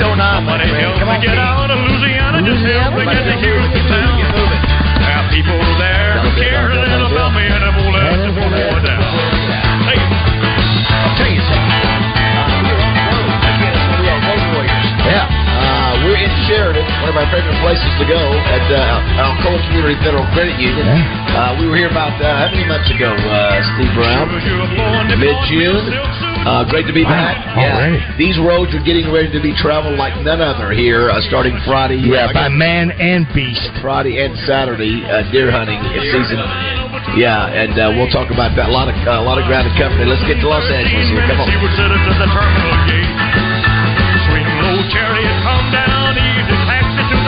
Orleans. 0.00 0.46
609, 0.46 0.46
my 0.46 0.58
friend. 0.70 0.98
Come 0.98 1.08
on, 1.08 1.20
get 1.20 1.38
out 1.38 1.70
of 1.70 1.78
Louisiana, 1.78 2.38
just 2.46 2.62
help 2.62 2.94
me 2.94 3.04
get 3.04 3.24
to 3.26 3.34
Houston 3.42 4.07
one 17.02 17.10
of 17.14 17.16
our 17.18 17.28
favorite 17.30 17.58
places 17.62 17.90
to 18.02 18.04
go 18.10 18.18
at 18.18 18.64
uh, 18.70 19.22
Alcoa 19.22 19.58
Community 19.70 19.96
Federal 20.02 20.26
Credit 20.34 20.58
Union. 20.58 20.86
Uh, 21.30 21.54
we 21.60 21.70
were 21.70 21.76
here 21.78 21.90
about 21.90 22.14
uh, 22.18 22.26
how 22.26 22.50
many 22.50 22.66
months 22.66 22.90
ago, 22.90 23.14
uh, 23.14 23.62
Steve 23.76 23.92
Brown? 23.94 24.26
Mid 25.18 25.36
June. 25.46 25.86
Uh, 26.46 26.64
great 26.70 26.86
to 26.86 26.94
be 26.94 27.04
back. 27.04 27.38
Yeah, 27.58 28.16
these 28.16 28.38
roads 28.38 28.74
are 28.74 28.82
getting 28.82 29.10
ready 29.12 29.30
to 29.30 29.40
be 29.42 29.54
traveled 29.54 29.98
like 29.98 30.14
none 30.22 30.40
other 30.40 30.72
here, 30.72 31.10
uh, 31.10 31.20
starting 31.28 31.54
Friday. 31.66 31.98
Yeah, 32.02 32.30
I 32.30 32.32
by 32.32 32.48
man 32.48 32.90
and 32.94 33.26
beast. 33.34 33.70
Friday 33.82 34.18
and 34.22 34.34
Saturday 34.46 35.02
uh, 35.04 35.26
deer 35.30 35.50
hunting 35.50 35.78
season. 36.10 36.38
Yeah, 37.18 37.50
and 37.50 37.74
uh, 37.78 37.92
we'll 37.94 38.10
talk 38.10 38.30
about 38.30 38.54
that. 38.56 38.68
A 38.70 38.72
lot 38.74 38.88
of 38.88 38.96
uh, 39.06 39.22
a 39.22 39.24
lot 39.24 39.38
of 39.38 39.46
ground 39.46 39.70
to 39.70 39.74
cover. 39.78 39.98
Let's 40.06 40.22
get 40.26 40.40
to 40.40 40.48
Los 40.48 40.66
Angeles 40.70 41.06
here. 41.10 41.22
Come 41.26 41.40
on. 41.42 41.48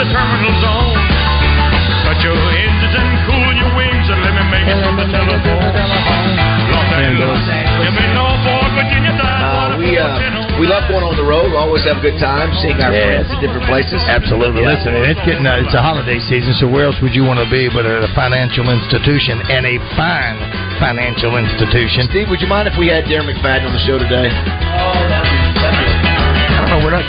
The 0.00 0.08
terminal 0.08 0.54
zone. 0.64 0.96
Cut 2.08 2.16
your 2.24 2.32
engines 2.32 2.94
and 2.96 3.08
cool 3.28 3.50
your 3.52 3.68
wings 3.76 4.06
and 4.08 4.18
let 4.24 4.32
me 4.32 4.44
make 4.48 4.64
it 4.64 4.80
to 4.80 4.90
the 4.96 5.06
telephone. 5.12 5.60
Los 6.72 6.88
Angeles, 6.96 7.44
give 7.84 7.92
me 7.92 8.06
Norfolk, 8.16 8.64
Virginia, 8.80 9.12
Uh, 9.20 9.76
we 9.76 9.98
uh, 10.00 10.56
we 10.56 10.64
love 10.64 10.88
going 10.88 11.04
on 11.04 11.16
the 11.20 11.24
road. 11.26 11.52
We 11.52 11.56
always 11.60 11.84
have 11.84 12.00
a 12.00 12.04
good 12.04 12.16
time 12.16 12.48
seeing 12.64 12.80
our 12.80 12.88
Yes. 12.92 13.28
friends 13.28 13.28
at 13.36 13.38
different 13.44 13.66
places. 13.68 14.00
Absolutely. 14.08 14.64
Yeah. 14.64 14.72
Listen, 14.72 14.96
it's 15.04 15.20
getting 15.28 15.44
uh, 15.44 15.60
it's 15.60 15.76
a 15.76 15.82
holiday 15.84 16.16
season, 16.32 16.56
so 16.56 16.64
where 16.64 16.88
else 16.88 16.96
would 17.04 17.12
you 17.12 17.24
want 17.28 17.36
to 17.44 17.48
be 17.52 17.68
but 17.68 17.84
at 17.84 18.00
a 18.00 18.08
financial 18.16 18.72
institution 18.72 19.36
and 19.52 19.68
a 19.68 19.76
fine 20.00 20.36
financial 20.80 21.36
institution? 21.36 22.08
Steve, 22.08 22.32
would 22.32 22.40
you 22.40 22.48
mind 22.48 22.72
if 22.72 22.76
we 22.80 22.88
had 22.88 23.04
Darren 23.04 23.28
McFadden 23.28 23.68
on 23.68 23.72
the 23.76 23.84
show 23.84 24.00
today? 24.00 24.32
I 24.32 25.39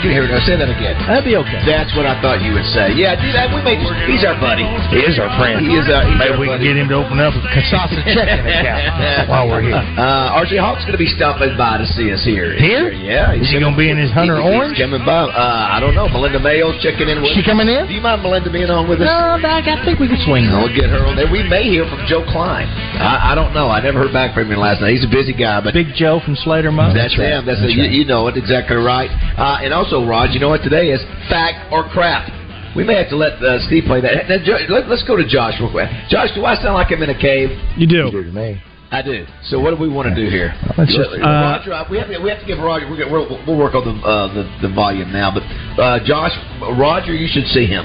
you 0.00 0.10
hear 0.16 0.24
it. 0.24 0.42
Say 0.48 0.56
that 0.56 0.70
again. 0.72 0.96
That'd 1.04 1.24
be 1.28 1.36
okay. 1.36 1.60
That's 1.68 1.92
what 1.92 2.08
I 2.08 2.16
thought 2.24 2.40
you 2.40 2.56
would 2.56 2.64
say. 2.72 2.96
Yeah, 2.96 3.12
do 3.18 3.28
that. 3.36 3.52
We 3.52 3.60
may 3.60 3.76
just, 3.76 3.92
he's 4.08 4.24
our 4.24 4.36
buddy. 4.40 4.64
He 4.88 5.04
is 5.04 5.18
our 5.20 5.28
friend. 5.36 5.60
He 5.60 5.76
is. 5.76 5.84
Uh, 5.88 6.08
he's 6.08 6.18
Maybe 6.18 6.32
our 6.32 6.40
we 6.40 6.46
can 6.48 6.62
get 6.64 6.76
him 6.76 6.88
to 6.88 6.96
open 7.04 7.20
up 7.20 7.34
a 7.36 7.42
Casasa 7.52 8.00
checking 8.16 8.46
account 8.48 9.28
while 9.28 9.46
we're 9.48 9.62
here. 9.62 9.76
Uh, 9.76 10.38
RJ 10.40 10.56
Hawk's 10.58 10.82
going 10.88 10.96
to 10.96 11.02
be 11.02 11.10
stopping 11.12 11.54
by 11.60 11.76
to 11.78 11.86
see 11.86 12.08
us 12.10 12.24
here. 12.24 12.56
Here? 12.56 12.90
Yeah. 12.92 13.36
Is 13.36 13.50
he 13.52 13.58
gonna 13.60 13.76
be 13.76 13.90
in 13.90 13.98
his 13.98 14.10
Hunter 14.10 14.38
He- 14.40 14.48
he's 14.48 14.56
Orange? 14.56 14.78
coming 14.78 15.04
by. 15.04 15.28
Uh, 15.28 15.74
I 15.76 15.78
don't 15.80 15.94
know. 15.94 16.08
Melinda 16.08 16.38
Mayo's 16.40 16.78
checking 16.82 17.08
in 17.08 17.20
with 17.22 17.32
She 17.36 17.42
coming 17.44 17.68
in? 17.68 17.86
Do 17.88 17.94
you 17.94 18.00
mind 18.02 18.22
Melinda 18.22 18.50
being 18.50 18.70
on 18.70 18.88
with 18.88 19.00
us? 19.00 19.08
No, 19.08 19.36
Doc, 19.40 19.66
I 19.68 19.76
think 19.84 19.98
we 20.00 20.08
can 20.08 20.20
swing 20.24 20.44
her. 20.48 20.62
We'll 20.64 20.74
get 20.74 20.88
her 20.90 21.04
on 21.04 21.16
there. 21.16 21.28
We 21.30 21.42
may 21.44 21.64
hear 21.68 21.84
from 21.88 22.00
Joe 22.08 22.24
Kleine. 22.24 22.68
I, 22.98 23.32
I 23.32 23.34
don't 23.34 23.52
know. 23.54 23.68
I 23.68 23.80
never 23.82 24.04
heard 24.06 24.12
back 24.14 24.34
from 24.34 24.50
him 24.50 24.58
last 24.60 24.80
night. 24.80 24.92
He's 24.94 25.04
a 25.04 25.10
busy 25.12 25.32
guy, 25.34 25.60
but 25.60 25.74
Big 25.74 25.92
Joe 25.94 26.20
from 26.24 26.36
Slater 26.36 26.70
Motors. 26.72 26.94
that's, 26.94 27.16
him. 27.16 27.44
That's, 27.46 27.60
a, 27.62 27.70
you, 27.72 27.84
you 27.84 28.04
know 28.04 28.28
it 28.28 28.36
exactly 28.36 28.76
right. 28.76 29.10
Uh, 29.36 29.64
and 29.64 29.72
also, 29.82 30.06
Rod, 30.06 30.30
you 30.32 30.38
know 30.38 30.48
what 30.48 30.62
today 30.62 30.90
is? 30.94 31.02
Fact 31.28 31.72
or 31.72 31.82
crap. 31.90 32.30
We 32.76 32.84
may 32.84 32.94
have 32.94 33.10
to 33.10 33.16
let 33.16 33.42
uh, 33.42 33.58
Steve 33.66 33.84
play 33.84 34.00
that. 34.00 34.28
Now, 34.30 34.38
Jo- 34.38 34.62
let, 34.70 34.86
us 34.86 35.02
go 35.06 35.16
to 35.16 35.26
Josh 35.26 35.58
real 35.60 35.70
quick. 35.70 35.90
Josh, 36.08 36.30
do 36.34 36.44
I 36.46 36.54
sound 36.56 36.74
like 36.74 36.88
I'm 36.92 37.02
in 37.02 37.10
a 37.10 37.18
cave? 37.18 37.50
You 37.76 37.86
do. 37.86 38.10
to 38.10 38.22
me. 38.32 38.62
I 38.92 39.02
do. 39.02 39.24
So 39.48 39.58
what 39.58 39.70
do 39.74 39.76
we 39.80 39.88
want 39.88 40.08
to 40.08 40.14
do 40.14 40.30
here? 40.30 40.54
Let's 40.78 40.94
just- 40.94 41.10
Uh, 41.18 41.58
Roger, 41.60 41.72
we 41.90 41.98
have 41.98 42.08
to, 42.08 42.18
we 42.22 42.30
have 42.30 42.40
to 42.40 42.46
give 42.46 42.58
Roger. 42.60 42.88
We're, 42.88 42.98
gonna- 43.02 43.10
we're, 43.12 43.26
we'll 43.46 43.58
work 43.58 43.74
on 43.74 43.84
the, 43.84 43.96
uh, 44.06 44.32
the 44.32 44.68
the 44.68 44.72
volume 44.74 45.10
now. 45.12 45.32
But 45.34 45.42
uh, 45.82 45.98
Josh, 46.06 46.32
Roger, 46.78 47.12
you 47.12 47.26
should 47.28 47.46
see 47.52 47.66
him. 47.66 47.84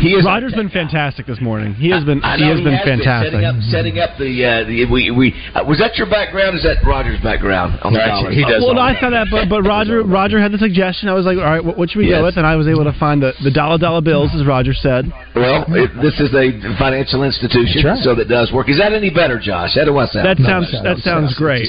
He 0.00 0.10
is 0.14 0.24
Roger's 0.24 0.54
been 0.54 0.68
fantastic 0.70 1.26
this 1.26 1.40
morning. 1.40 1.74
He 1.74 1.90
has 1.90 2.04
been 2.04 2.22
I 2.22 2.36
he 2.36 2.42
know 2.44 2.54
has 2.56 2.60
been 2.64 2.74
has 2.74 2.84
fantastic. 2.86 3.32
setting 3.32 3.44
up, 3.46 3.56
setting 3.70 3.96
up 3.98 4.10
the, 4.18 4.30
uh, 4.44 4.64
the 4.66 4.84
we 4.90 5.10
we 5.10 5.34
uh, 5.54 5.64
was 5.64 5.78
that 5.78 5.96
your 5.96 6.08
background? 6.10 6.56
Is 6.56 6.62
that 6.64 6.82
Roger's 6.84 7.20
background 7.22 7.78
on 7.82 7.92
the 7.92 7.98
Right, 8.00 8.08
dollar? 8.08 8.30
he 8.30 8.42
does 8.44 8.62
well, 8.62 8.74
no, 8.74 8.82
I 8.82 8.98
thought 8.98 9.10
that, 9.10 9.28
but 9.30 9.48
but 9.48 9.62
Roger 9.62 10.02
Roger 10.06 10.40
had 10.40 10.52
the 10.52 10.58
suggestion. 10.58 11.08
I 11.08 11.14
was 11.14 11.24
like, 11.26 11.38
all 11.38 11.44
right, 11.44 11.64
what, 11.64 11.78
what 11.78 11.90
should 11.90 11.98
we 11.98 12.08
Yes. 12.10 12.18
go 12.20 12.24
with? 12.24 12.36
And 12.36 12.46
I 12.46 12.56
was 12.56 12.66
able 12.68 12.84
to 12.84 12.92
find 12.98 13.22
the 13.22 13.32
the 13.42 13.50
dollar 13.50 13.78
dollar 13.78 14.02
bills, 14.02 14.30
as 14.34 14.44
Roger 14.44 14.74
said. 14.74 15.06
Well, 15.34 15.64
it, 15.70 15.90
this 16.02 16.18
is 16.20 16.34
a 16.34 16.50
financial 16.78 17.22
institution, 17.22 17.84
right. 17.86 17.98
so 18.02 18.14
that 18.14 18.28
does 18.28 18.52
work. 18.52 18.68
Is 18.68 18.78
that 18.78 18.92
any 18.92 19.10
better, 19.10 19.38
Josh? 19.38 19.74
How 19.74 19.84
do 19.84 19.96
I 19.98 20.06
sound? 20.06 20.26
That 20.26 20.38
No, 20.38 20.48
sounds 20.48 20.72
that 20.82 20.98
sounds 20.98 21.34
great. 21.38 21.68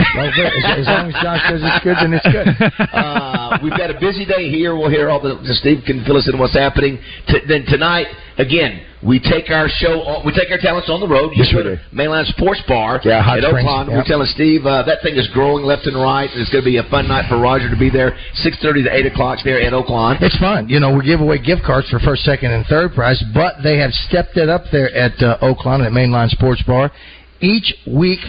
To 0.00 0.04
say. 0.08 0.16
Well, 0.16 0.26
as, 0.32 0.80
as 0.80 0.86
long 0.88 1.06
as 1.12 1.16
Josh 1.22 1.42
says 1.52 1.60
it's 1.62 1.84
good, 1.84 1.96
then 2.00 2.12
it's 2.16 2.24
good. 2.26 2.48
uh, 2.96 3.58
we've 3.62 3.76
got 3.76 3.90
a 3.92 3.98
busy 4.00 4.24
day 4.24 4.48
here. 4.48 4.74
We'll 4.74 4.90
hear 4.90 5.10
all 5.10 5.20
the 5.20 5.36
Steve 5.60 5.84
can 5.86 6.04
fill 6.04 6.16
us 6.16 6.28
in 6.32 6.38
what's 6.38 6.56
happening. 6.56 6.98
T- 7.28 7.44
then 7.46 7.64
tonight, 7.68 8.06
again, 8.38 8.82
we 9.02 9.20
take 9.20 9.48
our 9.50 9.68
show. 9.68 10.00
On, 10.04 10.26
we 10.26 10.32
take 10.32 10.50
our 10.50 10.58
talents 10.60 10.88
on 10.90 11.00
the 11.00 11.08
road. 11.08 11.32
Yes, 11.34 11.48
You 11.52 11.58
we 11.58 11.62
do. 11.64 11.76
Mainland 11.92 12.26
Sports 12.28 12.60
Bar 12.68 13.00
Yeah, 13.04 13.22
Hot 13.22 13.38
at 13.38 13.44
Springs, 13.44 13.64
Oaklawn. 13.68 13.88
yeah. 13.88 13.96
We're 13.96 14.04
telling 14.04 14.28
Steve 14.32 14.66
uh, 14.66 14.82
that 14.84 15.00
thing 15.02 15.16
is 15.16 15.28
growing 15.32 15.64
left 15.64 15.86
and 15.86 15.96
right. 15.96 16.28
It's 16.32 16.50
going 16.52 16.64
to 16.64 16.68
be 16.68 16.76
a 16.76 16.84
fun 16.90 17.08
night 17.08 17.24
for 17.28 17.38
Roger 17.40 17.70
to 17.70 17.76
be 17.80 17.88
there. 17.88 18.12
Six 18.44 18.56
thirty 18.60 18.82
to 18.84 18.92
eight 18.92 19.06
o'clock 19.06 19.38
there 19.44 19.60
at 19.60 19.72
Oaklawn. 19.72 20.20
It's 20.20 20.36
fun. 20.36 20.68
You 20.68 20.80
know, 20.80 20.92
we 20.96 21.04
give 21.04 21.20
away 21.20 21.38
gift 21.40 21.62
cards 21.64 21.88
for 21.88 21.98
first, 22.00 22.22
second, 22.24 22.52
and 22.52 22.64
third 22.66 22.92
prize, 22.92 23.22
but 23.32 23.62
they 23.64 23.78
have 23.78 23.92
stepped 24.08 24.36
it 24.36 24.48
up 24.48 24.64
there 24.72 24.92
at 24.92 25.16
uh, 25.22 25.38
Oaklawn 25.40 25.84
at 25.84 25.92
Mainline 25.92 26.28
Sports 26.28 26.62
Bar. 26.66 26.92
Each 27.40 27.72
week 27.88 28.20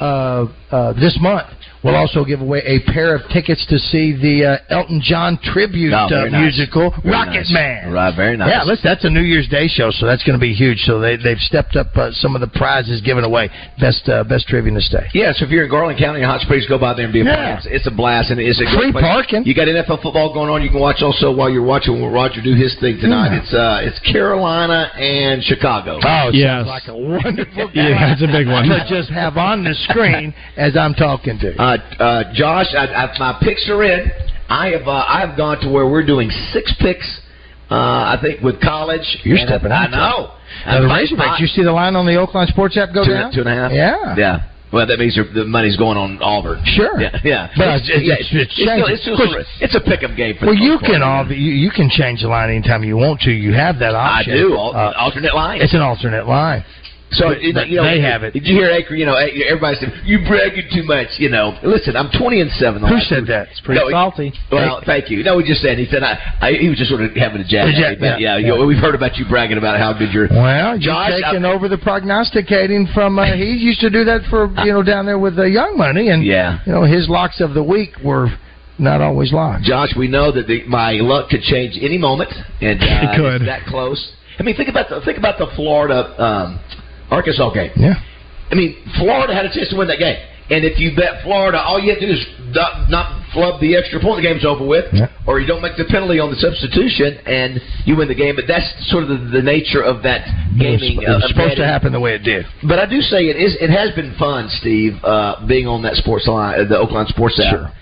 uh, 0.00 0.46
uh, 0.70 0.92
this 0.94 1.18
month, 1.20 1.46
we'll 1.84 1.94
also 1.96 2.24
give 2.24 2.40
away 2.40 2.62
a 2.66 2.80
pair 2.92 3.14
of 3.14 3.22
tickets 3.30 3.64
to 3.66 3.78
see 3.78 4.12
the 4.16 4.58
uh, 4.70 4.74
Elton 4.74 5.00
John 5.02 5.38
tribute 5.42 5.92
Oh, 5.92 6.06
uh, 6.06 6.28
nice. 6.28 6.32
musical, 6.56 6.90
Very 7.02 7.12
Rocket 7.14 7.46
nice. 7.46 7.52
Man. 7.52 7.92
Right, 7.92 8.14
very 8.14 8.36
nice. 8.36 8.50
Yeah, 8.50 8.62
listen, 8.64 8.82
that's 8.84 9.04
a 9.04 9.10
New 9.10 9.20
Year's 9.22 9.48
Day 9.48 9.68
show, 9.68 9.90
so 9.90 10.06
that's 10.06 10.22
going 10.24 10.38
to 10.38 10.42
be 10.42 10.52
huge. 10.52 10.78
So 10.84 11.00
they 11.00 11.16
they've 11.16 11.38
stepped 11.38 11.76
up 11.76 11.96
uh, 11.96 12.10
some 12.12 12.34
of 12.34 12.40
the 12.40 12.48
prizes 12.48 13.00
given 13.00 13.24
away. 13.24 13.50
Best 13.80 14.08
uh, 14.08 14.24
best 14.24 14.46
trivia 14.48 14.68
in 14.68 14.74
the 14.74 14.80
state. 14.82 15.10
Yeah, 15.14 15.32
so 15.32 15.44
if 15.44 15.50
you're 15.50 15.64
in 15.64 15.70
Garland 15.70 15.98
County 15.98 16.20
or 16.22 16.26
Hot 16.26 16.40
Springs, 16.40 16.66
go 16.66 16.78
by 16.78 16.94
there 16.94 17.04
and 17.04 17.12
be 17.12 17.20
a 17.20 17.24
Yeah. 17.24 17.36
part. 17.36 17.58
It's, 17.58 17.66
it's 17.70 17.86
a 17.86 17.90
blast 17.90 18.30
and 18.30 18.40
it's 18.40 18.60
a 18.60 18.64
Free 18.76 18.90
great 18.90 18.92
place. 18.92 19.04
parking. 19.04 19.44
You 19.46 19.54
got 19.54 19.68
NFL 19.68 20.02
football 20.02 20.32
going 20.34 20.50
on. 20.50 20.62
You 20.62 20.70
can 20.70 20.80
watch 20.80 21.02
also 21.02 21.34
while 21.34 21.50
you're 21.50 21.62
watching 21.64 22.02
Roger 22.04 22.40
do 22.42 22.54
his 22.54 22.74
thing 22.80 22.98
tonight. 23.00 23.30
Yeah. 23.32 23.40
It's 23.42 23.54
uh, 23.54 23.80
it's 23.82 23.98
Carolina 24.00 24.90
and 24.96 25.42
Chicago. 25.42 26.00
Oh, 26.02 26.30
Yes. 26.32 26.66
like 26.66 26.88
a 26.88 26.96
wonderful 26.96 27.70
Yeah, 27.74 28.12
it's 28.12 28.22
a 28.22 28.26
big 28.26 28.46
one. 28.50 28.68
to 28.68 28.84
just 28.88 29.08
have 29.10 29.36
on 29.36 29.64
the 29.64 29.74
screen 29.88 30.34
as 30.56 30.76
I'm 30.76 30.94
talking 30.94 31.38
to. 31.40 31.46
you. 31.52 31.54
Uh, 31.66 32.02
uh, 32.02 32.32
Josh, 32.34 32.66
I, 32.76 32.86
I, 32.86 33.18
my 33.18 33.38
picks 33.42 33.68
are 33.68 33.82
in. 33.82 34.10
I 34.48 34.68
have 34.68 34.86
uh, 34.86 35.04
I 35.08 35.20
have 35.26 35.36
gone 35.36 35.58
to 35.62 35.68
where 35.70 35.86
we're 35.90 36.06
doing 36.06 36.30
six 36.52 36.72
picks. 36.78 37.20
Uh, 37.70 37.74
I 38.14 38.18
think 38.22 38.42
with 38.42 38.60
college. 38.60 39.02
You're 39.24 39.38
And 39.38 39.48
stepping 39.48 39.72
I 39.72 39.86
out, 39.86 39.90
know. 39.90 40.32
Now, 40.64 40.80
the 40.80 40.86
Razorbacks, 40.86 41.40
you 41.40 41.48
see 41.48 41.62
the 41.64 41.72
line 41.72 41.96
on 41.96 42.06
the 42.06 42.12
Oaklawn 42.12 42.46
Sports 42.46 42.76
app 42.76 42.94
go 42.94 43.04
two, 43.04 43.10
down? 43.12 43.32
two 43.32 43.40
and 43.40 43.48
a 43.48 43.54
half. 43.54 43.72
Yeah. 43.72 44.14
Yeah. 44.16 44.42
Well, 44.72 44.86
that 44.86 44.98
means 44.98 45.16
your- 45.16 45.26
the 45.32 45.44
money's 45.44 45.76
going 45.76 45.96
on 45.96 46.18
Auburn. 46.22 46.60
Sure. 46.64 47.00
Yeah. 47.00 47.16
Yeah. 47.24 47.48
But 47.56 47.82
it's- 47.82 47.88
it's- 47.90 48.28
it's 48.32 48.52
still, 48.54 48.86
it's, 48.86 49.02
still 49.02 49.14
Of 49.14 49.18
course- 49.18 49.30
sort 49.30 49.40
of- 49.42 49.46
it's 49.60 49.74
a 49.74 49.80
pick-up 49.80 50.16
game 50.16 50.36
for 50.38 50.46
Well, 50.46 50.54
you 50.54 50.78
can 50.78 51.02
all 51.02 51.26
you, 51.32 51.52
you 51.52 51.70
can 51.70 51.88
change 51.90 52.22
the 52.22 52.28
line 52.28 52.50
anytime 52.50 52.82
you 52.84 52.96
want 52.96 53.20
to. 53.22 53.30
You 53.32 53.52
have 53.54 53.78
that 53.80 53.94
option. 53.94 54.32
I 54.32 54.36
do. 54.36 54.54
Al- 54.56 54.74
Uh, 54.76 54.92
alternate 54.98 55.34
line. 55.34 55.60
it's 55.62 55.74
an 55.74 55.82
alternate 55.82 56.26
line. 56.28 56.64
So 57.12 57.28
But- 57.28 57.40
you 57.42 57.52
know, 57.52 57.84
they 57.84 58.00
have 58.00 58.24
it. 58.24 58.32
Did 58.32 58.46
you 58.48 58.56
hear 58.56 58.68
Acre? 58.70 58.96
You 58.96 59.06
know, 59.06 59.14
everybody 59.14 59.76
said 59.78 59.92
you 60.04 60.18
bragging 60.26 60.66
too 60.74 60.82
much. 60.82 61.06
You 61.18 61.28
know, 61.28 61.54
listen, 61.62 61.96
I'm 61.96 62.10
20 62.10 62.40
and 62.40 62.50
seven. 62.52 62.82
Who 62.82 62.98
said 63.00 63.20
two- 63.20 63.32
that? 63.32 63.48
It's 63.52 63.60
pretty 63.60 63.80
No, 63.80 63.90
salty. 63.90 64.32
Well, 64.50 64.82
thank 64.84 65.08
you. 65.08 65.22
No, 65.22 65.38
he 65.38 65.46
just 65.46 65.62
said 65.62 65.78
he 65.78 65.86
said 65.86 66.02
I, 66.02 66.18
I 66.40 66.52
he 66.54 66.68
was 66.68 66.76
just 66.78 66.90
sort 66.90 67.02
of 67.02 67.14
having 67.14 67.40
a 67.40 67.44
jab. 67.44 67.68
A 67.68 67.70
at 67.70 67.76
jab, 67.76 67.90
me, 67.92 67.96
but 68.00 68.20
yeah, 68.20 68.36
yeah, 68.36 68.46
yeah. 68.48 68.56
You, 68.58 68.66
we've 68.66 68.78
heard 68.82 68.96
about 68.96 69.16
you 69.18 69.24
bragging 69.28 69.56
about 69.56 69.78
how 69.78 69.92
good 69.92 70.12
your 70.12 70.26
Well, 70.28 70.70
you're 70.70 70.78
Josh, 70.92 71.12
taking 71.22 71.44
I- 71.44 71.52
over 71.52 71.68
the 71.68 71.78
prognosticating 71.78 72.88
from. 72.92 73.18
Uh, 73.18 73.34
he 73.36 73.52
used 73.56 73.80
to 73.80 73.90
do 73.90 74.02
that 74.04 74.22
for 74.28 74.50
you 74.64 74.72
know 74.72 74.82
down 74.82 75.06
there 75.06 75.18
with 75.18 75.38
uh, 75.38 75.44
Young 75.44 75.76
Money, 75.78 76.08
and 76.08 76.24
Yeah. 76.24 76.58
you 76.66 76.72
know 76.72 76.82
his 76.82 77.08
locks 77.08 77.40
of 77.40 77.54
the 77.54 77.62
week 77.62 77.92
were 78.02 78.30
not 78.78 79.00
always 79.00 79.32
locks. 79.32 79.64
Josh. 79.64 79.94
We 79.96 80.08
know 80.08 80.32
that 80.32 80.48
the, 80.48 80.64
my 80.66 80.94
luck 80.94 81.30
could 81.30 81.42
change 81.42 81.78
any 81.80 81.98
moment, 81.98 82.30
and 82.60 82.78
uh, 82.82 82.86
It 83.12 83.16
could. 83.16 83.46
that 83.48 83.64
close. 83.66 84.12
I 84.38 84.42
mean, 84.42 84.56
think 84.56 84.68
about 84.68 84.88
the 84.90 85.00
think 85.02 85.18
about 85.18 85.38
the 85.38 85.46
Florida 85.56 86.12
um, 86.22 86.58
Arkansas 87.10 87.50
game. 87.52 87.70
Yeah. 87.76 87.94
I 88.50 88.54
mean, 88.54 88.76
Florida 88.98 89.34
had 89.34 89.44
a 89.46 89.52
chance 89.52 89.68
to 89.70 89.76
win 89.76 89.88
that 89.88 89.98
game. 89.98 90.16
And 90.48 90.64
if 90.64 90.78
you 90.78 90.94
bet 90.94 91.22
Florida, 91.24 91.58
all 91.58 91.80
you 91.80 91.90
have 91.90 91.98
to 91.98 92.06
do 92.06 92.12
is 92.12 92.24
not, 92.54 92.88
not 92.88 93.10
flub 93.34 93.60
the 93.60 93.74
extra 93.74 93.98
point. 93.98 94.22
The 94.22 94.28
game's 94.30 94.44
over 94.46 94.64
with, 94.64 94.86
Yeah. 94.94 95.08
or 95.26 95.40
you 95.40 95.46
don't 95.46 95.60
make 95.60 95.76
the 95.76 95.84
penalty 95.90 96.20
on 96.20 96.30
the 96.30 96.36
substitution, 96.38 97.18
and 97.26 97.58
you 97.84 97.96
win 97.96 98.06
the 98.06 98.14
game. 98.14 98.36
But 98.36 98.44
that's 98.46 98.62
sort 98.88 99.02
of 99.02 99.08
the, 99.10 99.16
the 99.18 99.42
nature 99.42 99.82
of 99.82 100.04
that 100.04 100.22
gaming. 100.56 101.02
it 101.02 101.08
was 101.10 101.24
uh, 101.24 101.28
supposed 101.34 101.56
to 101.56 101.66
happen 101.66 101.90
the 101.90 101.98
way 101.98 102.14
it 102.14 102.22
did. 102.22 102.46
But 102.62 102.78
I 102.78 102.86
do 102.86 103.00
say 103.02 103.26
it 103.26 103.34
is. 103.34 103.56
It 103.60 103.70
has 103.70 103.90
been 103.96 104.14
fun, 104.22 104.48
Steve, 104.62 105.02
uh, 105.02 105.44
being 105.46 105.66
on 105.66 105.82
that 105.82 105.96
sports 105.96 106.28
line, 106.28 106.54
uh, 106.60 106.64
the 106.68 106.76
Oaklawn 106.78 107.08
Sports 107.08 107.40
app, 107.42 107.50
Sure. 107.50 107.72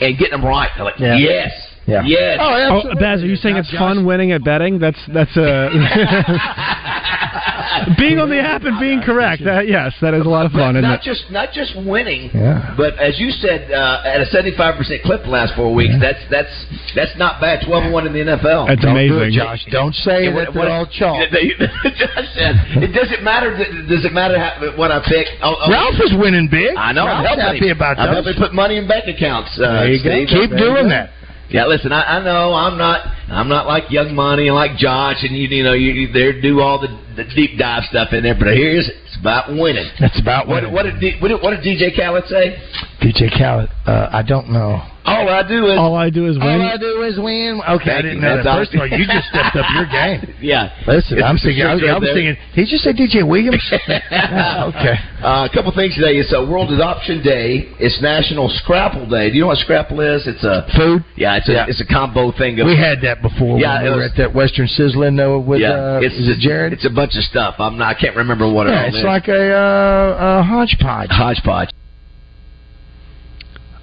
and 0.00 0.16
getting 0.16 0.32
them 0.40 0.44
right. 0.48 0.70
They're 0.76 0.86
like, 0.86 0.98
Yeah. 0.98 1.16
yes, 1.20 1.52
Yeah. 1.86 2.02
yes. 2.06 2.38
Oh, 2.40 2.94
Baz, 2.98 3.22
are 3.22 3.26
you 3.26 3.36
saying 3.36 3.56
it's 3.56 3.70
fun 3.76 4.06
winning 4.06 4.32
at 4.32 4.42
betting? 4.42 4.78
That's 4.78 4.98
that's 5.12 5.36
a 5.36 5.68
being 7.98 8.18
on 8.18 8.30
the 8.30 8.40
app 8.40 8.62
and 8.64 8.80
being 8.80 9.02
correct. 9.02 9.44
That, 9.44 9.68
yes, 9.68 9.92
that 10.00 10.14
is 10.14 10.24
a 10.24 10.28
lot 10.28 10.46
of 10.46 10.52
fun. 10.52 10.76
Isn't 10.76 11.02
just 11.02 11.30
not 11.30 11.52
just 11.52 11.76
winning, 11.76 12.30
Yeah. 12.32 12.74
but 12.76 12.96
as 12.98 13.18
you 13.20 13.30
said, 13.30 13.70
uh, 13.70 14.02
at 14.04 14.20
a 14.20 14.26
seventy-five 14.26 14.76
percent 14.76 15.02
clip 15.02 15.22
the 15.24 15.28
last 15.30 15.54
four 15.54 15.74
weeks. 15.74 15.94
That's 16.00 16.18
that's 16.30 16.52
that's 16.94 17.16
not 17.18 17.40
bad. 17.40 17.60
Twelve 17.66 17.84
and 17.84 17.92
one 17.92 18.06
in 18.06 18.12
the 18.12 18.20
NFL. 18.24 18.68
That's 18.68 18.80
Don't 18.80 18.94
do 18.96 19.20
it, 19.20 19.28
amazing. 19.28 19.40
Josh. 19.44 19.64
Don't 19.70 19.94
say 19.94 20.26
And 20.32 20.36
that 20.38 20.54
they're 20.54 20.70
all 20.70 20.86
chalk. 20.86 21.28
Josh 21.30 22.28
said, 22.32 22.56
it 22.80 22.92
doesn't 22.96 23.22
matter. 23.22 23.52
Does 23.88 24.04
it 24.04 24.12
matter 24.12 24.38
how, 24.38 24.72
what 24.76 24.90
I 24.90 25.00
pick? 25.04 25.26
Oh, 25.42 25.54
oh, 25.58 25.70
Ralph 25.70 26.00
is 26.00 26.14
winning 26.16 26.48
big. 26.50 26.76
I 26.76 26.92
know. 26.92 27.06
I'm 27.06 27.24
happy 27.38 27.68
him. 27.68 27.76
about 27.76 27.98
I'm 27.98 28.14
those. 28.14 28.24
helping 28.24 28.40
put 28.40 28.54
money 28.54 28.76
in 28.78 28.88
bank 28.88 29.04
accounts. 29.08 29.58
Uh, 29.60 29.84
There 29.84 29.92
you 29.92 30.02
go. 30.02 30.10
Keep 30.32 30.50
There 30.50 30.58
you 30.58 30.64
doing 30.72 30.84
go. 30.88 30.96
that. 30.96 31.10
Yeah, 31.50 31.66
listen. 31.66 31.92
I, 31.92 32.18
I 32.18 32.24
know 32.24 32.54
I'm 32.54 32.78
not. 32.78 33.06
I'm 33.28 33.48
not 33.48 33.66
like 33.66 33.90
Young 33.90 34.14
Money 34.14 34.48
and 34.48 34.54
like 34.56 34.76
Josh, 34.76 35.22
and 35.22 35.36
you, 35.36 35.46
you 35.48 35.62
know, 35.62 35.72
you, 35.72 36.12
they 36.12 36.40
do 36.40 36.60
all 36.60 36.80
the, 36.80 36.88
the 37.16 37.24
deep 37.34 37.58
dive 37.58 37.84
stuff 37.90 38.12
in 38.12 38.22
there. 38.22 38.34
But 38.34 38.48
here's 38.48 38.88
it's 38.88 39.16
about 39.20 39.50
winning. 39.50 39.86
That's 40.00 40.18
about 40.20 40.48
What, 40.48 40.62
winning. 40.62 40.72
what 40.74 40.82
did 40.84 41.20
what 41.20 41.28
did, 41.28 41.42
what 41.42 41.50
did 41.50 41.60
DJ 41.64 41.94
Khaled 41.94 42.24
say? 42.28 42.56
DJ 43.04 43.28
Khaled, 43.36 43.68
uh, 43.86 44.08
I 44.10 44.22
don't 44.22 44.48
know. 44.50 44.80
All 45.04 45.28
I 45.28 45.46
do 45.46 45.66
is 45.68 45.76
All 45.76 45.94
I 45.94 46.08
do 46.08 46.24
is 46.32 46.38
win. 46.40 46.48
All. 46.64 46.72
I 46.72 46.78
do 46.80 47.02
is 47.04 47.18
win. 47.20 47.60
Okay, 47.60 47.92
I 47.92 48.00
didn't 48.00 48.16
you. 48.16 48.20
know 48.24 48.40
That's 48.40 48.44
that. 48.48 48.50
all- 48.56 48.64
First 48.64 48.72
of 48.72 48.80
all, 48.80 48.88
you 48.88 49.04
just 49.04 49.28
stepped 49.28 49.52
up 49.54 49.68
your 49.76 49.84
game. 49.84 50.24
yeah. 50.40 50.72
Listen, 50.88 51.18
It's 51.20 51.26
I'm 51.28 51.36
thinking. 51.36 51.60
I 51.60 51.74
was, 51.76 51.84
I 51.84 51.98
was 52.00 52.08
thinking. 52.16 52.36
Did 52.56 52.64
you 52.64 52.72
just 52.72 52.84
say 52.88 52.96
DJ 52.96 53.20
Williams? 53.20 53.60
okay. 53.84 54.96
Uh, 55.20 55.44
a 55.44 55.50
couple 55.52 55.68
things 55.76 55.92
today. 55.94 56.16
It's 56.16 56.32
a 56.32 56.40
World 56.40 56.72
Adoption 56.72 57.20
Day. 57.22 57.68
It's 57.76 58.00
National 58.00 58.48
Scrapple 58.48 59.04
Day. 59.04 59.28
Do 59.28 59.36
you 59.36 59.42
know 59.44 59.52
what 59.52 59.58
Scrapple 59.60 60.00
is? 60.00 60.24
It's 60.26 60.42
a 60.42 60.64
Food. 60.72 61.04
yeah. 61.20 61.36
It's 61.36 61.48
a 61.48 61.52
Yeah. 61.52 61.66
it's 61.68 61.84
a 61.84 61.86
combo 61.86 62.32
thing. 62.32 62.56
Of, 62.60 62.64
We 62.66 62.76
had 62.80 63.04
that 63.04 63.20
before. 63.20 63.60
Yeah, 63.60 63.82
we 63.84 63.88
it 63.88 63.90
were 63.92 63.96
was- 64.08 64.10
at 64.10 64.16
that 64.16 64.32
Western 64.34 64.66
Sizzlin 64.72 65.20
uh, 65.20 65.36
with 65.38 65.60
yeah. 65.60 66.00
uh, 66.00 66.00
it's 66.02 66.16
is 66.16 66.32
it 66.32 66.40
Jared. 66.40 66.72
It's 66.72 66.86
a 66.88 66.90
bunch 66.90 67.12
of 67.20 67.24
stuff. 67.28 67.60
I'm 67.60 67.76
not. 67.76 67.92
I 67.92 68.00
can't 68.00 68.16
remember 68.16 68.48
what 68.50 68.66
it 68.66 68.70
yeah, 68.72 68.88
all 68.88 68.94
it's 68.96 69.04
like 69.04 69.28
a, 69.28 69.52
uh, 69.52 70.40
a 70.40 70.42
hodgepodge. 70.48 71.12
hodgepodge. 71.12 71.68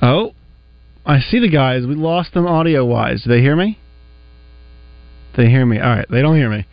Oh, 0.01 0.33
I 1.05 1.19
see 1.19 1.39
the 1.39 1.49
guys. 1.49 1.85
We 1.85 1.95
lost 1.95 2.33
them 2.33 2.47
audio 2.47 2.85
wise. 2.85 3.23
Do 3.23 3.29
they 3.29 3.41
hear 3.41 3.55
me? 3.55 3.77
They 5.37 5.47
hear 5.47 5.65
me. 5.65 5.79
All 5.79 5.89
right, 5.89 6.05
they 6.09 6.21
don't 6.21 6.35
hear 6.35 6.49
me. 6.49 6.65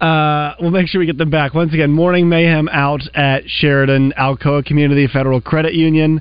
Uh, 0.00 0.54
we'll 0.60 0.70
make 0.70 0.88
sure 0.88 0.98
we 0.98 1.06
get 1.06 1.18
them 1.18 1.30
back. 1.30 1.54
Once 1.54 1.72
again, 1.72 1.92
Morning 1.92 2.28
Mayhem 2.28 2.68
out 2.68 3.02
at 3.14 3.44
Sheridan, 3.46 4.12
Alcoa 4.18 4.64
Community 4.64 5.06
Federal 5.06 5.40
Credit 5.40 5.74
Union. 5.74 6.20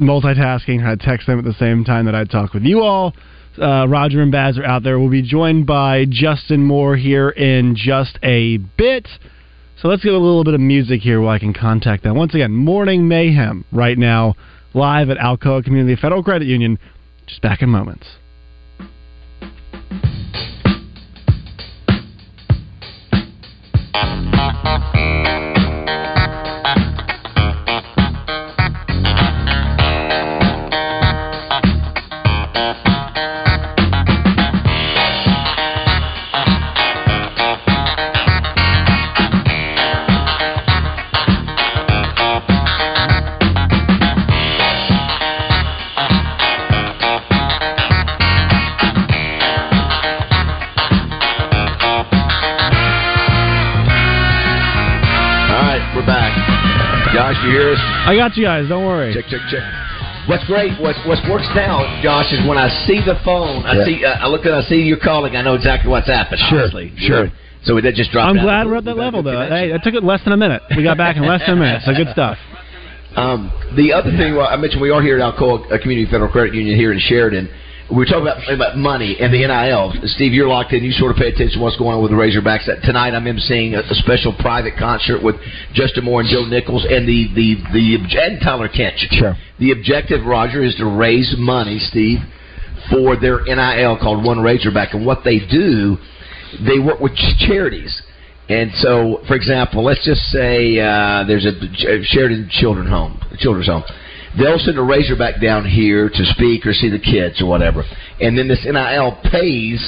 Multitasking, 0.00 0.84
I 0.84 0.96
text 0.96 1.26
them 1.26 1.38
at 1.38 1.44
the 1.44 1.54
same 1.54 1.84
time 1.84 2.06
that 2.06 2.14
I 2.14 2.24
talk 2.24 2.54
with 2.54 2.62
you 2.62 2.80
all. 2.80 3.12
Uh, 3.60 3.86
Roger 3.86 4.22
and 4.22 4.32
Baz 4.32 4.58
are 4.58 4.64
out 4.64 4.82
there. 4.82 4.98
We'll 4.98 5.10
be 5.10 5.22
joined 5.22 5.66
by 5.66 6.06
Justin 6.08 6.64
Moore 6.64 6.96
here 6.96 7.28
in 7.28 7.76
just 7.76 8.18
a 8.22 8.56
bit. 8.56 9.06
So 9.80 9.88
let's 9.88 10.02
get 10.02 10.14
a 10.14 10.18
little 10.18 10.42
bit 10.42 10.54
of 10.54 10.60
music 10.60 11.02
here 11.02 11.20
while 11.20 11.34
I 11.34 11.38
can 11.38 11.52
contact 11.52 12.02
them. 12.02 12.16
Once 12.16 12.34
again, 12.34 12.52
Morning 12.52 13.06
Mayhem 13.06 13.64
right 13.70 13.98
now, 13.98 14.34
live 14.74 15.08
at 15.08 15.16
Alcoa 15.18 15.64
Community 15.64 15.96
Federal 16.00 16.22
Credit 16.22 16.46
Union. 16.46 16.78
Just 17.26 17.40
back 17.40 17.62
in 17.62 17.70
moments. 17.70 18.06
Got 58.28 58.36
you 58.36 58.44
guys. 58.44 58.68
Don't 58.68 58.86
worry. 58.86 59.12
Check, 59.12 59.26
check, 59.28 59.40
check. 59.50 59.62
What's 60.28 60.44
great, 60.46 60.72
what 60.80 60.96
what 61.04 61.20
works 61.28 61.48
now, 61.54 61.84
Josh, 62.02 62.32
is 62.32 62.40
when 62.48 62.56
I 62.56 62.68
see 62.88 62.96
the 63.04 63.20
phone, 63.24 63.60
I 63.66 63.76
Yeah. 63.76 63.84
see, 63.84 64.04
uh, 64.04 64.24
I 64.24 64.28
look 64.28 64.46
at, 64.46 64.52
I 64.52 64.62
see 64.62 64.80
you're 64.80 64.96
calling, 64.96 65.36
I 65.36 65.42
know 65.42 65.52
exactly 65.54 65.90
what's 65.90 66.06
happened. 66.08 66.40
Sure, 66.48 66.60
honestly. 66.60 66.92
sure. 66.96 67.30
So 67.64 67.76
it 67.76 67.94
just 67.94 68.10
dropped. 68.10 68.30
I'm 68.30 68.38
out. 68.38 68.42
glad 68.44 68.66
we're 68.66 68.76
at 68.76 68.84
that 68.84 68.96
level, 68.96 69.22
though. 69.22 69.48
Hey, 69.48 69.72
it 69.72 69.82
took 69.82 69.94
it 69.94 70.02
less 70.04 70.22
than 70.24 70.32
a 70.32 70.36
minute. 70.36 70.62
We 70.76 70.82
got 70.82 70.96
back 70.96 71.16
in 71.16 71.26
less 71.26 71.40
than 71.46 71.56
a 71.56 71.60
minute, 71.60 71.82
so 71.84 71.94
good 71.94 72.08
stuff. 72.10 72.38
Um, 73.16 73.52
the 73.76 73.92
other 73.92 74.10
thing 74.10 74.34
well, 74.34 74.48
I 74.48 74.56
mentioned, 74.56 74.82
we 74.82 74.90
are 74.90 75.00
here 75.00 75.18
at 75.18 75.22
Alcoa 75.22 75.70
uh, 75.70 75.78
Community 75.80 76.10
Federal 76.10 76.30
Credit 76.30 76.54
Union 76.54 76.76
here 76.76 76.92
in 76.92 76.98
Sheridan. 76.98 77.48
We 77.90 77.96
were 77.96 78.06
talking 78.06 78.22
about 78.22 78.48
about 78.48 78.78
money 78.78 79.16
and 79.20 79.32
the 79.32 79.44
NIL. 79.44 79.92
Steve, 80.08 80.32
you're 80.32 80.48
locked 80.48 80.72
in. 80.72 80.82
You 80.82 80.92
sort 80.92 81.10
of 81.10 81.18
pay 81.18 81.28
attention 81.28 81.58
to 81.58 81.62
what's 81.62 81.76
going 81.76 81.96
on 81.96 82.02
with 82.02 82.12
the 82.12 82.16
Razorbacks. 82.16 82.64
That 82.66 82.80
Tonight, 82.82 83.12
I'm 83.12 83.24
emceeing 83.24 83.76
a, 83.76 83.84
a 83.84 83.94
special 84.00 84.32
private 84.40 84.72
concert 84.78 85.22
with 85.22 85.36
Justin 85.74 86.04
Moore 86.04 86.20
and 86.20 86.28
Joe 86.30 86.46
Nichols 86.46 86.86
and 86.88 87.06
the 87.06 87.28
the 87.36 87.60
the 87.76 88.18
and 88.24 88.40
Tyler 88.40 88.68
Kench. 88.68 89.04
Sure. 89.12 89.36
The 89.58 89.72
objective, 89.72 90.24
Roger, 90.24 90.64
is 90.64 90.74
to 90.76 90.86
raise 90.86 91.34
money, 91.36 91.78
Steve, 91.78 92.20
for 92.90 93.20
their 93.20 93.44
NIL 93.44 93.98
called 94.00 94.24
One 94.24 94.40
Razorback. 94.40 94.94
And 94.94 95.04
what 95.04 95.20
they 95.22 95.38
do, 95.44 95.98
they 96.64 96.78
work 96.78 97.00
with 97.00 97.14
ch- 97.14 97.36
charities. 97.46 98.02
And 98.48 98.72
so, 98.80 99.20
for 99.28 99.36
example, 99.36 99.84
let's 99.84 100.04
just 100.04 100.22
say 100.32 100.80
uh, 100.80 101.24
there's 101.28 101.44
a 101.44 101.52
Sheridan 102.04 102.48
Children 102.50 102.86
Home, 102.88 103.20
children's 103.38 103.68
home. 103.68 103.84
They'll 104.38 104.58
send 104.58 104.78
a 104.78 104.82
Razorback 104.82 105.40
down 105.40 105.64
here 105.64 106.08
to 106.08 106.24
speak 106.34 106.66
or 106.66 106.72
see 106.74 106.90
the 106.90 106.98
kids 106.98 107.40
or 107.40 107.46
whatever, 107.46 107.84
and 108.20 108.36
then 108.36 108.48
this 108.48 108.64
NIL 108.64 109.18
pays 109.30 109.78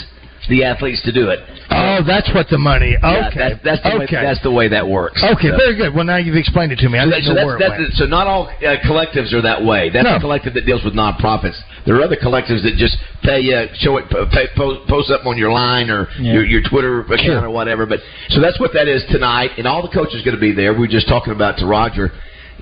the 0.49 0.63
athletes 0.63 1.03
to 1.03 1.11
do 1.11 1.31
it. 1.31 1.41
Oh, 1.75 1.99
that's 2.07 2.31
what 2.33 2.47
the 2.49 2.57
money. 2.59 2.95
Okay, 2.95 3.03
Yeah, 3.03 3.31
that's, 3.35 3.65
that's 3.65 3.83
the 3.83 3.99
way, 3.99 4.05
okay. 4.07 4.23
that's 4.23 4.41
the 4.47 4.53
way 4.53 4.69
that 4.69 4.87
works. 4.87 5.19
okay, 5.19 5.51
So- 5.51 5.57
very 5.59 5.75
good. 5.75 5.93
Well, 5.93 6.05
now 6.05 6.19
you've 6.19 6.37
explained 6.37 6.71
it 6.71 6.79
to 6.79 6.89
me. 6.89 7.01
I 7.01 7.05
so, 7.05 7.11
that- 7.11 7.25
so 7.25 7.33
know 7.35 7.47
where 7.47 7.57
it 7.57 7.59
that's 7.59 7.79
went. 7.81 7.93
so 7.95 8.05
not 8.07 8.29
all 8.29 8.47
uh, 8.47 8.77
collectives 8.87 9.33
are 9.35 9.43
that 9.43 9.65
way. 9.65 9.91
That's 9.91 10.05
No. 10.07 10.15
a 10.17 10.21
collective 10.21 10.55
that 10.55 10.65
deals 10.65 10.85
with 10.85 10.95
nonprofits. 10.95 11.59
There 11.85 11.97
are 11.97 12.03
other 12.03 12.15
collectives 12.15 12.63
that 12.63 12.77
just 12.79 12.97
pay 13.25 13.41
you, 13.41 13.67
show 13.83 13.97
it, 13.97 14.07
pay, 14.31 14.47
post, 14.57 14.87
post 14.89 15.11
up 15.11 15.27
on 15.27 15.37
your 15.37 15.51
line 15.51 15.91
or 15.91 16.07
your, 16.21 16.45
your 16.45 16.63
Twitter 16.63 17.01
account 17.01 17.21
Sure. 17.23 17.47
or 17.47 17.51
whatever. 17.51 17.85
But 17.85 17.99
so 18.29 18.41
that's 18.41 18.61
what 18.61 18.71
that 18.75 18.87
is 18.87 19.03
tonight, 19.11 19.51
and 19.59 19.67
all 19.67 19.83
the 19.83 19.89
coaches 19.91 20.23
are 20.23 20.25
going 20.25 20.37
to 20.37 20.41
be 20.41 20.53
there. 20.55 20.73
We 20.75 20.81
were 20.81 20.87
just 20.87 21.09
talking 21.09 21.33
about 21.33 21.59
to 21.59 21.67
Roger. 21.67 22.13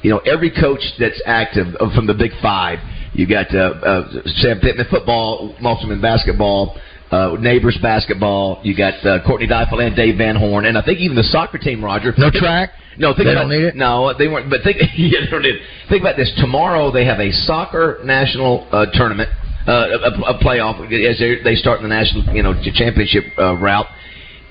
You 0.05 0.11
know, 0.11 0.19
every 0.19 0.51
coach 0.51 0.83
that's 1.01 1.21
active 1.25 1.67
uh, 1.81 1.89
from 1.95 2.07
the 2.07 2.13
Big 2.13 2.33
Five. 2.43 2.79
You 3.15 3.27
got 3.27 3.47
uh, 3.55 3.59
uh, 3.59 4.23
Sam 4.37 4.61
Pittman 4.61 4.87
football, 4.91 5.57
Musselman 5.63 6.03
basketball. 6.03 6.79
Uh, 7.11 7.37
neighbors 7.39 7.79
basketball. 7.81 8.61
You 8.65 8.77
got 8.77 8.95
uh, 9.07 9.25
Courtney 9.25 9.47
Deifel 9.47 9.81
and 9.81 9.95
Dave 9.95 10.19
Van 10.19 10.35
Horn, 10.37 10.67
and 10.67 10.77
I 10.77 10.83
think 10.83 10.99
even 10.99 11.17
the 11.17 11.23
soccer 11.23 11.59
team, 11.59 11.83
Roger. 11.83 12.13
No 12.19 12.31
track. 12.31 12.73
No, 12.99 13.15
think 13.15 13.27
They 13.27 13.33
about, 13.33 13.43
don't 13.43 13.51
need 13.51 13.65
it? 13.65 13.77
No, 13.77 14.13
they 14.17 14.29
weren't. 14.29 14.51
But 14.51 14.61
think, 14.63 14.79
yeah, 14.97 15.21
they 15.25 15.31
don't 15.31 15.43
need 15.43 15.55
it. 15.55 15.63
Think 15.89 16.03
about 16.03 16.17
this. 16.17 16.33
Tomorrow 16.37 16.91
they 16.93 17.05
have 17.07 17.21
a 17.21 17.31
soccer 17.31 18.01
national 18.05 18.67
uh, 18.73 18.87
tournament, 18.93 19.31
uh, 19.67 19.73
a, 19.73 20.37
a 20.37 20.39
playoff 20.43 20.85
as 20.85 21.19
they 21.19 21.43
they 21.43 21.55
start 21.55 21.81
in 21.81 21.89
the 21.89 21.95
national, 21.95 22.35
you 22.35 22.43
know, 22.43 22.53
championship 22.75 23.25
uh, 23.39 23.55
route. 23.57 23.87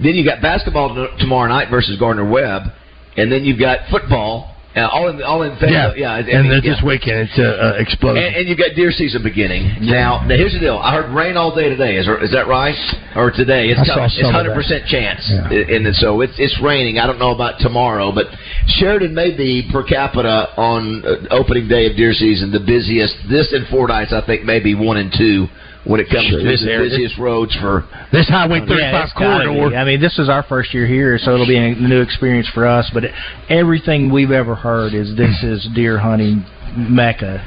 Then 0.02 0.16
you 0.16 0.26
got 0.26 0.42
basketball 0.42 0.96
tomorrow 1.20 1.50
night 1.50 1.70
versus 1.70 2.00
Gardner 2.00 2.28
Webb, 2.28 2.64
and 3.18 3.32
then 3.32 3.44
you've 3.44 3.60
got 3.60 3.90
football. 3.92 4.53
Uh, 4.76 4.90
all 4.90 5.08
in 5.08 5.22
all 5.22 5.44
in 5.44 5.54
Yeah, 5.62 5.94
yeah, 5.96 6.18
and 6.18 6.50
yeah. 6.50 6.60
this 6.62 6.82
weekend 6.82 7.30
it's 7.30 7.38
uh, 7.38 7.78
uh, 7.78 7.78
explosion. 7.78 8.26
And, 8.26 8.36
and 8.36 8.50
you've 8.50 8.58
got 8.58 8.74
deer 8.76 8.90
season 8.90 9.22
beginning 9.22 9.70
now. 9.86 10.26
Now 10.26 10.36
here's 10.36 10.54
the 10.54 10.60
deal. 10.60 10.78
I 10.82 10.96
heard 10.98 11.14
rain 11.14 11.38
all 11.38 11.54
day 11.54 11.70
today. 11.70 11.96
Is 11.98 12.08
is 12.26 12.32
that 12.34 12.48
right? 12.48 12.74
Or 13.16 13.30
today? 13.30 13.70
It's 13.70 13.78
I 13.82 13.86
coming. 13.86 14.10
It's 14.10 14.32
hundred 14.34 14.56
percent 14.56 14.90
chance, 14.90 15.22
Yeah. 15.30 15.78
and 15.78 15.86
so 15.96 16.22
it's 16.22 16.34
it's 16.40 16.58
raining. 16.60 16.98
I 16.98 17.06
don't 17.06 17.20
know 17.20 17.30
about 17.38 17.60
tomorrow, 17.60 18.12
but 18.12 18.26
Sheridan 18.82 19.14
may 19.14 19.38
be 19.38 19.70
per 19.72 19.84
capita 19.84 20.50
on 20.58 21.06
uh, 21.06 21.30
opening 21.30 21.68
day 21.68 21.86
of 21.86 21.96
deer 21.96 22.14
season 22.14 22.50
the 22.50 22.60
busiest. 22.60 23.14
This 23.30 23.54
and 23.54 23.68
Fordyce, 23.68 24.12
I 24.12 24.26
think, 24.26 24.44
may 24.44 24.60
be 24.60 24.74
one 24.74 24.98
and 24.98 25.14
two 25.16 25.46
when 25.86 26.00
it 26.00 26.10
comes 26.10 26.26
Sure. 26.28 26.40
to 26.40 26.46
This 26.46 26.62
the 26.64 26.72
area- 26.72 26.90
busiest 26.90 27.18
roads 27.18 27.54
for 27.56 27.84
this 28.12 28.28
Highway 28.30 28.60
Yeah, 28.62 28.66
35 28.68 29.04
it's 29.04 29.14
corridor. 29.14 29.70
be. 29.70 29.76
I 29.76 29.84
mean, 29.84 30.00
this 30.00 30.18
is 30.20 30.30
our 30.30 30.44
first 30.44 30.74
year 30.74 30.86
here, 30.86 31.18
so 31.18 31.34
it'll 31.34 31.46
be 31.48 31.58
a 31.58 31.76
new 31.76 32.02
experience 32.02 32.48
for 32.50 32.66
us. 32.66 32.90
But 32.94 33.06
everything 33.50 34.10
we've 34.10 34.32
ever 34.32 34.56
heard 34.56 34.94
is 34.94 35.16
this 35.16 35.44
is 35.44 35.64
deer 35.76 35.98
hunting 35.98 36.46
mecca. 36.78 37.42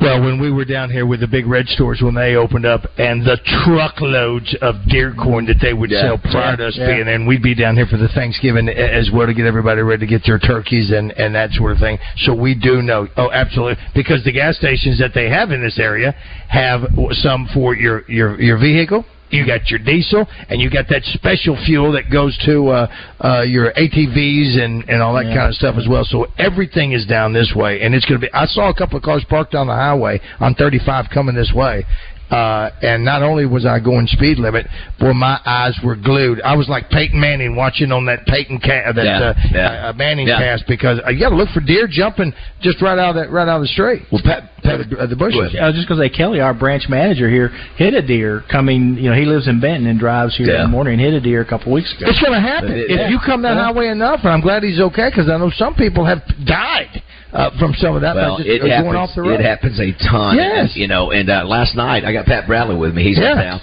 Well, 0.00 0.20
when 0.20 0.40
we 0.40 0.50
were 0.50 0.64
down 0.64 0.90
here 0.90 1.06
with 1.06 1.20
the 1.20 1.28
big 1.28 1.46
red 1.46 1.68
stores 1.68 2.00
when 2.02 2.14
they 2.14 2.34
opened 2.34 2.66
up, 2.66 2.86
and 2.98 3.24
the 3.24 3.36
truckloads 3.64 4.54
of 4.60 4.74
deer 4.88 5.12
corn 5.14 5.46
that 5.46 5.60
they 5.60 5.72
would 5.74 5.90
Yeah. 5.90 6.00
sell 6.00 6.18
prior 6.18 6.56
to 6.56 6.66
us 6.68 6.76
Yeah. 6.76 6.86
being 6.86 7.04
there, 7.06 7.14
and 7.14 7.26
we'd 7.26 7.42
be 7.42 7.54
down 7.54 7.76
here 7.76 7.86
for 7.86 7.96
the 7.98 8.08
Thanksgiving 8.08 8.68
as 8.68 9.10
well 9.10 9.26
to 9.26 9.34
get 9.34 9.46
everybody 9.46 9.82
ready 9.82 10.00
to 10.00 10.06
get 10.06 10.24
their 10.24 10.38
turkeys 10.38 10.90
and 10.90 11.12
and 11.12 11.34
that 11.34 11.52
sort 11.52 11.72
of 11.72 11.78
thing. 11.78 11.98
So 12.16 12.34
we 12.34 12.54
do 12.54 12.82
know. 12.82 13.06
Oh, 13.16 13.30
absolutely, 13.32 13.76
because 13.94 14.24
the 14.24 14.32
gas 14.32 14.56
stations 14.56 14.98
that 14.98 15.14
they 15.14 15.28
have 15.28 15.52
in 15.52 15.60
this 15.62 15.78
area 15.78 16.14
have 16.48 16.86
some 17.12 17.46
for 17.46 17.74
your 17.76 18.04
your 18.08 18.40
your 18.40 18.56
vehicle. 18.56 19.04
You 19.32 19.46
got 19.46 19.68
your 19.70 19.78
diesel, 19.78 20.26
and 20.50 20.60
you 20.60 20.68
got 20.70 20.88
that 20.90 21.02
special 21.04 21.56
fuel 21.64 21.90
that 21.92 22.10
goes 22.10 22.36
to 22.44 22.68
uh, 22.68 22.86
uh, 23.24 23.42
your 23.42 23.72
ATVs 23.72 24.62
and, 24.62 24.84
and 24.88 25.02
all 25.02 25.14
that 25.14 25.26
Yeah. 25.26 25.34
kind 25.36 25.48
of 25.48 25.54
stuff 25.54 25.76
as 25.78 25.88
well. 25.88 26.04
So 26.04 26.26
everything 26.38 26.92
is 26.92 27.06
down 27.06 27.32
this 27.32 27.52
way, 27.56 27.80
and 27.80 27.94
it's 27.94 28.04
going 28.04 28.20
to 28.20 28.26
be. 28.26 28.32
I 28.34 28.44
saw 28.46 28.68
a 28.68 28.74
couple 28.74 28.98
of 28.98 29.02
cars 29.02 29.24
parked 29.28 29.54
on 29.54 29.66
the 29.66 29.74
highway 29.74 30.20
on 30.38 30.54
35 30.54 31.06
coming 31.12 31.34
this 31.34 31.50
way. 31.54 31.84
Uh, 32.32 32.70
and 32.80 33.04
not 33.04 33.22
only 33.22 33.44
was 33.44 33.66
I 33.66 33.78
going 33.78 34.06
speed 34.06 34.38
limit, 34.38 34.66
boy, 34.98 35.12
my 35.12 35.38
eyes 35.44 35.78
were 35.84 35.96
glued. 35.96 36.40
I 36.40 36.56
was 36.56 36.66
like 36.66 36.88
Peyton 36.88 37.20
Manning 37.20 37.54
watching 37.56 37.92
on 37.92 38.06
that 38.06 38.24
Peyton 38.24 38.58
ca- 38.58 38.90
that 38.92 39.04
Yeah, 39.04 39.18
uh, 39.20 39.34
yeah. 39.52 39.88
Uh, 39.88 39.92
Manning 39.92 40.26
Yeah. 40.28 40.38
cast 40.38 40.66
because 40.66 40.98
uh, 41.06 41.10
you 41.10 41.20
got 41.20 41.28
to 41.28 41.36
look 41.36 41.50
for 41.50 41.60
deer 41.60 41.86
jumping 41.86 42.32
just 42.62 42.80
right 42.80 42.98
out 42.98 43.10
of 43.10 43.14
that 43.16 43.30
right 43.30 43.46
out 43.46 43.56
of 43.56 43.62
the 43.62 43.68
straight. 43.68 44.02
well, 44.10 44.22
Pat, 44.24 44.48
Pat, 44.62 44.80
Uh, 44.80 44.84
the, 44.88 44.98
uh, 45.00 45.06
the 45.06 45.16
bushes. 45.16 45.54
Uh, 45.60 45.72
just 45.72 45.86
because 45.86 45.98
they 45.98 46.08
Kelly, 46.08 46.40
our 46.40 46.54
branch 46.54 46.88
manager 46.88 47.28
here, 47.28 47.48
hit 47.76 47.92
a 47.92 48.00
deer 48.00 48.42
coming. 48.50 48.96
You 48.96 49.10
know, 49.10 49.16
he 49.16 49.26
lives 49.26 49.46
in 49.46 49.60
Benton 49.60 49.86
and 49.86 50.00
drives 50.00 50.34
here 50.34 50.48
in 50.56 50.62
the 50.62 50.68
morning 50.68 50.94
and 50.94 51.02
hit 51.02 51.12
a 51.12 51.20
deer 51.20 51.42
a 51.42 51.44
couple 51.44 51.70
weeks 51.70 51.92
ago. 51.92 52.06
It's 52.08 52.20
going 52.20 52.32
to 52.32 52.40
happen 52.40 52.72
It- 52.72 52.90
if 52.90 52.98
yeah. 52.98 53.08
you 53.10 53.18
come 53.18 53.42
that 53.42 53.56
Yeah. 53.56 53.64
highway 53.64 53.88
enough. 53.88 54.20
And 54.24 54.30
I'm 54.32 54.40
glad 54.40 54.62
he's 54.62 54.80
okay 54.80 55.10
because 55.10 55.28
I 55.28 55.36
know 55.36 55.50
some 55.50 55.74
people 55.74 56.06
have 56.06 56.22
died 56.46 57.02
uh, 57.32 57.50
from 57.58 57.72
some 57.74 57.96
of 57.96 58.02
that. 58.02 58.14
Well, 58.14 58.36
just 58.38 58.48
it 58.48 58.62
uh, 58.62 58.66
happens. 58.66 58.84
going 58.84 58.96
off 58.96 59.10
the 59.14 59.22
road. 59.22 59.40
It 59.40 59.44
happens 59.44 59.80
a 59.80 59.92
ton. 60.10 60.36
Yes. 60.36 60.70
And, 60.72 60.76
you 60.76 60.88
know, 60.88 61.10
and 61.10 61.28
uh, 61.30 61.44
last 61.46 61.74
night 61.76 62.04
I 62.04 62.12
got 62.12 62.26
Pat 62.26 62.46
Bradley 62.46 62.76
with 62.76 62.94
me. 62.94 63.04
He's 63.04 63.18
Yeah. 63.18 63.32
in 63.32 63.36
town. 63.38 63.60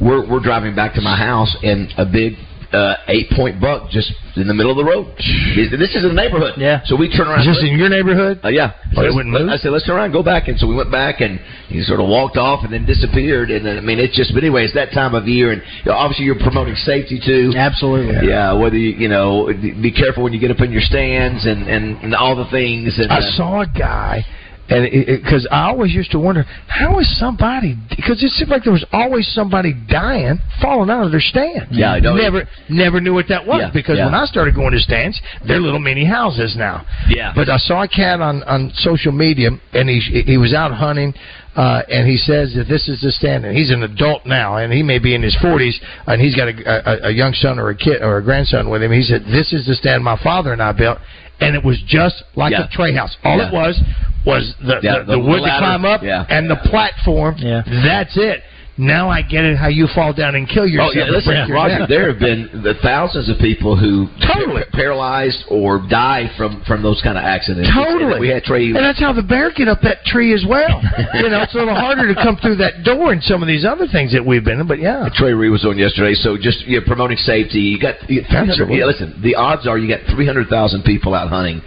We're 0.00 0.26
we're 0.28 0.40
driving 0.40 0.74
back 0.74 0.94
to 0.94 1.02
my 1.02 1.16
house, 1.16 1.54
and 1.62 1.92
a 1.98 2.06
big 2.06 2.34
uh, 2.72 2.94
eight 3.08 3.30
point 3.34 3.60
buck 3.60 3.90
just 3.90 4.12
in 4.36 4.46
the 4.46 4.54
middle 4.54 4.70
of 4.70 4.78
the 4.78 4.84
road. 4.84 5.10
This 5.18 5.94
is 5.94 6.04
in 6.04 6.14
the 6.14 6.14
neighborhood. 6.14 6.54
Yeah. 6.56 6.80
So 6.84 6.96
we 6.96 7.10
turn 7.10 7.26
around. 7.26 7.44
Just 7.44 7.62
in 7.62 7.76
your 7.76 7.88
neighborhood? 7.88 8.40
Uh, 8.44 8.48
yeah. 8.48 8.78
So 8.94 9.02
it 9.02 9.14
wouldn't 9.14 9.34
move? 9.34 9.48
I 9.48 9.56
said, 9.56 9.72
let's 9.72 9.86
turn 9.86 9.96
around, 9.96 10.12
go 10.12 10.22
back. 10.22 10.48
And 10.48 10.58
so 10.58 10.66
we 10.66 10.74
went 10.74 10.90
back, 10.90 11.20
and 11.20 11.40
he 11.68 11.82
sort 11.82 12.00
of 12.00 12.08
walked 12.08 12.36
off 12.36 12.62
and 12.62 12.72
then 12.72 12.86
disappeared. 12.86 13.50
And 13.50 13.66
then, 13.66 13.78
I 13.78 13.80
mean, 13.80 13.98
it's 13.98 14.16
just, 14.16 14.32
but 14.32 14.42
anyway, 14.42 14.64
it's 14.64 14.74
that 14.74 14.92
time 14.92 15.14
of 15.14 15.26
year, 15.26 15.52
and 15.52 15.62
you 15.84 15.90
know, 15.90 15.98
obviously 15.98 16.24
you're 16.24 16.38
promoting 16.38 16.74
safety 16.74 17.18
too. 17.18 17.52
Absolutely. 17.56 18.28
Yeah, 18.28 18.54
whether 18.54 18.78
you, 18.78 18.94
you 18.96 19.08
know, 19.08 19.50
be 19.50 19.92
careful 19.92 20.22
when 20.22 20.32
you 20.32 20.40
get 20.40 20.50
up 20.50 20.60
in 20.60 20.70
your 20.70 20.82
stands 20.82 21.46
and, 21.46 21.66
and, 21.66 21.98
and 22.02 22.14
all 22.14 22.36
the 22.36 22.50
things. 22.50 22.98
And, 22.98 23.10
I 23.10 23.18
uh, 23.18 23.30
saw 23.34 23.62
a 23.62 23.66
guy 23.66 24.24
and 24.70 25.22
because 25.22 25.46
I 25.50 25.66
always 25.66 25.92
used 25.92 26.12
to 26.12 26.18
wonder 26.18 26.44
how 26.68 27.00
is 27.00 27.18
somebody 27.18 27.76
because 27.90 28.22
it 28.22 28.30
seemed 28.30 28.50
like 28.50 28.62
there 28.62 28.72
was 28.72 28.86
always 28.92 29.26
somebody 29.34 29.74
dying, 29.88 30.38
falling 30.62 30.90
out 30.90 31.04
of 31.04 31.10
their 31.10 31.20
stand. 31.20 31.68
Yeah, 31.72 31.92
I 31.92 32.00
know. 32.00 32.14
Never, 32.14 32.48
never 32.68 33.00
knew 33.00 33.12
what 33.12 33.26
that 33.28 33.46
was 33.46 33.60
Yeah, 33.60 33.70
because 33.74 33.98
yeah. 33.98 34.06
when 34.06 34.14
I 34.14 34.24
started 34.26 34.54
going 34.54 34.72
to 34.72 34.78
stands, 34.78 35.20
they're 35.46 35.60
little 35.60 35.80
mini 35.80 36.04
houses 36.04 36.54
now. 36.56 36.86
Yeah. 37.08 37.32
But 37.34 37.48
I 37.48 37.58
saw 37.58 37.82
a 37.82 37.88
cat 37.88 38.20
on 38.20 38.42
on 38.44 38.70
social 38.76 39.12
media, 39.12 39.50
and 39.72 39.88
he 39.88 39.98
he 40.24 40.38
was 40.38 40.54
out 40.54 40.72
hunting. 40.72 41.14
Uh, 41.56 41.82
and 41.88 42.06
he 42.08 42.16
says 42.16 42.54
that 42.54 42.68
this 42.68 42.88
is 42.88 43.00
the 43.00 43.10
stand, 43.10 43.44
and 43.44 43.56
he's 43.56 43.70
an 43.70 43.82
adult 43.82 44.24
now, 44.24 44.58
and 44.58 44.72
he 44.72 44.84
may 44.84 45.00
be 45.00 45.16
in 45.16 45.22
his 45.22 45.36
forties, 45.42 45.80
and 46.06 46.22
he's 46.22 46.36
got 46.36 46.46
a, 46.46 47.06
a, 47.06 47.08
a 47.08 47.10
young 47.10 47.32
son 47.32 47.58
or 47.58 47.70
a 47.70 47.76
kid 47.76 48.02
or 48.02 48.18
a 48.18 48.22
grandson 48.22 48.70
with 48.70 48.80
him. 48.80 48.92
He 48.92 49.02
said, 49.02 49.24
"This 49.24 49.52
is 49.52 49.66
the 49.66 49.74
stand 49.74 50.04
my 50.04 50.16
father 50.22 50.52
and 50.52 50.62
I 50.62 50.70
built, 50.70 50.98
and 51.40 51.56
it 51.56 51.64
was 51.64 51.80
just 51.86 52.22
like 52.36 52.52
Yeah. 52.52 52.64
a 52.64 52.68
tray 52.68 52.92
house. 52.94 53.16
All 53.24 53.38
Yeah. 53.38 53.48
it 53.48 53.52
was 53.52 53.80
was 54.26 54.54
the 54.60 54.80
Yeah, 54.82 54.98
the, 54.98 55.04
the 55.04 55.12
the 55.12 55.18
wood 55.18 55.40
to 55.42 55.58
climb 55.58 55.84
up 55.84 56.02
Yeah. 56.02 56.24
and 56.28 56.48
the 56.50 56.56
platform. 56.56 57.36
Yeah. 57.38 57.62
That's 57.84 58.16
it. 58.16 58.42
Now 58.78 59.10
I 59.10 59.20
get 59.22 59.44
it. 59.44 59.58
How 59.58 59.68
you 59.68 59.86
fall 59.94 60.12
down 60.12 60.34
and 60.34 60.48
kill 60.48 60.66
yourself? 60.66 60.92
Oh 60.94 60.98
yeah, 60.98 61.10
listen, 61.10 61.34
your 61.48 61.54
Roger. 61.54 61.86
There 61.86 62.08
have 62.10 62.18
been 62.18 62.62
the 62.64 62.74
thousands 62.82 63.28
of 63.28 63.36
people 63.38 63.76
who 63.76 64.08
Totally. 64.24 64.62
par- 64.64 64.72
paralyzed 64.72 65.44
or 65.50 65.84
die 65.90 66.30
from 66.38 66.62
from 66.66 66.82
those 66.82 67.00
kind 67.02 67.18
of 67.18 67.24
accidents. 67.24 67.68
Totally. 67.74 68.20
We 68.20 68.28
had 68.28 68.42
Trey. 68.44 68.66
And 68.66 68.76
that's 68.76 68.98
how 68.98 69.12
the 69.12 69.22
bear 69.22 69.52
get 69.52 69.68
up 69.68 69.80
that 69.82 70.04
tree 70.06 70.32
as 70.32 70.44
well. 70.48 70.80
you 71.14 71.28
know, 71.28 71.42
it's 71.42 71.54
a 71.54 71.58
little 71.58 71.74
harder 71.74 72.08
to 72.08 72.14
come 72.14 72.36
through 72.40 72.56
that 72.56 72.82
door 72.84 73.12
and 73.12 73.22
some 73.22 73.42
of 73.42 73.48
these 73.48 73.64
other 73.66 73.86
things 73.86 74.12
that 74.12 74.24
we've 74.24 74.44
been 74.44 74.60
in. 74.60 74.66
But 74.66 74.78
yeah, 74.78 75.08
Trey 75.12 75.32
Reed 75.34 75.50
was 75.50 75.64
on 75.66 75.76
yesterday, 75.76 76.14
so 76.14 76.36
just 76.40 76.64
you 76.66 76.80
know, 76.80 76.86
promoting 76.86 77.18
safety. 77.18 77.60
You 77.60 77.78
got 77.80 78.08
you, 78.08 78.22
300 78.24 78.50
Absolutely. 78.50 78.78
yeah, 78.78 78.84
listen. 78.86 79.20
The 79.22 79.34
odds 79.34 79.66
are 79.66 79.76
you 79.76 79.88
got 79.88 80.00
three 80.14 80.26
hundred 80.26 80.48
thousand 80.48 80.84
people 80.84 81.14
out 81.14 81.28
hunting. 81.28 81.60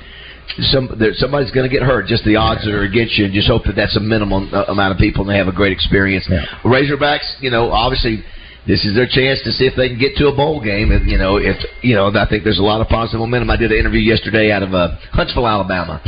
Some 0.72 0.96
there, 1.00 1.14
somebody's 1.14 1.52
going 1.52 1.70
to 1.70 1.74
get 1.74 1.84
hurt. 1.84 2.06
Just 2.08 2.24
the 2.26 2.36
odds 2.36 2.68
are 2.68 2.84
against 2.84 3.18
you, 3.18 3.26
and 3.26 3.34
just 3.34 3.48
hope 3.48 3.64
that 3.66 3.76
that's 3.76 3.96
a 3.98 4.00
minimum 4.00 4.54
uh, 4.54 4.66
amount 4.66 4.92
of 4.94 4.98
people 5.00 5.22
and 5.22 5.30
they 5.30 5.38
have 5.38 5.48
a 5.48 5.52
great 5.56 5.72
experience. 5.72 6.28
Razorbacks, 6.64 7.42
you 7.42 7.50
know, 7.50 7.72
obviously. 7.72 8.24
This 8.66 8.86
is 8.86 8.96
their 8.96 9.08
chance 9.12 9.44
to 9.44 9.52
see 9.52 9.66
if 9.66 9.76
they 9.76 9.90
can 9.90 10.00
get 10.00 10.16
to 10.24 10.28
a 10.30 10.34
bowl 10.34 10.64
game, 10.64 10.94
and 10.94 11.10
you 11.12 11.18
know 11.18 11.36
if 11.36 11.58
you 11.82 11.96
know. 11.96 12.08
I 12.16 12.26
think 12.30 12.46
there's 12.46 12.60
a 12.60 12.64
lot 12.64 12.80
of 12.80 12.88
positive 12.88 13.20
momentum. 13.20 13.50
I 13.50 13.58
did 13.58 13.74
an 13.74 13.78
interview 13.78 14.00
yesterday 14.00 14.52
out 14.54 14.64
of 14.64 14.74
uh, 14.74 14.96
Huntsville, 15.12 15.46
Alabama, 15.46 16.00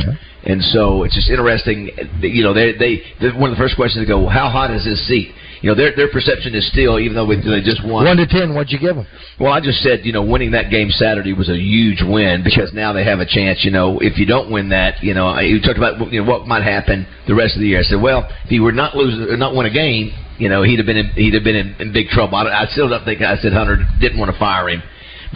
and 0.42 0.62
so 0.72 1.02
it's 1.04 1.14
just 1.14 1.28
interesting. 1.28 1.90
You 2.22 2.44
know, 2.44 2.54
they 2.54 2.72
they 2.72 3.02
they- 3.20 3.36
one 3.36 3.50
of 3.52 3.58
the 3.58 3.62
first 3.62 3.76
questions 3.76 4.00
they 4.02 4.08
go, 4.08 4.20
well, 4.20 4.30
"How 4.30 4.48
hot 4.48 4.70
is 4.70 4.84
this 4.86 5.06
seat?" 5.06 5.34
You 5.66 5.74
know, 5.74 5.82
their 5.82 5.96
their 5.96 6.06
perception 6.06 6.54
is 6.54 6.62
still, 6.70 7.00
even 7.00 7.16
though 7.16 7.26
we, 7.26 7.42
they 7.42 7.60
just 7.60 7.82
won. 7.82 8.04
one 8.06 8.16
to 8.18 8.26
ten, 8.28 8.54
what'd 8.54 8.70
you 8.70 8.78
give 8.78 8.94
them? 8.94 9.04
Well, 9.40 9.50
I 9.50 9.58
just 9.58 9.82
said, 9.82 10.06
you 10.06 10.12
know, 10.12 10.22
winning 10.22 10.52
that 10.52 10.70
game 10.70 10.90
Saturday 10.90 11.32
was 11.32 11.48
a 11.48 11.58
huge 11.58 12.06
win 12.06 12.44
because 12.44 12.70
now 12.72 12.92
they 12.92 13.02
have 13.02 13.18
a 13.18 13.26
chance. 13.26 13.64
You 13.64 13.72
know, 13.72 13.98
if 13.98 14.16
you 14.16 14.26
don't 14.26 14.48
win 14.48 14.68
that, 14.68 15.02
you 15.02 15.12
know, 15.12 15.36
you 15.40 15.60
talked 15.60 15.76
about 15.76 15.98
you 16.12 16.22
know 16.22 16.30
what 16.30 16.46
might 16.46 16.62
happen 16.62 17.04
the 17.26 17.34
rest 17.34 17.56
of 17.56 17.62
the 17.62 17.66
year. 17.66 17.80
I 17.80 17.82
said, 17.82 18.00
well, 18.00 18.30
if 18.44 18.48
he 18.48 18.60
were 18.60 18.70
not 18.70 18.94
lose 18.94 19.18
not 19.36 19.56
win 19.56 19.66
a 19.66 19.74
game, 19.74 20.12
you 20.38 20.48
know, 20.48 20.62
he'd 20.62 20.78
have 20.78 20.86
been 20.86 20.98
in, 20.98 21.10
he'd 21.18 21.34
have 21.34 21.42
been 21.42 21.56
in, 21.56 21.74
in 21.80 21.92
big 21.92 22.14
trouble. 22.14 22.36
I, 22.36 22.44
I 22.46 22.66
still 22.66 22.88
don't 22.88 23.04
think 23.04 23.20
I 23.22 23.36
said 23.38 23.52
Hunter 23.52 23.82
didn't 23.98 24.20
want 24.20 24.30
to 24.30 24.38
fire 24.38 24.68
him, 24.68 24.84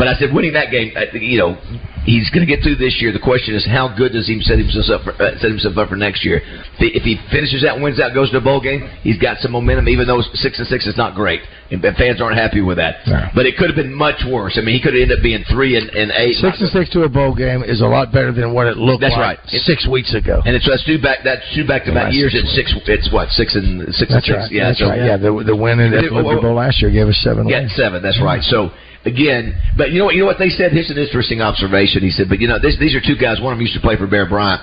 but 0.01 0.09
I 0.09 0.17
said 0.17 0.33
winning 0.33 0.57
that 0.57 0.73
game, 0.73 0.97
uh, 0.97 1.13
you 1.13 1.37
know, 1.37 1.61
he's 2.09 2.33
going 2.33 2.41
to 2.41 2.49
get 2.49 2.65
through 2.65 2.81
this 2.81 2.97
year. 3.05 3.13
The 3.13 3.21
question 3.21 3.53
is, 3.53 3.69
how 3.69 3.93
good 3.93 4.17
does 4.17 4.25
he 4.25 4.41
set 4.41 4.57
himself 4.57 4.89
up 4.89 5.05
for, 5.05 5.13
uh, 5.21 5.37
set 5.37 5.53
himself 5.53 5.77
up 5.77 5.93
for 5.93 5.97
next 6.01 6.25
year? 6.25 6.41
If 6.81 7.05
he, 7.05 7.21
finishes 7.29 7.61
that, 7.69 7.77
wins 7.77 8.01
that, 8.01 8.17
goes 8.17 8.33
to 8.33 8.39
a 8.39 8.41
bowl 8.41 8.65
game, 8.65 8.89
he's 9.05 9.21
got 9.21 9.45
some 9.45 9.53
momentum. 9.53 9.93
Even 9.93 10.09
though 10.09 10.25
six 10.41 10.57
and 10.57 10.65
six 10.73 10.89
is 10.89 10.97
not 10.97 11.13
great, 11.13 11.45
and 11.69 11.85
fans 12.01 12.17
aren't 12.17 12.41
happy 12.41 12.65
with 12.65 12.81
that. 12.81 13.05
No. 13.07 13.29
But 13.37 13.45
it 13.45 13.61
could 13.61 13.69
have 13.69 13.77
been 13.77 13.93
much 13.93 14.25
worse. 14.25 14.57
I 14.57 14.65
mean, 14.65 14.75
he 14.75 14.81
could 14.81 14.97
have 14.97 15.05
ended 15.05 15.21
up 15.21 15.23
being 15.23 15.45
three 15.53 15.77
and, 15.77 15.93
and 15.93 16.11
eight. 16.17 16.41
Six 16.41 16.65
and 16.65 16.73
six 16.73 16.89
to 16.97 17.05
a 17.05 17.09
bowl 17.09 17.37
game 17.37 17.63
is 17.63 17.85
a 17.85 17.87
lot 17.87 18.11
better 18.11 18.33
than 18.33 18.57
what 18.57 18.67
it 18.67 18.81
looked 18.81 19.05
That's 19.05 19.15
like 19.15 19.39
right. 19.39 19.61
six 19.69 19.87
weeks 19.87 20.17
ago. 20.17 20.41
And 20.49 20.57
it's 20.57 20.65
that's 20.65 20.85
two 20.89 20.97
back 20.97 21.21
that's 21.29 21.45
two 21.55 21.69
back 21.69 21.85
to 21.85 21.93
back 21.93 22.13
years. 22.17 22.33
It's 22.33 22.49
six. 22.57 22.73
It's 22.89 23.13
what 23.13 23.29
six 23.37 23.55
and 23.55 23.85
six 23.95 24.09
That's 24.09 24.25
and 24.25 24.25
six. 24.25 24.37
right. 24.49 24.53
Yeah, 24.53 24.65
that's 24.73 24.81
so, 24.81 24.89
right. 24.89 25.05
Yeah, 25.05 25.17
the 25.21 25.31
the 25.45 25.57
win 25.57 25.79
in 25.79 25.93
the 25.93 26.09
oh, 26.09 26.41
Bowl 26.41 26.57
last 26.57 26.81
year 26.81 26.91
gave 26.91 27.07
us 27.07 27.21
seven 27.21 27.47
Yeah, 27.47 27.69
wins. 27.69 27.77
seven. 27.77 28.01
That's 28.03 28.21
right. 28.25 28.43
So 28.43 28.73
again, 29.05 29.59
but 29.77 29.91
you 29.93 29.99
know 29.99 30.05
what? 30.07 30.15
You 30.15 30.21
know 30.21 30.27
what 30.27 30.39
they 30.39 30.49
said. 30.51 30.73
Here's 30.73 30.91
an 30.91 30.99
interesting 30.99 31.41
observation. 31.41 32.03
He 32.03 32.11
said, 32.11 32.29
but 32.29 32.41
you 32.41 32.49
know, 32.49 32.59
this, 32.61 32.77
these 32.79 32.95
are 32.95 33.01
two 33.01 33.17
guys. 33.17 33.41
One 33.41 33.53
of 33.53 33.59
them 33.59 33.63
used 33.63 33.75
to 33.75 33.81
play 33.81 33.97
for 33.97 34.07
Bear 34.07 34.29
Bryant. 34.29 34.61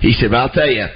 He 0.00 0.12
said, 0.12 0.30
but 0.30 0.36
I'll 0.38 0.48
tell 0.48 0.68
you, 0.70 0.86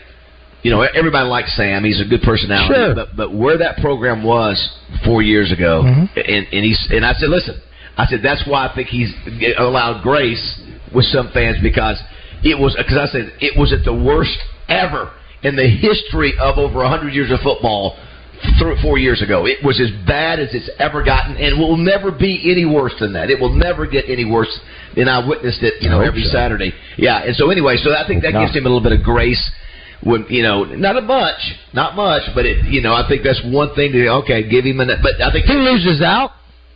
you 0.62 0.70
know, 0.70 0.82
everybody 0.82 1.28
likes 1.28 1.54
Sam. 1.56 1.84
He's 1.84 2.00
a 2.00 2.04
good 2.08 2.22
personality. 2.22 2.74
Sure. 2.74 2.94
But 2.94 3.16
but 3.16 3.34
where 3.34 3.58
that 3.58 3.78
program 3.78 4.22
was 4.24 4.56
four 5.04 5.22
years 5.22 5.52
ago, 5.52 5.82
Mhm. 5.84 6.10
and 6.16 6.46
and 6.52 6.64
he's 6.64 6.88
and 6.90 7.04
I 7.04 7.12
said, 7.14 7.28
listen, 7.28 7.60
I 7.96 8.06
said 8.06 8.20
that's 8.22 8.44
why 8.46 8.66
I 8.66 8.74
think 8.74 8.88
he's 8.88 9.12
allowed 9.58 10.02
grace 10.02 10.60
with 10.94 11.04
some 11.06 11.30
fans 11.32 11.58
because 11.62 12.00
it 12.42 12.58
was 12.58 12.74
because 12.76 12.96
I 12.98 13.06
said 13.06 13.32
it 13.40 13.58
was 13.58 13.72
at 13.72 13.84
the 13.84 13.94
worst 13.94 14.36
ever 14.68 15.12
in 15.42 15.54
the 15.56 15.68
history 15.68 16.32
of 16.40 16.58
over 16.58 16.84
hundred 16.86 17.14
years 17.14 17.30
of 17.30 17.40
football. 17.40 17.96
Th- 18.58 18.78
four 18.82 18.98
years 18.98 19.22
ago, 19.22 19.46
it 19.46 19.58
was 19.64 19.80
as 19.80 19.90
bad 20.06 20.38
as 20.40 20.48
it's 20.52 20.68
ever 20.78 21.02
gotten, 21.02 21.36
and 21.36 21.58
will 21.58 21.76
never 21.76 22.10
be 22.10 22.50
any 22.50 22.64
worse 22.64 22.94
than 23.00 23.12
that. 23.14 23.30
It 23.30 23.40
will 23.40 23.54
never 23.54 23.86
get 23.86 24.04
any 24.08 24.24
worse 24.24 24.48
And 24.96 25.08
I 25.10 25.26
witnessed 25.26 25.62
it, 25.62 25.74
you 25.82 25.88
know, 25.90 26.00
every 26.00 26.22
so. 26.24 26.30
Saturday. 26.32 26.72
Yeah, 26.96 27.22
and 27.24 27.34
so 27.36 27.50
anyway, 27.50 27.76
so 27.76 27.90
I 27.94 28.06
think 28.06 28.22
that 28.22 28.32
gives 28.32 28.54
him 28.56 28.64
a 28.66 28.68
little 28.68 28.82
bit 28.82 28.92
of 28.92 29.02
grace 29.02 29.42
when 30.02 30.26
you 30.28 30.42
know 30.42 30.64
not 30.64 30.96
a 30.96 31.00
much, 31.00 31.40
not 31.72 31.96
much, 31.96 32.22
but 32.34 32.44
it 32.46 32.64
you 32.66 32.80
know 32.82 32.94
I 32.94 33.06
think 33.08 33.22
that's 33.24 33.40
one 33.44 33.74
thing 33.74 33.92
to 33.92 34.08
okay 34.24 34.48
give 34.48 34.64
him 34.64 34.80
an 34.80 34.88
but 35.02 35.20
I 35.22 35.32
think 35.32 35.46
He 35.46 35.54
loses 35.54 36.02
out. 36.02 36.32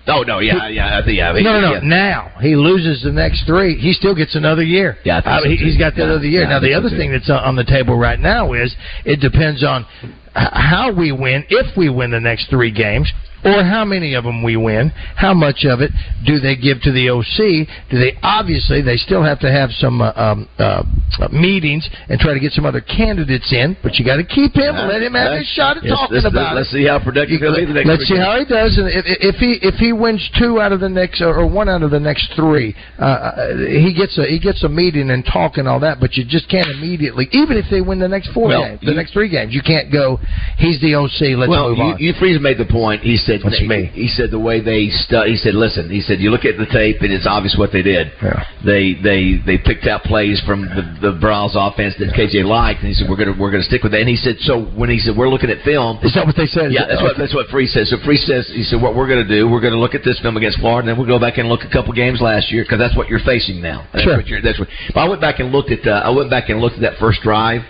oh 0.08 0.22
no 0.22 0.38
yeah 0.40 0.68
yeah 0.68 0.98
I 0.98 1.04
think 1.04 1.18
yeah 1.18 1.28
I 1.30 1.32
mean, 1.34 1.44
No, 1.44 1.52
no, 1.52 1.60
no. 1.60 1.72
yeah. 1.74 1.80
Now 1.82 2.32
he 2.40 2.56
loses 2.56 3.02
the 3.02 3.12
next 3.12 3.44
three. 3.46 3.76
He 3.78 3.92
still 3.92 4.14
gets 4.14 4.34
another 4.34 4.62
year. 4.62 4.96
Yeah, 5.04 5.18
I 5.18 5.20
think 5.22 5.42
so, 5.42 5.48
mean, 5.48 5.58
too. 5.58 5.64
he's 5.66 5.76
got 5.78 5.94
that 5.96 6.08
Yeah, 6.08 6.14
other 6.14 6.26
year. 6.26 6.42
yeah, 6.42 6.48
now 6.48 6.60
the 6.60 6.72
so, 6.72 6.78
other 6.78 6.90
too. 6.90 6.96
thing 6.96 7.12
that's 7.12 7.28
on 7.30 7.56
the 7.56 7.64
table 7.64 7.96
right 7.98 8.18
now 8.18 8.54
is 8.54 8.74
it 9.04 9.20
depends 9.20 9.62
on 9.62 9.84
how 10.34 10.92
we 10.92 11.12
win, 11.12 11.44
if 11.48 11.76
we 11.76 11.88
win 11.88 12.10
the 12.10 12.20
next 12.20 12.50
three 12.50 12.70
games, 12.70 13.10
or 13.44 13.64
how 13.64 13.84
many 13.84 14.14
of 14.14 14.24
them 14.24 14.42
we 14.42 14.56
win. 14.56 14.90
How 15.16 15.34
much 15.34 15.64
of 15.64 15.80
it 15.80 15.90
do 16.26 16.38
they 16.40 16.56
give 16.56 16.80
to 16.82 16.92
the 16.92 17.08
OC? 17.10 17.66
Do 17.90 17.98
they 17.98 18.16
obviously 18.22 18.82
they 18.82 18.96
still 18.96 19.22
have 19.22 19.40
to 19.40 19.50
have 19.50 19.70
some 19.72 20.00
uh, 20.00 20.12
um, 20.16 20.48
uh, 20.58 20.82
uh, 21.20 21.28
meetings 21.32 21.88
and 22.08 22.18
try 22.20 22.34
to 22.34 22.40
get 22.40 22.52
some 22.52 22.64
other 22.66 22.80
candidates 22.80 23.52
in, 23.52 23.76
but 23.82 23.96
you 23.96 24.04
got 24.04 24.16
to 24.16 24.24
keep 24.24 24.54
him. 24.54 24.74
and 24.76 24.88
let 24.88 25.02
him 25.02 25.14
have 25.14 25.38
his 25.38 25.46
shot 25.48 25.76
at 25.76 25.84
Yes, 25.84 25.96
talking 25.96 26.16
let's, 26.16 26.26
about 26.26 26.56
let's 26.56 26.70
see 26.70 26.86
how 26.86 27.02
productive 27.02 27.40
he'll 27.40 27.54
be 27.56 27.64
the 27.64 27.72
next 27.72 27.86
Let's 27.88 28.08
see 28.08 28.16
how 28.18 28.38
he 28.38 28.44
does, 28.44 28.76
and 28.78 28.88
if, 28.88 29.04
if 29.06 29.36
he 29.36 29.58
if 29.62 29.74
he 29.76 29.92
wins 29.92 30.20
two 30.38 30.60
out 30.60 30.72
of 30.72 30.80
the 30.80 30.88
next 30.88 31.20
or 31.22 31.46
one 31.46 31.68
out 31.68 31.82
of 31.82 31.90
the 31.90 32.00
next 32.00 32.32
three, 32.34 32.74
uh, 32.98 33.04
uh, 33.04 33.56
he 33.56 33.94
gets 33.96 34.18
a 34.18 34.26
he 34.26 34.38
gets 34.38 34.62
a 34.64 34.68
meeting 34.68 35.10
and 35.10 35.24
talk 35.24 35.56
and 35.56 35.66
all 35.68 35.80
that. 35.80 36.00
But 36.00 36.14
you 36.14 36.24
just 36.26 36.48
can't 36.50 36.68
immediately, 36.68 37.28
even 37.32 37.56
if 37.56 37.64
they 37.70 37.80
win 37.80 37.98
the 37.98 38.08
next 38.08 38.32
four 38.32 38.48
Well, 38.48 38.64
games, 38.64 38.80
the 38.80 38.90
you- 38.92 38.96
next 38.96 39.12
three 39.12 39.28
games, 39.30 39.54
you 39.54 39.62
can't 39.62 39.92
go. 39.92 40.18
He's 40.58 40.80
the 40.80 40.94
OC. 40.94 41.36
Let's 41.38 41.48
well, 41.50 41.68
move 41.70 41.78
you, 41.78 41.84
on. 41.84 41.98
you 41.98 42.12
Freeze 42.18 42.40
made 42.40 42.58
the 42.58 42.66
point. 42.66 43.02
He 43.02 43.16
said, 43.16 43.29
That's 43.38 43.58
he, 43.62 43.68
me. 43.70 43.86
he 43.94 44.08
said 44.10 44.30
the 44.34 44.38
way 44.42 44.58
they 44.58 44.90
stu- 44.90 45.30
He 45.30 45.36
said, 45.38 45.54
listen. 45.54 45.86
He 45.90 46.00
said, 46.02 46.18
you 46.18 46.30
look 46.34 46.42
at 46.44 46.58
the 46.58 46.66
tape 46.66 46.98
and 47.06 47.12
it's 47.14 47.26
obvious 47.30 47.54
what 47.54 47.70
they 47.70 47.82
did. 47.86 48.10
Yeah. 48.18 48.42
They 48.66 48.98
they 48.98 49.38
they 49.46 49.56
picked 49.62 49.86
out 49.86 50.02
plays 50.02 50.42
from 50.42 50.66
the 50.66 50.82
the 50.98 51.12
Browns 51.22 51.54
offense 51.54 51.94
that 52.02 52.10
KJ 52.18 52.42
liked, 52.44 52.80
and 52.82 52.88
he 52.90 52.94
said 52.94 53.06
we're 53.08 53.16
gonna 53.16 53.38
we're 53.38 53.50
gonna 53.54 53.62
stick 53.62 53.82
with 53.86 53.92
that. 53.92 54.00
And 54.02 54.08
he 54.10 54.16
said, 54.18 54.36
so 54.42 54.66
when 54.74 54.90
he 54.90 54.98
said 54.98 55.14
we're 55.16 55.30
looking 55.30 55.48
at 55.50 55.62
film, 55.62 56.02
Is 56.02 56.12
that 56.18 56.26
what 56.26 56.34
they 56.36 56.46
said? 56.50 56.72
Yeah, 56.74 56.90
that's 56.90 57.00
what 57.02 57.14
that's 57.16 57.34
what 57.34 57.46
Free 57.48 57.66
says. 57.70 57.88
So 57.94 57.96
Free 58.04 58.18
says 58.18 58.50
he 58.50 58.64
said 58.66 58.82
what 58.82 58.94
we're 58.98 59.06
going 59.08 59.22
to 59.22 59.28
do. 59.30 59.48
We're 59.48 59.62
going 59.62 59.72
to 59.72 59.78
look 59.80 59.94
at 59.94 60.02
this 60.04 60.18
film 60.20 60.36
against 60.36 60.58
Florida, 60.58 60.82
and 60.82 60.88
then 60.90 60.96
we'll 60.98 61.06
go 61.08 61.22
back 61.22 61.38
and 61.38 61.48
look 61.48 61.60
at 61.62 61.70
a 61.70 61.72
couple 61.72 61.92
games 61.94 62.20
last 62.20 62.50
year 62.50 62.64
because 62.64 62.78
that's 62.82 62.96
what 62.96 63.08
you're 63.08 63.22
facing 63.24 63.60
now. 63.62 63.86
That's 63.92 64.04
Sure. 64.04 64.16
What 64.16 64.26
you're, 64.26 64.42
that's 64.42 64.58
what. 64.58 64.68
But 64.94 65.00
I 65.00 65.08
went 65.08 65.20
back 65.20 65.38
and 65.40 65.52
looked 65.52 65.70
at. 65.70 65.86
Uh, 65.86 66.02
I 66.04 66.10
went 66.10 66.30
back 66.30 66.48
and 66.48 66.60
looked 66.60 66.76
at 66.76 66.82
that 66.82 66.98
first 66.98 67.20
drive 67.22 67.62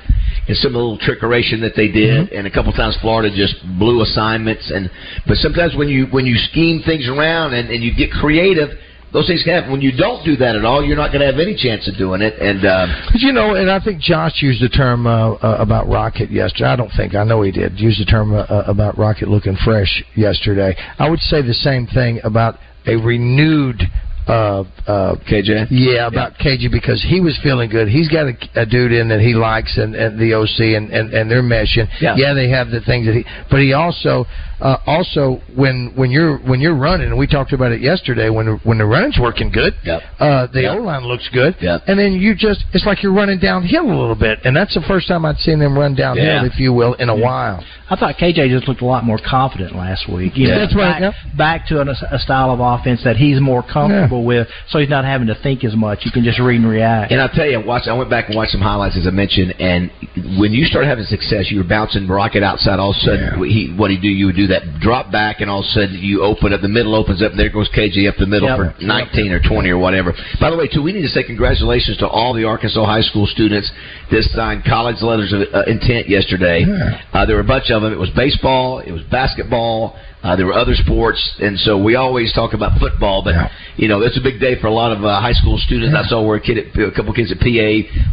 and 0.51 0.57
some 0.59 0.75
little 0.75 0.99
trickeration 0.99 1.63
that 1.63 1.75
they 1.79 1.87
did, 1.89 2.27
Mm-hmm. 2.27 2.35
and 2.37 2.43
a 2.47 2.51
couple 2.51 2.73
times 2.75 2.99
Florida 3.01 3.31
just 3.31 3.55
blew 3.79 4.03
assignments. 4.03 4.67
And 4.75 4.91
but 5.31 5.37
sometimes 5.39 5.77
when 5.79 5.89
you 5.89 6.07
when 6.11 6.27
you 6.27 6.37
scheme 6.51 6.83
things 6.83 7.07
around 7.07 7.55
and, 7.55 7.71
and 7.71 7.79
you 7.85 7.95
get 7.95 8.11
creative. 8.11 8.71
Those 9.13 9.27
things 9.27 9.43
can 9.43 9.55
happen. 9.55 9.73
When 9.73 9.81
you 9.81 9.91
don't 9.91 10.23
do 10.25 10.37
that 10.37 10.55
at 10.55 10.65
all, 10.65 10.85
you're 10.85 10.97
not 10.97 11.11
going 11.11 11.19
to 11.19 11.27
have 11.27 11.41
any 11.43 11.57
chance 11.59 11.89
of 11.91 11.99
doing 11.99 12.23
it. 12.23 12.35
And 12.39 12.65
uh, 12.65 12.87
you 13.15 13.33
know, 13.33 13.57
and 13.57 13.69
I 13.69 13.81
think 13.83 14.01
Josh 14.01 14.41
used 14.41 14.63
the 14.63 14.69
term 14.69 15.05
uh, 15.05 15.33
uh, 15.35 15.57
about 15.59 15.89
Rocket 15.89 16.31
yesterday. 16.31 16.71
I 16.71 16.77
don't 16.77 16.93
think 16.97 17.17
I 17.17 17.25
know 17.25 17.43
he 17.43 17.51
did 17.51 17.75
use 17.81 17.99
the 17.99 18.05
term 18.05 18.33
uh, 18.33 18.43
uh, 18.47 18.63
about 18.69 18.97
Rocket 18.99 19.27
looking 19.29 19.57
fresh 19.65 19.91
yesterday. 20.15 20.77
I 20.97 21.11
would 21.11 21.19
say 21.19 21.43
the 21.43 21.55
same 21.55 21.89
thing 21.89 22.21
about 22.23 22.61
a 22.87 22.95
renewed. 22.95 23.83
Uh, 24.31 24.63
uh, 24.87 25.17
KJ, 25.29 25.67
yeah, 25.71 26.07
about 26.07 26.35
KJ 26.35 26.71
because 26.71 27.03
he 27.03 27.21
was 27.21 27.37
feeling 27.43 27.69
good. 27.69 27.89
He's 27.89 28.09
got 28.09 28.27
a, 28.27 28.63
a 28.63 28.65
dude 28.65 28.93
in 28.93 29.09
that 29.09 29.19
he 29.19 29.35
likes, 29.35 29.77
and, 29.77 29.97
and 29.97 30.21
the 30.21 30.35
OC, 30.35 30.77
and, 30.77 30.91
and, 30.91 31.13
and 31.13 31.29
they're 31.29 31.43
meshing. 31.43 31.89
Yeah. 32.01 32.15
they 32.35 32.49
have 32.49 32.71
the 32.71 32.81
things 32.81 33.07
that 33.07 33.15
he, 33.15 33.25
but 33.51 33.59
he 33.59 33.73
also, 33.73 34.27
uh, 34.61 34.77
also 34.87 35.41
when 35.57 35.93
when 35.97 36.11
you're 36.11 36.39
when 36.39 36.61
you're 36.61 36.75
running, 36.77 37.09
and 37.09 37.19
we 37.19 37.27
talked 37.27 37.53
about 37.53 37.73
it 37.73 37.81
yesterday 37.81 38.29
when 38.31 38.47
when 38.65 38.79
the 38.79 38.85
running's 38.85 39.19
working 39.19 39.51
good, 39.51 39.75
Yep. 39.85 40.03
uh, 40.19 40.47
the 40.53 40.63
Yep. 40.63 40.79
O 40.79 40.83
line 40.83 41.05
looks 41.05 41.29
good, 41.33 41.55
Yep. 41.61 41.83
and 41.87 41.99
then 41.99 42.13
you 42.13 42.35
just 42.35 42.65
it's 42.73 42.87
like 42.87 43.03
you're 43.03 43.13
running 43.13 43.39
downhill 43.39 43.85
a 43.87 43.99
little 44.01 44.15
bit, 44.15 44.39
and 44.45 44.57
that's 44.57 44.75
the 44.75 44.83
first 44.83 45.09
time 45.09 45.25
I'd 45.25 45.39
seen 45.39 45.59
them 45.59 45.79
run 45.79 45.95
downhill, 45.95 46.25
Yeah. 46.25 46.45
if 46.45 46.59
you 46.61 46.73
will, 46.73 46.95
in 46.95 47.09
a 47.09 47.17
while. 47.17 47.63
I 47.93 47.97
thought 47.97 48.17
KJ 48.19 48.49
just 48.51 48.69
looked 48.69 48.83
a 48.83 48.87
lot 48.87 49.05
more 49.05 49.19
confident 49.19 49.75
last 49.75 50.09
week. 50.09 50.37
You 50.37 50.47
Yeah. 50.47 50.55
know, 50.55 50.61
That's 50.61 50.75
right, 50.77 51.01
Back, 51.01 51.15
back 51.37 51.67
to 51.69 51.81
an, 51.81 51.89
a 51.89 52.19
style 52.21 52.51
of 52.53 52.61
offense 52.61 53.03
that 53.03 53.17
he's 53.17 53.41
more 53.41 53.63
comfortable 53.63 53.81
comfortable 53.91 54.25
with, 54.25 54.47
so 54.69 54.79
he's 54.79 54.89
not 54.91 55.05
having 55.05 55.27
to 55.27 55.35
think 55.35 55.65
as 55.65 55.75
much. 55.75 56.05
You 56.05 56.11
can 56.13 56.23
just 56.23 56.39
read 56.39 56.61
and 56.61 56.69
react. 56.69 57.11
And 57.13 57.21
I'll 57.21 57.29
tell 57.31 57.47
you, 57.51 57.61
watch. 57.61 57.89
I 57.89 57.93
went 57.95 58.11
back 58.11 58.27
and 58.29 58.37
watched 58.37 58.53
some 58.53 58.61
highlights 58.61 58.97
as 58.97 59.07
I 59.07 59.11
mentioned, 59.11 59.55
and 59.59 59.91
when 60.39 60.53
you 60.53 60.65
start 60.67 60.85
having 60.85 61.05
success, 61.07 61.51
you're 61.51 61.65
bouncing 61.65 62.07
rocket 62.07 62.43
outside. 62.43 62.79
All 62.79 62.91
of 62.91 62.97
a 62.97 63.01
sudden, 63.01 63.43
he 63.45 63.69
what 63.77 63.91
he 63.91 63.97
do? 63.97 64.09
You 64.09 64.27
would 64.27 64.37
do 64.37 64.47
that 64.51 64.81
drop 64.81 65.11
back, 65.11 65.41
and 65.41 65.51
all 65.51 65.61
of 65.61 65.65
a 65.65 65.69
sudden 65.69 65.99
you 65.99 66.23
open 66.23 66.53
up. 66.53 66.61
The 66.61 66.69
middle 66.69 66.95
opens 66.95 67.23
up, 67.23 67.31
and 67.33 67.41
there 67.41 67.49
goes 67.51 67.69
KJ 67.75 68.09
up 68.09 68.17
the 68.19 68.27
middle 68.27 68.49
Yep. 68.49 68.77
for 68.79 68.85
19 68.85 69.33
or 69.33 69.41
20 69.41 69.71
or 69.71 69.79
whatever. 69.79 70.13
By 70.41 70.51
the 70.51 70.57
way, 70.57 70.69
too, 70.69 70.83
we 70.83 70.93
need 70.93 71.03
to 71.03 71.09
say 71.09 71.23
congratulations 71.25 71.97
to 71.99 72.07
all 72.09 72.35
the 72.35 72.45
Arkansas 72.45 72.85
high 72.85 73.01
school 73.03 73.27
students 73.27 73.71
that 74.11 74.23
signed 74.35 74.65
college 74.65 75.01
letters 75.03 75.33
of 75.33 75.43
uh, 75.55 75.63
intent 75.67 76.09
yesterday. 76.09 76.65
Uh, 77.13 77.25
there 77.27 77.37
were 77.37 77.43
a 77.43 77.45
bunch 77.45 77.71
of 77.71 77.83
them. 77.83 77.93
It 77.93 77.99
was 77.99 78.11
baseball, 78.11 78.81
it 78.81 78.93
was 78.93 79.03
basketball. 79.11 79.97
Uh, 80.23 80.37
there 80.37 80.45
were 80.45 80.53
other 80.53 80.75
sports, 80.75 81.17
and 81.41 81.59
so 81.61 81.81
we 81.81 81.97
always 81.97 82.31
talk 82.35 82.53
about 82.53 82.79
football, 82.79 83.25
but 83.25 83.33
you 83.81 83.89
know 83.89 84.03
it's 84.03 84.19
a 84.19 84.21
big 84.21 84.39
day 84.39 84.53
for 84.61 84.67
a 84.67 84.73
lot 84.73 84.93
of 84.93 85.03
uh, 85.03 85.17
high 85.19 85.33
school 85.33 85.57
students. 85.57 85.97
I 85.97 86.05
saw 86.09 86.21
where 86.21 86.37
a 86.37 86.41
kid, 86.41 86.59
at, 86.61 86.77
a 86.77 86.93
couple 86.93 87.15
kids 87.17 87.33
at 87.33 87.41
PA, 87.41 87.71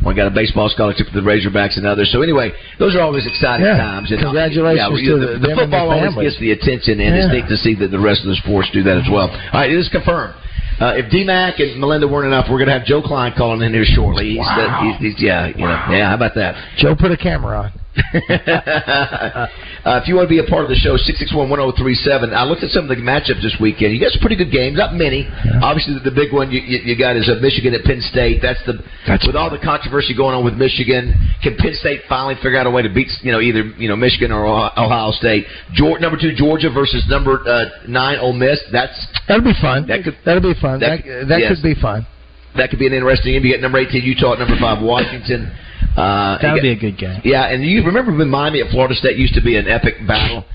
one 0.07 0.15
got 0.15 0.25
a 0.27 0.31
baseball 0.31 0.69
scholarship 0.69 1.07
for 1.11 1.19
the 1.19 1.27
Razorbacks, 1.27 1.75
and 1.75 1.85
others. 1.85 2.07
So 2.13 2.21
anyway, 2.21 2.53
those 2.79 2.95
are 2.95 3.01
always 3.01 3.27
exciting 3.27 3.65
Yeah. 3.65 3.75
times. 3.75 4.11
And, 4.11 4.21
Congratulations 4.21 4.79
yeah, 5.03 5.11
to 5.11 5.19
the- 5.19 5.27
the, 5.35 5.47
the 5.51 5.55
football 5.59 5.91
always 5.91 6.15
gets 6.15 6.39
the 6.39 6.51
attention, 6.55 7.01
and 7.03 7.11
it's 7.11 7.27
neat 7.27 7.47
to 7.51 7.57
see 7.57 7.75
that 7.75 7.91
the 7.91 7.99
rest 7.99 8.21
of 8.23 8.31
the 8.31 8.39
sports 8.39 8.69
do 8.71 8.83
that 8.83 8.97
as 9.03 9.07
well. 9.11 9.27
All 9.27 9.59
right, 9.59 9.69
it 9.69 9.75
is 9.75 9.89
confirmed. 9.89 10.33
Uh, 10.79 10.93
if 10.95 11.11
DMAC 11.11 11.59
and 11.59 11.81
Melinda 11.81 12.07
weren't 12.07 12.27
enough, 12.27 12.45
we're 12.49 12.59
going 12.61 12.69
to 12.69 12.77
have 12.77 12.85
Joe 12.85 13.01
Kleine 13.01 13.33
calling 13.35 13.63
in 13.65 13.73
here 13.73 13.83
shortly. 13.83 14.37
He's, 14.37 14.45
uh, 14.47 14.79
he's, 15.01 15.11
he's, 15.17 15.23
yeah, 15.23 15.47
you 15.47 15.65
know, 15.65 15.73
yeah. 15.89 16.09
How 16.09 16.15
about 16.15 16.35
that? 16.35 16.53
Joe 16.77 16.95
put 16.95 17.11
a 17.11 17.17
camera 17.17 17.63
on. 17.67 17.71
uh, 18.29 19.97
if 20.01 20.07
you 20.07 20.15
want 20.15 20.25
to 20.29 20.33
be 20.33 20.39
a 20.39 20.45
part 20.47 20.63
of 20.63 20.69
the 20.69 20.77
show, 20.77 20.97
six 20.97 21.19
six 21.19 21.33
one 21.33 21.49
one 21.49 21.59
zero 21.59 21.73
three 21.73 21.95
seven. 21.95 22.33
I 22.33 22.43
looked 22.43 22.63
at 22.63 22.69
some 22.69 22.85
of 22.85 22.91
the 22.93 22.99
matchups 23.01 23.41
this 23.41 23.57
weekend. 23.59 23.93
You 23.93 23.99
got 23.99 24.11
some 24.13 24.21
pretty 24.21 24.37
good 24.37 24.51
games, 24.51 24.77
not 24.77 24.93
many. 24.93 25.25
Obviously, 25.61 25.97
the, 25.97 26.09
the 26.09 26.15
big 26.15 26.33
one 26.33 26.51
you, 26.51 26.61
you, 26.61 26.93
you 26.93 26.95
got 26.97 27.17
is 27.17 27.27
uh, 27.29 27.41
Michigan 27.41 27.73
at 27.73 27.83
Penn 27.83 28.01
State. 28.01 28.39
That's 28.41 28.61
the 28.65 28.79
That's 29.07 29.25
with 29.25 29.35
all 29.35 29.49
the 29.49 29.59
controversy 29.61 30.13
going 30.15 30.35
on 30.37 30.45
with 30.45 30.55
Michigan. 30.55 31.13
Can 31.41 31.57
Penn 31.57 31.73
State 31.79 32.01
finally 32.07 32.35
figure 32.41 32.57
out 32.59 32.67
a 32.67 32.71
way 32.71 32.81
to 32.85 32.91
beat 32.93 33.09
you 33.21 33.31
know 33.31 33.41
either 33.41 33.63
you 33.77 33.89
know 33.89 33.95
Michigan 33.97 34.31
or 34.31 34.45
Ohio 34.45 35.11
State? 35.11 35.45
Georgia, 35.73 36.01
number 36.01 36.17
two 36.19 36.33
Georgia 36.35 36.69
versus 36.69 37.05
number 37.09 37.41
uh, 37.47 37.87
nine 37.87 38.19
Ole 38.19 38.33
Miss. 38.33 38.61
That's 38.71 38.93
That'll 39.27 39.43
be 39.43 39.57
fun. 39.61 39.87
That 39.87 40.03
could 40.03 40.17
That'll 40.25 40.41
be 40.43 40.57
fun. 40.59 40.79
That, 40.79 41.03
that- 41.03 41.27
that 41.27 41.39
yes. 41.41 41.55
could 41.55 41.63
be 41.63 41.75
fun. 41.79 42.05
that 42.55 42.69
could 42.69 42.79
be 42.79 42.87
an 42.87 42.93
interesting 42.93 43.33
game. 43.33 43.43
You 43.45 43.51
get 43.53 43.61
number 43.61 43.79
eighteen 43.79 44.03
Utah 44.03 44.33
at 44.33 44.39
number 44.39 44.55
five 44.59 44.83
Washington. 44.83 45.51
Uh, 45.97 46.37
That 46.41 46.53
would 46.53 46.61
be 46.61 46.71
a 46.71 46.75
good 46.79 46.97
game. 46.97 47.21
yeah, 47.23 47.47
and 47.49 47.63
you 47.65 47.83
remember 47.83 48.15
when 48.15 48.29
Miami 48.29 48.61
at 48.61 48.69
Florida 48.69 48.93
State 48.95 49.17
used 49.17 49.33
to 49.33 49.41
be 49.41 49.55
an 49.57 49.67
epic 49.67 49.95
battle. 50.07 50.45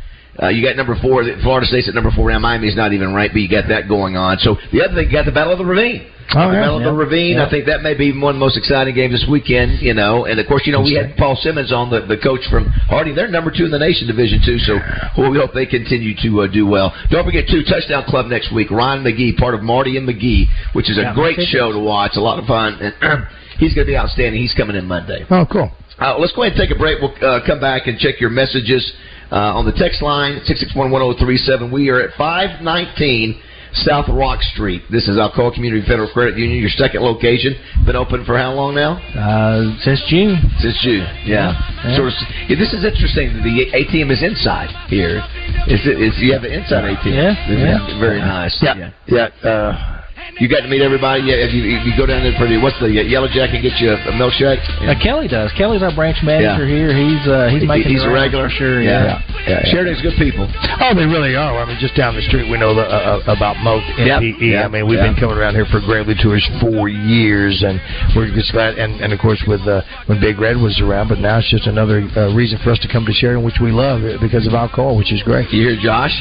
Uh, 0.43 0.49
you 0.49 0.65
got 0.65 0.77
number 0.77 0.97
four. 1.03 1.25
Florida 1.43 1.67
State's 1.67 1.89
at 1.89 1.95
number 1.95 2.11
four. 2.11 2.31
Now 2.31 2.39
Miami's 2.39 2.77
not 2.77 2.95
even 2.95 3.13
ranked, 3.13 3.35
but 3.35 3.41
you 3.43 3.51
got 3.51 3.69
that 3.69 3.87
going 3.87 4.17
on. 4.17 4.39
So 4.39 4.57
the 4.73 4.81
other 4.83 4.95
thing, 4.95 5.07
you 5.11 5.13
got 5.13 5.27
the 5.27 5.33
Battle 5.33 5.53
of 5.53 5.59
the 5.59 5.65
Ravine. 5.67 6.09
Oh, 6.33 6.49
the 6.49 6.55
yeah, 6.57 6.61
Battle 6.65 6.79
of 6.79 6.85
the 6.85 6.93
Ravine. 6.97 7.37
yeah. 7.37 7.45
I 7.45 7.51
think 7.51 7.67
that 7.67 7.83
may 7.83 7.93
be 7.93 8.17
one 8.17 8.33
of 8.33 8.37
the 8.41 8.45
most 8.47 8.57
exciting 8.57 8.95
games 8.95 9.13
this 9.13 9.27
weekend. 9.29 9.83
You 9.83 9.93
know, 9.93 10.25
and 10.25 10.41
of 10.41 10.47
course, 10.47 10.63
you 10.65 10.73
know 10.73 10.81
we 10.81 10.95
had 10.95 11.19
Paul 11.19 11.37
Simmons 11.37 11.71
on 11.71 11.91
the 11.91 12.07
the 12.09 12.17
coach 12.17 12.41
from 12.49 12.65
Harding. 12.89 13.15
They're 13.15 13.29
number 13.29 13.51
two 13.53 13.67
in 13.67 13.71
the 13.71 13.79
nation, 13.79 14.07
Division 14.09 14.41
two. 14.41 14.57
So 14.65 14.79
well, 15.19 15.29
we 15.31 15.37
hope 15.37 15.53
they 15.53 15.67
continue 15.67 16.15
to 16.25 16.43
uh, 16.43 16.47
do 16.47 16.65
well. 16.67 16.95
Don't 17.11 17.27
forget 17.27 17.45
two 17.51 17.61
touchdown 17.69 18.05
club 18.09 18.27
next 18.33 18.55
week. 18.55 18.71
Ryan 18.71 19.05
McGee, 19.05 19.37
part 19.37 19.53
of 19.55 19.61
Marty 19.61 19.99
and 19.99 20.09
McGee, 20.09 20.47
which 20.73 20.89
is 20.89 20.97
a 20.97 21.03
Yeah, 21.13 21.15
great 21.15 21.37
show 21.53 21.73
to 21.73 21.79
watch. 21.79 22.13
A 22.17 22.21
lot 22.23 22.39
of 22.39 22.47
fun. 22.47 22.79
And 23.03 23.27
he's 23.59 23.75
going 23.75 23.87
to 23.87 23.91
be 23.91 23.97
outstanding. 23.97 24.41
He's 24.41 24.55
coming 24.55 24.77
in 24.77 24.87
Monday. 24.87 25.25
Oh, 25.31 25.47
cool. 25.51 25.71
Uh, 25.99 26.19
let's 26.19 26.33
go 26.33 26.43
ahead 26.43 26.59
and 26.59 26.69
take 26.69 26.75
a 26.75 26.79
break. 26.79 27.01
We'll 27.01 27.15
uh, 27.23 27.41
come 27.47 27.61
back 27.61 27.87
and 27.87 27.99
check 27.99 28.21
your 28.21 28.31
messages 28.31 28.93
uh, 29.31 29.57
on 29.57 29.65
the 29.65 29.73
text 29.73 30.03
line, 30.03 30.41
6611037. 30.49 31.73
We 31.73 31.89
are 31.91 32.01
at 32.01 32.17
519 32.17 33.41
South 33.73 34.07
Rock 34.09 34.43
Street. 34.53 34.83
This 34.91 35.09
is 35.09 35.17
Alcoa 35.17 35.55
Community 35.55 35.85
Federal 35.87 36.11
Credit 36.13 36.37
Union, 36.37 36.61
your 36.61 36.71
second 36.71 37.01
location. 37.01 37.57
Been 37.87 37.97
open 37.97 38.25
for 38.25 38.37
how 38.37 38.53
long 38.53 38.75
now? 38.75 39.01
Uh, 39.17 39.73
since 39.81 40.03
June. 40.09 40.37
Since 40.61 40.77
June, 40.83 41.07
yeah. 41.25 41.57
Yeah. 41.85 41.97
Sort 41.97 42.09
of, 42.09 42.15
yeah, 42.49 42.57
this 42.59 42.73
is 42.73 42.85
interesting. 42.85 43.33
The 43.41 43.73
ATM 43.73 44.13
is 44.13 44.23
inside 44.23 44.69
here. 44.89 45.25
Is 45.69 45.81
it? 45.89 45.97
Is 46.01 46.13
you 46.21 46.33
have 46.33 46.45
an 46.45 46.53
inside 46.53 46.85
ATM? 46.85 47.17
Yeah, 47.17 47.33
yeah. 47.49 48.01
very 48.01 48.21
nice. 48.21 48.57
Yeah. 48.61 48.91
Yeah. 49.07 49.49
Uh, 49.49 50.02
You 50.41 50.49
got 50.49 50.65
to 50.65 50.69
meet 50.69 50.81
everybody. 50.83 51.23
Yeah, 51.29 51.45
if 51.45 51.53
you, 51.53 51.61
if 51.63 51.85
you 51.87 51.93
go 51.95 52.07
down 52.07 52.25
there 52.25 52.33
for 52.41 52.49
the 52.49 52.57
what's 52.59 52.75
the 52.81 52.89
uh, 52.89 53.05
Yellow 53.05 53.29
Jacket 53.29 53.61
and 53.61 53.65
get 53.65 53.77
you 53.79 53.93
a, 53.93 53.99
a 54.11 54.13
milkshake. 54.17 54.59
Uh, 54.81 54.97
Kelly 54.99 55.29
does. 55.29 55.53
Kelly's 55.55 55.83
our 55.85 55.95
branch 55.95 56.19
manager 56.25 56.65
Yeah. 56.65 56.73
here. 56.73 56.91
He's 56.97 57.23
uh, 57.29 57.53
he's 57.53 57.63
making 57.69 57.93
he's 57.93 58.03
a 58.03 58.11
regular. 58.11 58.49
for 58.49 58.57
sure. 58.57 58.81
Yeah. 58.83 59.21
Yeah. 59.23 59.61
yeah. 59.61 59.71
Sheridan's 59.71 60.01
good 60.01 60.17
people. 60.17 60.49
oh, 60.81 60.95
they 60.97 61.05
really 61.07 61.37
are. 61.37 61.61
I 61.61 61.65
mean, 61.69 61.77
just 61.79 61.95
down 61.95 62.17
the 62.17 62.25
street, 62.27 62.49
we 62.51 62.57
know 62.57 62.75
the, 62.75 62.83
uh, 62.83 63.23
uh, 63.23 63.33
about 63.37 63.61
Moat 63.61 63.85
Yep, 64.01 64.23
MPE. 64.25 64.51
yep, 64.57 64.65
I 64.65 64.69
mean, 64.73 64.89
we've 64.89 64.99
yep. 64.99 65.13
been 65.15 65.19
coming 65.21 65.37
around 65.37 65.55
here 65.55 65.67
for 65.69 65.79
Gravely 65.85 66.17
Tours 66.17 66.43
for 66.65 66.89
years, 66.89 67.63
and 67.63 67.79
we're 68.17 68.33
just 68.33 68.51
glad. 68.57 68.81
And, 68.81 68.99
and 69.05 69.13
of 69.13 69.21
course, 69.21 69.43
with 69.47 69.61
uh, 69.69 69.83
when 70.07 70.19
Big 70.19 70.41
Red 70.41 70.57
was 70.57 70.81
around, 70.81 71.09
but 71.13 71.19
now 71.21 71.39
it's 71.39 71.51
just 71.51 71.67
another 71.69 72.03
uh, 72.17 72.33
reason 72.35 72.59
for 72.65 72.73
us 72.73 72.81
to 72.81 72.89
come 72.91 73.05
to 73.05 73.13
Sheridan, 73.13 73.45
which 73.45 73.61
we 73.61 73.71
love 73.71 74.01
because 74.21 74.47
of 74.49 74.55
Alcoa, 74.57 74.97
which 74.97 75.13
is 75.13 75.23
great. 75.23 75.51
You 75.53 75.69
hear 75.69 75.77
Josh? 75.77 76.15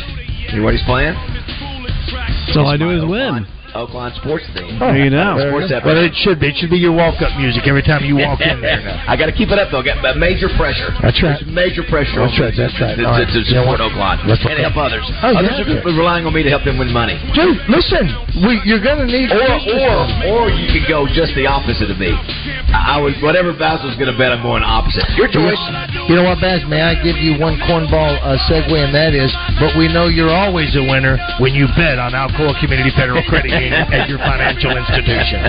You 0.52 0.60
know 0.60 0.66
what 0.66 0.74
he's 0.76 0.84
playing? 0.86 1.16
That's 2.46 2.58
all 2.58 2.68
I 2.68 2.76
do 2.78 2.92
is 2.92 3.06
win. 3.08 3.48
Oaklawn 3.73 4.13
Sports 4.21 4.45
Theme. 4.53 4.79
There 4.79 4.97
you 4.97 5.10
know. 5.10 5.36
Sports 5.39 5.71
Well, 5.84 5.97
it 5.97 6.13
should 6.21 6.39
be. 6.39 6.53
It 6.53 6.55
should 6.62 6.69
be 6.69 6.77
your 6.79 6.93
walk-up 6.93 7.34
music 7.39 7.65
every 7.67 7.81
time 7.84 8.05
you 8.05 8.15
walk 8.21 8.39
in 8.39 8.62
there. 8.62 8.79
Now. 8.86 9.03
I 9.12 9.17
got 9.17 9.27
to 9.27 9.36
keep 9.36 9.49
it 9.49 9.60
up 9.60 9.71
though. 9.73 9.81
I 9.81 9.97
got 9.97 10.17
major 10.17 10.47
pressure. 10.55 10.91
That's 11.01 11.17
right. 11.23 11.39
There's 11.41 11.49
major 11.49 11.81
pressure. 11.88 12.21
That's 12.21 12.38
on 12.38 12.45
right, 12.47 12.55
that's 12.55 12.77
right. 12.79 12.95
To, 12.95 13.03
All 13.07 13.17
to, 13.17 13.23
right. 13.25 13.31
to 13.34 13.39
You 13.41 13.55
know 13.57 13.65
support 13.65 13.79
what? 13.81 13.91
Oaklawn 13.97 14.15
Let's- 14.29 14.45
and 14.45 14.60
help 14.62 14.77
others. 14.77 15.05
Oh, 15.25 15.36
others 15.41 15.55
yeah. 15.65 15.81
are 15.81 15.95
relying 15.97 16.27
on 16.27 16.34
me 16.36 16.43
to 16.43 16.51
help 16.51 16.63
them 16.67 16.77
win 16.77 16.91
money. 16.91 17.15
Dude, 17.34 17.57
listen, 17.71 18.12
we, 18.45 18.60
you're 18.67 18.84
going 18.84 18.99
to 19.01 19.07
need. 19.10 19.31
Or, 19.31 19.39
or, 19.41 19.95
or 20.27 20.43
you 20.51 20.67
could 20.69 20.86
go 20.91 21.07
just 21.07 21.34
the 21.39 21.47
opposite 21.47 21.89
of 21.89 21.97
me. 21.97 22.12
I 22.75 22.91
I 22.91 22.99
was 22.99 23.15
whatever 23.23 23.55
Bazzel's 23.55 23.95
going 23.95 24.12
to 24.12 24.17
bet. 24.19 24.36
I'm 24.36 24.43
going 24.43 24.67
opposite. 24.67 25.07
Your 25.15 25.31
choice. 25.31 25.57
You 26.12 26.19
know 26.19 26.27
what, 26.27 26.43
Baz? 26.43 26.60
May 26.67 26.84
I 26.84 26.99
give 26.99 27.15
you 27.15 27.39
one 27.39 27.55
cornball 27.63 28.19
uh, 28.19 28.36
segue, 28.51 28.67
and 28.75 28.91
that 28.91 29.15
is, 29.15 29.31
but 29.63 29.79
we 29.79 29.88
know 29.88 30.12
you're 30.12 30.29
always 30.34 30.75
a 30.75 30.84
winner 30.84 31.15
when 31.39 31.55
you 31.55 31.71
bet 31.79 31.95
on 32.03 32.12
Alcoa 32.12 32.51
Community 32.60 32.91
Federal 32.91 33.23
Credit 33.31 33.47
Union 33.69 33.93
as 33.93 34.10
your 34.10 34.17
financial 34.17 34.71
institution. 34.74 35.45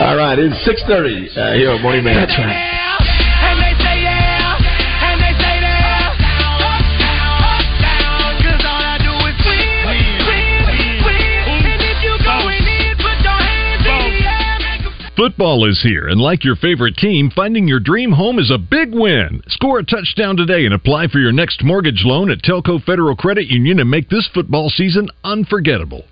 All 0.00 0.16
right, 0.16 0.38
it's 0.38 0.56
six 0.64 0.82
thirty 0.88 1.28
uh, 1.36 1.52
here 1.52 1.70
on 1.72 1.82
Morning 1.82 2.04
Man. 2.04 2.16
That's 2.16 2.32
right. 2.38 2.48
And 2.48 3.60
they 3.60 3.74
say 3.76 3.96
yeah, 4.00 4.56
and 4.56 5.20
they 5.20 5.34
say 5.36 5.56
that. 5.60 6.16
Cause 8.40 8.64
all 8.64 8.80
I 8.80 8.96
do 9.04 9.12
is 9.28 9.36
win, 9.84 10.24
win, 10.24 10.64
win. 11.04 11.60
And 11.76 11.82
if 11.84 11.98
you 12.00 12.16
going 12.24 12.64
in, 12.64 12.96
put 12.96 13.20
your 13.20 13.36
hands 13.36 13.84
in 13.84 14.00
the 14.00 14.24
air, 14.24 14.56
make 14.64 14.86
'em 14.88 15.12
Football 15.16 15.68
is 15.68 15.80
here, 15.82 16.08
and 16.08 16.20
like 16.20 16.44
your 16.44 16.56
favorite 16.56 16.96
team, 16.96 17.30
finding 17.36 17.68
your 17.68 17.80
dream 17.80 18.12
home 18.12 18.38
is 18.38 18.50
a 18.50 18.56
big 18.56 18.94
win. 18.94 19.42
Score 19.48 19.78
a 19.80 19.84
touchdown 19.84 20.36
today 20.36 20.64
and 20.64 20.72
apply 20.72 21.08
for 21.08 21.18
your 21.18 21.32
next 21.32 21.62
mortgage 21.62 22.02
loan 22.04 22.30
at 22.30 22.42
Telcoe 22.42 22.78
Federal 22.78 23.14
Credit 23.14 23.46
Union 23.46 23.78
and 23.78 23.90
make 23.90 24.08
this 24.08 24.28
football 24.32 24.70
season 24.70 25.08
unforgettable. 25.22 26.04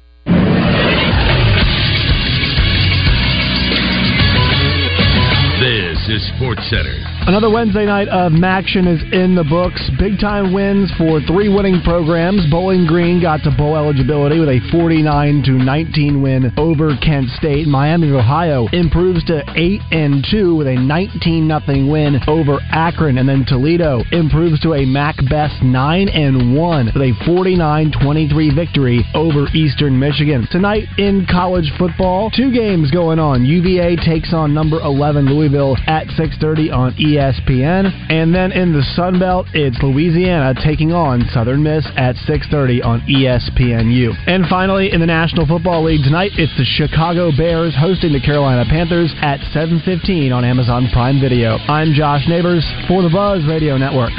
Is 6.10 6.26
Sports 6.34 6.68
Center. 6.68 6.98
Another 7.30 7.48
Wednesday 7.48 7.86
night 7.86 8.08
of 8.08 8.32
action 8.42 8.88
is 8.88 9.00
in 9.12 9.36
the 9.36 9.44
books. 9.44 9.78
Big 9.96 10.18
time 10.18 10.52
wins 10.52 10.90
for 10.98 11.20
three 11.20 11.46
winning 11.46 11.80
programs. 11.84 12.42
Bowling 12.50 12.84
Green 12.84 13.22
got 13.22 13.44
to 13.44 13.54
bowl 13.54 13.76
eligibility 13.76 14.40
with 14.40 14.48
a 14.48 14.58
49 14.72 15.42
to 15.44 15.52
19 15.52 16.20
win 16.20 16.50
over 16.56 16.96
Kent 16.98 17.30
State. 17.38 17.68
Miami 17.68 18.08
of 18.08 18.16
Ohio 18.16 18.66
improves 18.72 19.22
to 19.26 19.44
8 19.54 19.80
and 19.92 20.26
2 20.28 20.56
with 20.56 20.66
a 20.66 20.74
19 20.74 21.46
nothing 21.46 21.88
win 21.88 22.18
over 22.26 22.58
Akron, 22.72 23.18
and 23.18 23.28
then 23.28 23.44
Toledo 23.46 24.02
improves 24.10 24.58
to 24.66 24.74
a 24.74 24.84
Mac 24.84 25.14
Best 25.30 25.62
9 25.62 26.08
and 26.08 26.56
1 26.58 26.86
with 26.86 26.96
a 26.96 27.14
49-23 27.22 28.54
victory 28.56 29.06
over 29.14 29.46
Eastern 29.54 29.96
Michigan. 29.96 30.48
Tonight 30.50 30.88
in 30.98 31.24
college 31.30 31.70
football, 31.78 32.30
two 32.30 32.50
games 32.50 32.90
going 32.90 33.20
on. 33.20 33.44
UVA 33.44 33.94
takes 33.94 34.34
on 34.34 34.52
number 34.52 34.80
11 34.80 35.26
Louisville 35.26 35.76
at 35.86 35.99
6:30 36.08 36.70
on 36.70 36.92
ESPN, 36.94 37.92
and 38.10 38.34
then 38.34 38.52
in 38.52 38.72
the 38.72 38.82
Sun 38.94 39.18
Belt, 39.18 39.46
it's 39.52 39.82
Louisiana 39.82 40.54
taking 40.54 40.92
on 40.92 41.28
Southern 41.32 41.62
Miss 41.62 41.86
at 41.96 42.16
6:30 42.16 42.82
on 42.82 43.00
ESPNU. 43.02 44.14
And 44.26 44.46
finally, 44.46 44.92
in 44.92 45.00
the 45.00 45.06
National 45.06 45.46
Football 45.46 45.84
League 45.84 46.04
tonight, 46.04 46.32
it's 46.36 46.56
the 46.56 46.64
Chicago 46.64 47.30
Bears 47.36 47.74
hosting 47.74 48.12
the 48.12 48.20
Carolina 48.20 48.64
Panthers 48.68 49.12
at 49.20 49.40
7:15 49.52 50.32
on 50.32 50.44
Amazon 50.44 50.88
Prime 50.92 51.20
Video. 51.20 51.58
I'm 51.68 51.92
Josh 51.92 52.26
Neighbors 52.28 52.64
for 52.86 53.02
the 53.02 53.10
Buzz 53.10 53.44
Radio 53.44 53.76
Network. 53.76 54.12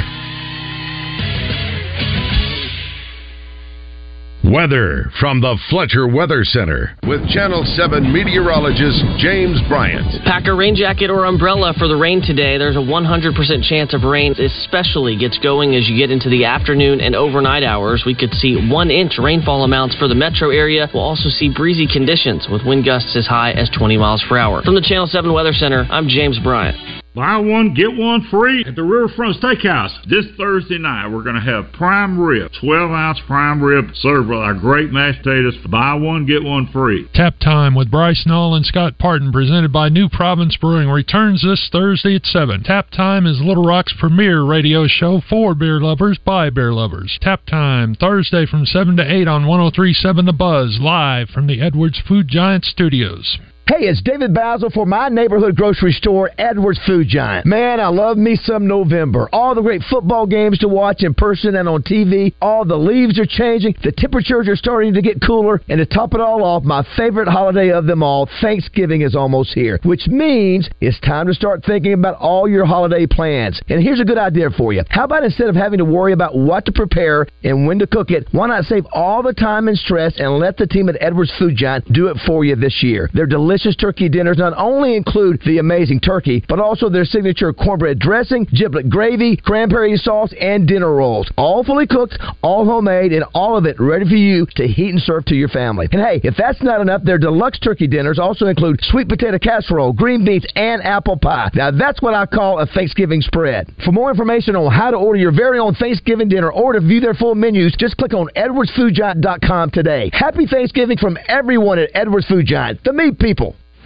Weather 4.52 5.10
from 5.18 5.40
the 5.40 5.56
Fletcher 5.70 6.06
Weather 6.06 6.44
Center 6.44 6.94
with 7.08 7.26
Channel 7.30 7.64
7 7.64 8.12
meteorologist 8.12 9.00
James 9.16 9.56
Bryant. 9.66 10.04
Pack 10.26 10.44
a 10.44 10.52
rain 10.52 10.76
jacket 10.76 11.08
or 11.08 11.24
umbrella 11.24 11.72
for 11.78 11.88
the 11.88 11.96
rain 11.96 12.20
today. 12.20 12.58
There's 12.58 12.76
a 12.76 12.84
100% 12.84 13.32
chance 13.64 13.94
of 13.94 14.02
rain, 14.04 14.36
especially 14.36 15.16
gets 15.16 15.38
going 15.38 15.74
as 15.74 15.88
you 15.88 15.96
get 15.96 16.10
into 16.10 16.28
the 16.28 16.44
afternoon 16.44 17.00
and 17.00 17.16
overnight 17.16 17.62
hours. 17.62 18.04
We 18.04 18.14
could 18.14 18.34
see 18.34 18.68
one 18.68 18.90
inch 18.90 19.16
rainfall 19.18 19.64
amounts 19.64 19.96
for 19.96 20.06
the 20.06 20.14
metro 20.14 20.50
area. 20.50 20.86
We'll 20.92 21.02
also 21.02 21.30
see 21.30 21.48
breezy 21.48 21.88
conditions 21.90 22.46
with 22.52 22.60
wind 22.62 22.84
gusts 22.84 23.16
as 23.16 23.26
high 23.26 23.52
as 23.52 23.70
20 23.70 23.96
miles 23.96 24.22
per 24.28 24.36
hour. 24.36 24.60
From 24.60 24.74
the 24.74 24.84
Channel 24.84 25.06
7 25.06 25.32
Weather 25.32 25.54
Center, 25.54 25.86
I'm 25.88 26.08
James 26.08 26.38
Bryant. 26.38 27.01
Buy 27.14 27.36
one, 27.36 27.74
get 27.74 27.94
one 27.94 28.26
free 28.30 28.64
at 28.64 28.74
the 28.74 28.82
Riverfront 28.82 29.36
Steakhouse. 29.36 29.92
This 30.08 30.24
Thursday 30.38 30.78
night, 30.78 31.08
we're 31.08 31.22
going 31.22 31.34
to 31.34 31.42
have 31.42 31.70
prime 31.74 32.18
rib, 32.18 32.50
12 32.58 32.90
ounce 32.90 33.20
prime 33.26 33.62
rib 33.62 33.90
served 33.96 34.30
with 34.30 34.38
our 34.38 34.54
great 34.54 34.90
mashed 34.90 35.22
potatoes. 35.22 35.58
Buy 35.70 35.92
one, 35.92 36.24
get 36.24 36.42
one 36.42 36.68
free. 36.72 37.06
Tap 37.12 37.38
Time 37.38 37.74
with 37.74 37.90
Bryce 37.90 38.24
Null 38.24 38.54
and 38.54 38.64
Scott 38.64 38.96
Parton, 38.96 39.30
presented 39.30 39.70
by 39.70 39.90
New 39.90 40.08
Province 40.08 40.56
Brewing, 40.56 40.88
returns 40.88 41.42
this 41.42 41.68
Thursday 41.70 42.16
at 42.16 42.24
7. 42.24 42.62
Tap 42.62 42.88
Time 42.90 43.26
is 43.26 43.42
Little 43.42 43.66
Rock's 43.66 43.92
premier 43.98 44.42
radio 44.42 44.86
show 44.86 45.20
for 45.28 45.54
beer 45.54 45.82
lovers 45.82 46.16
by 46.16 46.48
beer 46.48 46.72
lovers. 46.72 47.18
Tap 47.20 47.44
Time, 47.44 47.94
Thursday 47.94 48.46
from 48.46 48.64
7 48.64 48.96
to 48.96 49.02
8 49.02 49.28
on 49.28 49.46
1037 49.46 50.24
The 50.24 50.32
Buzz, 50.32 50.78
live 50.80 51.28
from 51.28 51.46
the 51.46 51.60
Edwards 51.60 52.00
Food 52.08 52.28
Giant 52.28 52.64
Studios. 52.64 53.36
Hey, 53.68 53.86
it's 53.86 54.02
David 54.02 54.34
Bazzel 54.34 54.72
for 54.72 54.84
my 54.86 55.08
neighborhood 55.08 55.54
grocery 55.54 55.92
store, 55.92 56.32
Edwards 56.36 56.80
Food 56.84 57.06
Giant. 57.06 57.46
Man, 57.46 57.78
I 57.78 57.86
love 57.86 58.18
me 58.18 58.34
some 58.34 58.66
November. 58.66 59.28
All 59.32 59.54
the 59.54 59.62
great 59.62 59.82
football 59.88 60.26
games 60.26 60.58
to 60.58 60.68
watch 60.68 61.04
in 61.04 61.14
person 61.14 61.54
and 61.54 61.68
on 61.68 61.84
TV. 61.84 62.34
All 62.42 62.64
the 62.64 62.76
leaves 62.76 63.20
are 63.20 63.24
changing. 63.24 63.76
The 63.84 63.92
temperatures 63.92 64.48
are 64.48 64.56
starting 64.56 64.94
to 64.94 65.00
get 65.00 65.22
cooler. 65.24 65.62
And 65.68 65.78
to 65.78 65.86
top 65.86 66.12
it 66.12 66.20
all 66.20 66.42
off, 66.42 66.64
my 66.64 66.84
favorite 66.96 67.28
holiday 67.28 67.70
of 67.70 67.86
them 67.86 68.02
all, 68.02 68.28
Thanksgiving 68.40 69.02
is 69.02 69.14
almost 69.14 69.54
here. 69.54 69.78
Which 69.84 70.08
means 70.08 70.68
it's 70.80 70.98
time 70.98 71.28
to 71.28 71.32
start 71.32 71.64
thinking 71.64 71.92
about 71.92 72.16
all 72.16 72.48
your 72.48 72.66
holiday 72.66 73.06
plans. 73.06 73.60
And 73.68 73.80
here's 73.80 74.00
a 74.00 74.04
good 74.04 74.18
idea 74.18 74.50
for 74.50 74.72
you. 74.72 74.82
How 74.90 75.04
about 75.04 75.22
instead 75.22 75.48
of 75.48 75.54
having 75.54 75.78
to 75.78 75.84
worry 75.84 76.12
about 76.12 76.36
what 76.36 76.64
to 76.64 76.72
prepare 76.72 77.28
and 77.44 77.68
when 77.68 77.78
to 77.78 77.86
cook 77.86 78.10
it, 78.10 78.26
why 78.32 78.48
not 78.48 78.64
save 78.64 78.86
all 78.92 79.22
the 79.22 79.32
time 79.32 79.68
and 79.68 79.78
stress 79.78 80.14
and 80.18 80.40
let 80.40 80.56
the 80.56 80.66
team 80.66 80.88
at 80.88 80.96
Edwards 81.00 81.32
Food 81.38 81.54
Giant 81.54 81.92
do 81.92 82.08
it 82.08 82.16
for 82.26 82.44
you 82.44 82.56
this 82.56 82.82
year? 82.82 83.08
They're 83.14 83.24
delicious 83.24 83.51
delicious 83.52 83.76
turkey 83.76 84.08
dinners 84.08 84.38
not 84.38 84.54
only 84.56 84.96
include 84.96 85.38
the 85.44 85.58
amazing 85.58 86.00
turkey, 86.00 86.42
but 86.48 86.58
also 86.58 86.88
their 86.88 87.04
signature 87.04 87.52
cornbread 87.52 87.98
dressing, 87.98 88.46
giblet 88.46 88.88
gravy, 88.88 89.36
cranberry 89.36 89.94
sauce, 89.98 90.32
and 90.40 90.66
dinner 90.66 90.94
rolls. 90.94 91.30
All 91.36 91.62
fully 91.62 91.86
cooked, 91.86 92.18
all 92.40 92.64
homemade, 92.64 93.12
and 93.12 93.26
all 93.34 93.58
of 93.58 93.66
it 93.66 93.76
ready 93.78 94.08
for 94.08 94.14
you 94.14 94.46
to 94.56 94.66
heat 94.66 94.88
and 94.88 95.02
serve 95.02 95.26
to 95.26 95.34
your 95.34 95.50
family. 95.50 95.86
And 95.92 96.00
hey, 96.00 96.22
if 96.24 96.34
that's 96.34 96.62
not 96.62 96.80
enough, 96.80 97.02
their 97.04 97.18
deluxe 97.18 97.58
turkey 97.58 97.86
dinners 97.86 98.18
also 98.18 98.46
include 98.46 98.80
sweet 98.84 99.06
potato 99.06 99.38
casserole, 99.38 99.92
green 99.92 100.24
beans, 100.24 100.46
and 100.56 100.82
apple 100.82 101.18
pie. 101.18 101.50
Now 101.52 101.72
that's 101.72 102.00
what 102.00 102.14
I 102.14 102.24
call 102.24 102.58
a 102.58 102.64
Thanksgiving 102.64 103.20
spread. 103.20 103.70
For 103.84 103.92
more 103.92 104.10
information 104.10 104.56
on 104.56 104.72
how 104.72 104.90
to 104.90 104.96
order 104.96 105.18
your 105.18 105.32
very 105.32 105.58
own 105.58 105.74
Thanksgiving 105.74 106.28
dinner 106.30 106.50
or 106.50 106.72
to 106.72 106.80
view 106.80 107.00
their 107.00 107.12
full 107.12 107.34
menus, 107.34 107.76
just 107.78 107.98
click 107.98 108.14
on 108.14 108.28
edwardsfoodgiant.com 108.34 109.72
today. 109.72 110.08
Happy 110.14 110.46
Thanksgiving 110.46 110.96
from 110.96 111.18
everyone 111.28 111.78
at 111.78 111.90
Edwards 111.92 112.26
Food 112.28 112.46
Giant, 112.46 112.82
the 112.84 112.94
meat 112.94 113.18
people. 113.18 113.41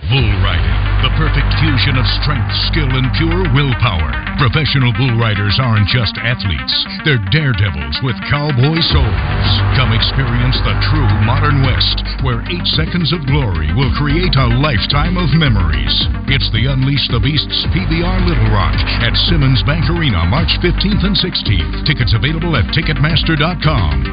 Bull 0.07 0.33
riding, 0.39 0.79
the 1.03 1.11
perfect 1.19 1.51
fusion 1.59 1.99
of 1.99 2.07
strength, 2.23 2.55
skill, 2.71 2.87
and 2.95 3.11
pure 3.19 3.43
willpower. 3.51 4.15
Professional 4.39 4.95
bull 4.95 5.19
riders 5.19 5.59
aren't 5.59 5.91
just 5.91 6.15
athletes, 6.23 6.75
they're 7.03 7.19
daredevils 7.35 7.99
with 8.07 8.15
cowboy 8.31 8.79
souls. 8.87 9.49
Come 9.75 9.91
experience 9.91 10.63
the 10.63 10.79
true 10.87 11.11
modern 11.27 11.67
West, 11.67 12.07
where 12.23 12.47
eight 12.47 12.63
seconds 12.79 13.11
of 13.11 13.27
glory 13.27 13.75
will 13.75 13.91
create 13.99 14.39
a 14.39 14.55
lifetime 14.63 15.19
of 15.19 15.27
memories. 15.35 15.95
It's 16.31 16.55
the 16.55 16.71
Unleash 16.71 17.11
the 17.11 17.19
Beasts 17.19 17.67
PBR 17.75 18.31
Little 18.31 18.51
Rock 18.55 18.79
at 19.03 19.19
Simmons 19.27 19.67
Bank 19.67 19.91
Arena, 19.91 20.23
March 20.31 20.55
15th 20.63 21.03
and 21.03 21.19
16th. 21.19 21.83
Tickets 21.83 22.15
available 22.15 22.55
at 22.55 22.71
Ticketmaster.com. 22.71 24.07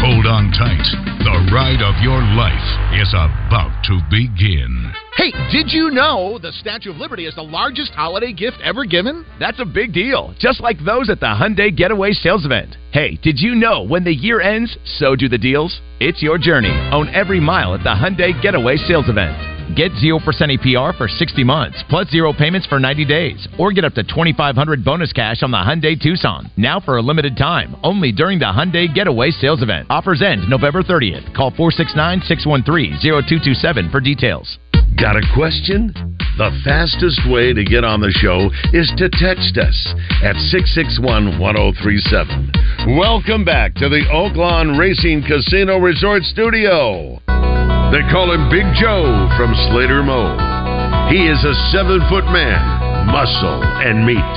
Hold 0.00 0.24
on 0.24 0.48
tight. 0.56 0.88
The 1.20 1.36
ride 1.52 1.84
of 1.84 2.00
your 2.00 2.24
life 2.32 2.68
is 2.96 3.12
about 3.12 3.76
to 3.92 4.00
begin. 4.08 5.03
Hey, 5.16 5.30
did 5.52 5.72
you 5.72 5.92
know 5.92 6.40
the 6.42 6.50
Statue 6.50 6.90
of 6.90 6.96
Liberty 6.96 7.26
is 7.26 7.36
the 7.36 7.42
largest 7.42 7.92
holiday 7.92 8.32
gift 8.32 8.56
ever 8.64 8.84
given? 8.84 9.24
That's 9.38 9.60
a 9.60 9.64
big 9.64 9.92
deal, 9.92 10.34
just 10.40 10.60
like 10.60 10.84
those 10.84 11.08
at 11.08 11.20
the 11.20 11.26
Hyundai 11.26 11.72
Getaway 11.74 12.10
Sales 12.12 12.44
Event. 12.44 12.74
Hey, 12.90 13.16
did 13.22 13.38
you 13.38 13.54
know 13.54 13.84
when 13.84 14.02
the 14.02 14.12
year 14.12 14.40
ends, 14.40 14.76
so 14.98 15.14
do 15.14 15.28
the 15.28 15.38
deals? 15.38 15.80
It's 16.00 16.20
your 16.20 16.36
journey. 16.36 16.72
Own 16.92 17.08
every 17.10 17.38
mile 17.38 17.74
at 17.74 17.84
the 17.84 17.94
Hyundai 17.94 18.42
Getaway 18.42 18.76
Sales 18.76 19.08
Event. 19.08 19.76
Get 19.76 19.92
0% 19.92 20.20
APR 20.20 20.98
for 20.98 21.06
60 21.06 21.44
months, 21.44 21.80
plus 21.88 22.10
zero 22.10 22.32
payments 22.32 22.66
for 22.66 22.80
90 22.80 23.04
days, 23.04 23.46
or 23.56 23.70
get 23.72 23.84
up 23.84 23.94
to 23.94 24.02
2500 24.02 24.84
bonus 24.84 25.12
cash 25.12 25.44
on 25.44 25.52
the 25.52 25.58
Hyundai 25.58 25.98
Tucson. 26.00 26.50
Now 26.56 26.80
for 26.80 26.96
a 26.96 27.02
limited 27.02 27.36
time, 27.36 27.76
only 27.84 28.10
during 28.10 28.40
the 28.40 28.46
Hyundai 28.46 28.92
Getaway 28.92 29.30
Sales 29.30 29.62
Event. 29.62 29.86
Offers 29.90 30.22
end 30.22 30.50
November 30.50 30.82
30th. 30.82 31.32
Call 31.34 31.52
469-613-0227 31.52 33.92
for 33.92 34.00
details. 34.00 34.58
Got 34.96 35.16
a 35.16 35.26
question? 35.34 35.90
The 36.38 36.54
fastest 36.62 37.26
way 37.26 37.52
to 37.52 37.64
get 37.64 37.82
on 37.82 38.00
the 38.00 38.14
show 38.14 38.50
is 38.70 38.86
to 38.96 39.10
text 39.10 39.58
us 39.58 39.74
at 40.22 40.38
661 40.54 41.38
1037. 41.38 42.94
Welcome 42.94 43.44
back 43.44 43.74
to 43.82 43.88
the 43.88 44.06
Oaklawn 44.14 44.78
Racing 44.78 45.26
Casino 45.26 45.78
Resort 45.78 46.22
Studio. 46.22 47.18
They 47.90 48.06
call 48.10 48.30
him 48.30 48.46
Big 48.50 48.66
Joe 48.78 49.26
from 49.34 49.50
Slater 49.70 50.06
Mo. 50.06 50.38
He 51.10 51.26
is 51.26 51.42
a 51.42 51.54
seven 51.74 51.98
foot 52.06 52.26
man, 52.30 52.62
muscle 53.10 53.62
and 53.82 54.06
meat. 54.06 54.34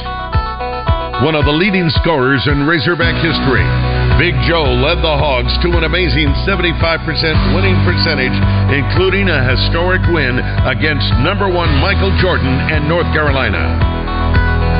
One 1.22 1.38
of 1.38 1.46
the 1.46 1.54
leading 1.54 1.90
scorers 2.02 2.46
in 2.50 2.66
Razorback 2.66 3.14
history. 3.22 3.66
Big 4.18 4.34
Joe 4.50 4.66
led 4.82 4.98
the 5.06 5.14
Hogs 5.14 5.54
to 5.62 5.78
an 5.78 5.86
amazing 5.86 6.34
75% 6.42 6.74
winning 7.54 7.78
percentage, 7.86 8.34
including 8.74 9.30
a 9.30 9.46
historic 9.46 10.02
win 10.10 10.42
against 10.66 11.06
number 11.22 11.46
one 11.46 11.70
Michael 11.78 12.10
Jordan 12.18 12.50
and 12.50 12.90
North 12.90 13.06
Carolina. 13.14 13.78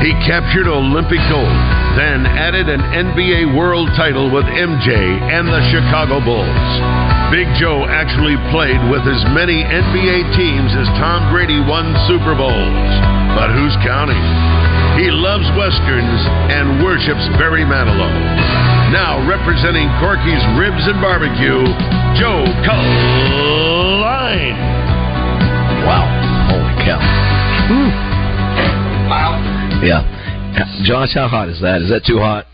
He 0.02 0.10
captured 0.26 0.66
Olympic 0.66 1.22
gold, 1.30 1.54
then 1.94 2.26
added 2.26 2.66
an 2.66 2.82
NBA 2.82 3.54
world 3.54 3.86
title 3.94 4.26
with 4.26 4.42
MJ 4.42 4.90
and 5.30 5.46
the 5.46 5.62
Chicago 5.70 6.18
Bulls. 6.18 6.70
Big 7.30 7.46
Joe 7.62 7.86
actually 7.86 8.34
played 8.50 8.82
with 8.90 9.06
as 9.06 9.22
many 9.38 9.62
NBA 9.62 10.34
teams 10.34 10.74
as 10.74 10.90
Tom 10.98 11.30
Brady 11.30 11.62
won 11.62 11.94
Super 12.10 12.34
Bowls. 12.34 12.90
But 13.38 13.54
who's 13.54 13.78
counting? 13.86 14.18
He 14.98 15.14
loves 15.14 15.46
Westerns 15.54 16.22
and 16.50 16.82
worships 16.82 17.22
Barry 17.38 17.62
Manilow. 17.62 18.67
Now 18.88 19.20
representing 19.28 19.84
Corky's 20.00 20.40
Ribs 20.56 20.80
and 20.88 20.96
Barbecue, 21.02 21.60
Joe 22.16 22.40
Kleine. 22.64 24.56
Wow. 25.84 26.08
Holy 26.48 26.72
cow. 26.88 26.96
Wow. 29.12 29.36
Yeah. 29.84 30.00
Josh, 30.84 31.12
how 31.12 31.28
hot 31.28 31.50
is 31.50 31.60
that? 31.60 31.82
Is 31.82 31.90
that 31.90 32.04
too 32.06 32.18
hot? 32.18 32.46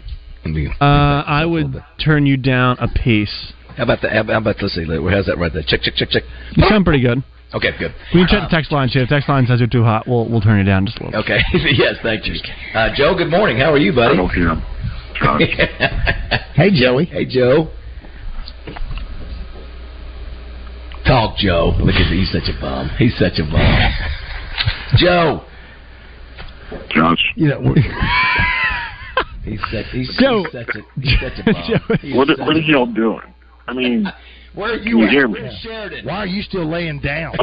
Uh, 0.81 1.23
I 1.25 1.44
would 1.47 1.83
turn 2.05 2.27
you 2.27 2.37
down 2.37 2.79
a 2.81 2.88
piece. 2.88 3.53
How 3.77 3.85
about 3.85 4.03
the? 4.03 4.11
How 4.11 4.20
about 4.23 4.57
let's 4.61 4.75
see. 4.75 4.85
How's 4.85 5.27
that 5.27 5.38
right 5.38 5.53
there? 5.53 5.62
Check, 5.64 5.83
check, 5.83 5.94
check, 5.94 6.11
check. 6.11 6.25
You 6.57 6.64
sound 6.68 6.85
pretty 6.85 7.01
good. 7.01 7.23
Okay, 7.55 7.70
good. 7.79 7.94
We 8.12 8.27
can 8.27 8.29
check 8.29 8.51
the 8.51 8.57
text 8.57 8.73
line 8.73 8.90
too. 8.92 9.01
If 9.01 9.09
text 9.09 9.29
line 9.29 9.47
says 9.47 9.61
you're 9.61 9.68
too 9.68 9.85
hot, 9.85 10.09
we'll 10.09 10.29
we'll 10.29 10.40
turn 10.40 10.59
you 10.59 10.64
down 10.64 10.85
just 10.85 10.99
a 10.99 11.05
little. 11.05 11.20
Okay. 11.20 11.38
yes, 11.79 11.94
thank 12.03 12.27
you. 12.27 12.35
Uh, 12.75 12.88
Joe, 12.94 13.14
good 13.16 13.31
morning. 13.31 13.57
How 13.57 13.73
are 13.73 13.79
you, 13.79 13.92
buddy? 13.92 14.14
I 14.14 14.16
don't 14.16 14.31
hear 14.31 14.49
him. 14.49 14.62
Josh. 15.14 15.42
hey, 16.55 16.70
Joey. 16.72 17.05
Hey, 17.07 17.24
Joe. 17.24 17.68
Talk, 21.07 21.37
Joe. 21.37 21.72
Look 21.79 21.94
at 21.94 22.11
he's 22.12 22.31
such 22.33 22.48
a 22.48 22.61
bum. 22.61 22.90
He's 22.98 23.16
such 23.18 23.38
a 23.38 23.42
bum. 23.44 23.92
Joe. 24.96 25.44
Josh. 26.90 27.22
You 27.37 27.48
know. 27.48 27.74
he's 29.44 29.61
such. 29.70 29.87
He's, 29.92 30.16
Joe. 30.18 30.44
he's 30.44 30.53
such 30.53 30.74
a. 30.77 31.00
He's 31.00 31.20
such 31.20 31.38
a 31.40 31.44
bum. 31.53 31.98
He's 32.00 32.16
What, 32.16 32.29
such 32.29 32.38
what 32.38 32.57
are 32.57 32.61
y'all 32.61 32.87
doing? 32.87 33.20
I 33.66 33.72
mean, 33.74 34.07
Where 34.55 34.74
are 34.74 34.79
Can 34.79 34.87
you 34.88 34.98
you 35.00 35.05
at? 35.07 35.11
hear 35.11 35.29
me? 35.29 35.59
Sheridan. 35.62 36.07
Why 36.07 36.18
are 36.18 36.27
you 36.27 36.42
still 36.42 36.68
laying 36.70 37.00
down? 37.00 37.35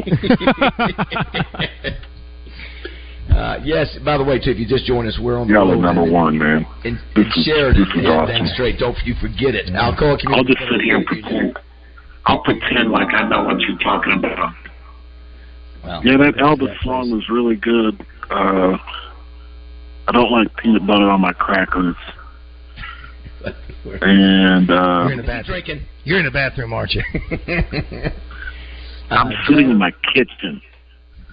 Uh, 3.31 3.57
yes. 3.63 3.87
By 4.03 4.17
the 4.17 4.23
way, 4.23 4.39
too, 4.39 4.51
if 4.51 4.59
you 4.59 4.67
just 4.67 4.85
joined 4.85 5.07
us, 5.07 5.17
we're 5.21 5.39
on 5.39 5.47
the 5.47 5.53
y'all 5.53 5.71
are 5.71 5.75
road 5.75 5.81
number 5.81 6.03
one, 6.11 6.37
man. 6.37 6.65
in, 6.83 6.95
This 7.15 7.25
in 7.25 7.31
is- 7.39 7.45
Sheridan. 7.45 7.83
this 7.83 7.95
is 7.95 8.03
yeah, 8.03 8.09
awesome. 8.11 8.35
dang 8.35 8.45
straight. 8.53 8.77
Don't 8.77 8.97
you 9.05 9.15
forget 9.21 9.55
it. 9.55 9.67
Alcoa 9.67 10.11
I'll 10.11 10.17
Community. 10.17 10.53
just 10.57 10.69
sit 10.71 10.81
here 10.81 10.97
and 10.97 11.05
pretend. 11.05 11.57
I'll 12.25 12.43
pretend 12.43 12.91
like 12.91 13.13
I 13.13 13.27
know 13.27 13.43
what 13.43 13.59
you're 13.61 13.77
talking 13.79 14.13
about. 14.13 14.53
Well, 15.83 16.01
Yeah, 16.05 16.17
that 16.17 16.35
Elvis 16.35 16.77
song 16.83 17.09
was 17.11 17.27
really 17.29 17.55
good. 17.55 18.05
Uh, 18.29 18.77
I 20.07 20.11
don't 20.11 20.31
like 20.31 20.55
peanut 20.57 20.85
butter 20.85 21.09
on 21.09 21.21
my 21.21 21.33
crackers. 21.33 21.95
and 23.45 24.69
uh, 24.69 25.03
You're 25.07 25.11
in 25.13 25.17
the 25.17 25.23
bathroom. 25.23 25.43
Drinking. 25.63 25.81
You're 26.03 26.19
in 26.19 26.25
the 26.25 26.31
bathroom, 26.31 26.73
aren't 26.73 26.93
you? 26.93 27.03
I'm 29.09 29.31
sitting 29.47 29.69
in 29.69 29.77
my 29.77 29.91
kitchen. 30.13 30.61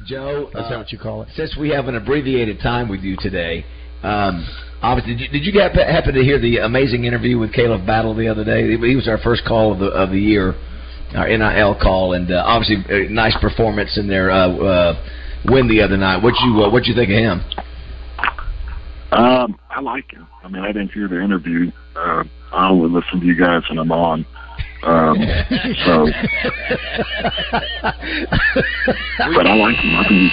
Joe, 0.09 0.49
Is 0.55 0.71
that 0.71 0.79
what 0.79 0.91
you 0.91 0.99
call 0.99 1.21
it? 1.21 1.29
Since 1.37 1.55
we 1.59 1.69
have 1.69 1.87
an 1.87 1.95
abbreviated 1.95 2.61
time 2.61 2.89
with 2.89 3.01
you 3.01 3.15
today, 3.21 3.63
um, 4.03 4.49
obviously, 4.81 5.15
did 5.15 5.21
you, 5.21 5.29
did 5.29 5.55
you 5.55 5.61
happen, 5.61 5.87
happen 5.87 6.15
to 6.15 6.23
hear 6.23 6.41
the 6.41 6.59
amazing 6.59 7.05
interview 7.05 7.39
with 7.39 7.53
Caleb 7.53 7.87
Battle 7.87 8.15
the 8.15 8.27
other 8.27 8.43
day? 8.43 8.71
He 8.71 8.97
was 8.97 9.07
our 9.07 9.19
first 9.19 9.45
call 9.45 9.73
of 9.73 9.81
the 9.81 9.89
of 9.89 10.09
the 10.09 10.19
year, 10.19 10.55
our 11.15 11.29
NIL 11.29 11.77
call, 11.83 12.15
and 12.15 12.33
uh, 12.33 12.43
obviously 12.47 12.77
a 12.89 13.11
nice 13.11 13.37
performance 13.39 13.99
in 13.99 14.09
their 14.09 14.31
uh, 14.31 14.49
uh, 14.49 15.09
win 15.45 15.69
the 15.69 15.83
other 15.83 15.99
night. 15.99 16.23
What 16.23 16.33
you 16.41 16.63
uh, 16.65 16.71
what 16.71 16.87
you 16.87 16.95
think 16.95 17.11
of 17.11 17.17
him? 17.17 17.45
Um, 19.13 19.59
I 19.69 19.83
like 19.83 20.11
him. 20.11 20.27
I 20.43 20.49
mean, 20.49 20.63
I 20.63 20.69
didn't 20.69 20.93
hear 20.93 21.09
the 21.09 21.23
interview. 21.23 21.71
Uh, 21.95 22.25
I 22.55 22.71
only 22.71 22.89
listen 22.89 23.21
to 23.21 23.27
you 23.27 23.39
guys 23.39 23.61
when 23.69 23.79
I'm 23.79 23.93
on. 23.93 24.25
Um, 24.85 25.17
so, 25.87 26.07
but 29.35 29.47
I 29.47 29.55
like 29.55 29.77
him. 29.77 29.97
I 29.97 30.05
think 30.09 30.33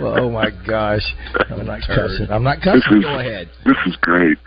well, 0.00 0.18
oh 0.24 0.30
my 0.30 0.50
gosh! 0.66 1.02
I'm 1.50 1.64
not 1.66 1.80
cussing. 1.86 2.26
I'm 2.30 2.42
not 2.44 2.58
This 2.58 2.64
cussing. 2.84 2.98
is- 2.98 3.04
Go 3.04 3.18
ahead. 3.18 3.50
this 3.64 3.76
is 3.86 3.96
great. 4.00 4.38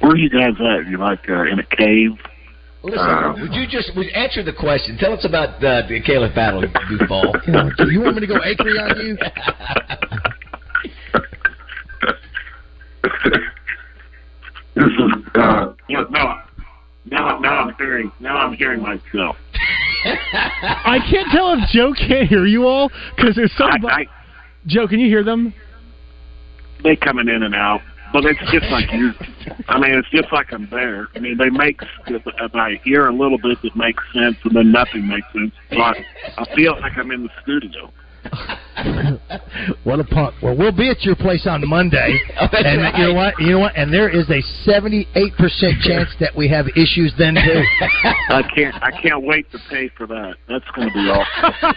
Where 0.00 0.12
are 0.12 0.16
you 0.16 0.28
guys 0.30 0.54
at? 0.60 0.86
You 0.90 0.98
like 0.98 1.28
uh, 1.28 1.42
in 1.44 1.58
a 1.60 1.76
cave? 1.76 2.10
Listen, 2.82 2.98
Uh, 2.98 3.34
would 3.40 3.52
you 3.54 3.66
just 3.68 3.92
would 3.96 4.08
answer 4.08 4.42
the 4.42 4.52
question? 4.52 4.98
Tell 4.98 5.12
us 5.12 5.24
about 5.24 5.62
uh, 5.62 5.86
the 5.86 6.00
Caleb 6.04 6.34
Battle, 6.34 6.62
goofball. 6.62 7.32
You, 7.46 7.52
know, 7.52 7.70
do 7.78 7.90
you 7.92 8.00
want 8.00 8.16
me 8.16 8.20
to 8.22 8.26
go 8.26 8.38
acre 8.44 8.68
on 8.70 9.06
you? 9.06 9.16
This 14.74 14.84
is 14.84 15.12
uh, 15.34 15.66
yeah, 15.92 16.04
no. 16.10 16.40
Now, 17.04 17.38
now 17.38 17.64
I'm 17.64 17.74
hearing. 17.76 18.12
Now 18.20 18.36
I'm 18.36 18.54
hearing 18.54 18.80
myself. 18.80 19.36
I 20.04 20.98
can't 21.10 21.28
tell 21.30 21.52
if 21.52 21.68
Joe 21.70 21.92
can't 21.92 22.28
hear 22.28 22.46
you 22.46 22.66
all 22.66 22.90
because 23.16 23.36
there's 23.36 23.52
some. 23.56 23.70
Joe, 24.66 24.86
can 24.88 25.00
you 25.00 25.08
hear 25.08 25.24
them? 25.24 25.52
They 26.82 26.96
coming 26.96 27.28
in 27.28 27.42
and 27.42 27.54
out, 27.54 27.80
but 28.12 28.24
it's 28.24 28.40
just 28.50 28.66
like 28.70 28.90
you. 28.92 29.12
I 29.68 29.78
mean, 29.78 29.92
it's 29.94 30.08
just 30.10 30.32
like 30.32 30.52
I'm 30.52 30.68
there. 30.70 31.08
I 31.14 31.18
mean, 31.18 31.36
they 31.36 31.50
make. 31.50 31.80
If, 32.06 32.22
if 32.26 32.54
I 32.54 32.80
hear 32.84 33.08
a 33.08 33.12
little 33.12 33.38
bit, 33.38 33.58
it 33.62 33.76
makes 33.76 34.02
sense, 34.12 34.36
and 34.44 34.56
then 34.56 34.72
nothing 34.72 35.06
makes 35.06 35.26
sense. 35.32 35.52
I, 35.72 35.94
I 36.38 36.54
feel 36.54 36.80
like 36.80 36.96
I'm 36.96 37.10
in 37.10 37.24
the 37.24 37.30
studio. 37.42 37.92
what 39.84 40.00
a 40.00 40.04
punk! 40.04 40.34
Well, 40.42 40.56
we'll 40.56 40.72
be 40.76 40.88
at 40.90 41.02
your 41.02 41.16
place 41.16 41.46
on 41.46 41.66
Monday, 41.68 42.18
Oh, 42.40 42.46
and 42.52 42.80
right. 42.82 42.94
you 42.96 43.04
know 43.08 43.14
what? 43.14 43.34
You 43.38 43.50
know 43.52 43.58
what? 43.60 43.76
And 43.76 43.92
there 43.92 44.08
is 44.08 44.28
a 44.30 44.40
seventy-eight 44.64 45.34
percent 45.36 45.80
chance 45.82 46.08
that 46.20 46.34
we 46.36 46.48
have 46.48 46.66
issues 46.76 47.12
then 47.18 47.34
too. 47.34 47.62
I 48.30 48.42
can't. 48.54 48.74
I 48.82 48.90
can't 49.02 49.22
wait 49.24 49.50
to 49.52 49.58
pay 49.70 49.88
for 49.96 50.06
that. 50.06 50.36
That's 50.48 50.64
going 50.74 50.88
to 50.88 50.94
be 50.94 51.10
awesome. 51.10 51.72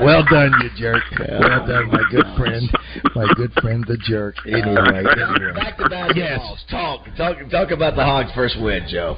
well 0.00 0.24
done, 0.30 0.52
you 0.62 0.70
jerk. 0.76 1.02
Well 1.18 1.66
done, 1.66 1.88
my 1.90 2.02
good 2.10 2.26
friend, 2.36 2.70
my 3.14 3.26
good 3.36 3.52
friend, 3.60 3.84
the 3.86 3.96
jerk. 3.98 4.36
Anyway, 4.46 4.62
anyway. 4.66 5.52
Back 5.54 5.78
to 5.78 5.88
basketball. 5.88 6.58
Talk, 6.70 7.06
talk, 7.16 7.36
talk 7.50 7.70
about 7.70 7.96
the 7.96 8.04
Hogs' 8.04 8.30
first 8.34 8.56
win, 8.60 8.86
Joe. 8.88 9.16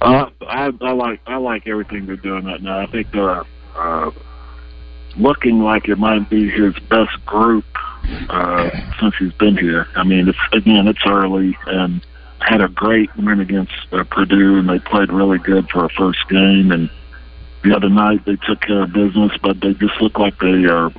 Uh, 0.00 0.30
I, 0.42 0.72
I 0.80 0.92
like 0.92 1.20
I 1.26 1.36
like 1.36 1.66
everything 1.66 2.06
they're 2.06 2.16
doing 2.16 2.44
right 2.44 2.62
now. 2.62 2.80
I 2.80 2.86
think 2.86 3.10
they're 3.12 3.44
uh, 3.74 4.10
looking 5.16 5.60
like 5.60 5.88
it 5.88 5.98
might 5.98 6.28
be 6.28 6.50
his 6.50 6.74
best 6.90 7.24
group 7.24 7.64
uh, 8.28 8.70
since 9.00 9.14
he's 9.18 9.32
been 9.34 9.56
here. 9.56 9.86
I 9.96 10.04
mean, 10.04 10.28
it's 10.28 10.38
again 10.52 10.86
it's 10.88 11.00
early 11.06 11.56
and 11.66 12.04
had 12.40 12.60
a 12.60 12.68
great 12.68 13.14
win 13.16 13.40
against 13.40 13.72
uh, 13.92 14.04
Purdue, 14.04 14.58
and 14.58 14.68
they 14.68 14.78
played 14.78 15.10
really 15.10 15.38
good 15.38 15.68
for 15.70 15.84
a 15.84 15.88
first 15.90 16.28
game. 16.28 16.70
And 16.70 16.90
the 17.64 17.74
other 17.74 17.88
night 17.88 18.24
they 18.24 18.36
took 18.36 18.60
care 18.60 18.82
of 18.82 18.92
business, 18.92 19.32
but 19.42 19.60
they 19.60 19.74
just 19.74 20.00
look 20.00 20.18
like 20.18 20.38
they 20.38 20.66
are 20.66 20.92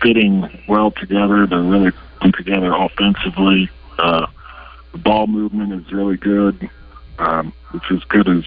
fitting 0.00 0.48
well 0.68 0.90
together. 0.90 1.46
They're 1.46 1.62
really 1.62 1.92
putting 2.16 2.32
together 2.32 2.72
offensively. 2.74 3.70
Uh, 3.98 4.26
the 4.92 4.98
ball 4.98 5.26
movement 5.26 5.72
is 5.74 5.92
really 5.92 6.16
good. 6.16 6.68
Um, 7.20 7.52
it's 7.74 7.84
as 7.90 8.02
good 8.04 8.28
as 8.28 8.44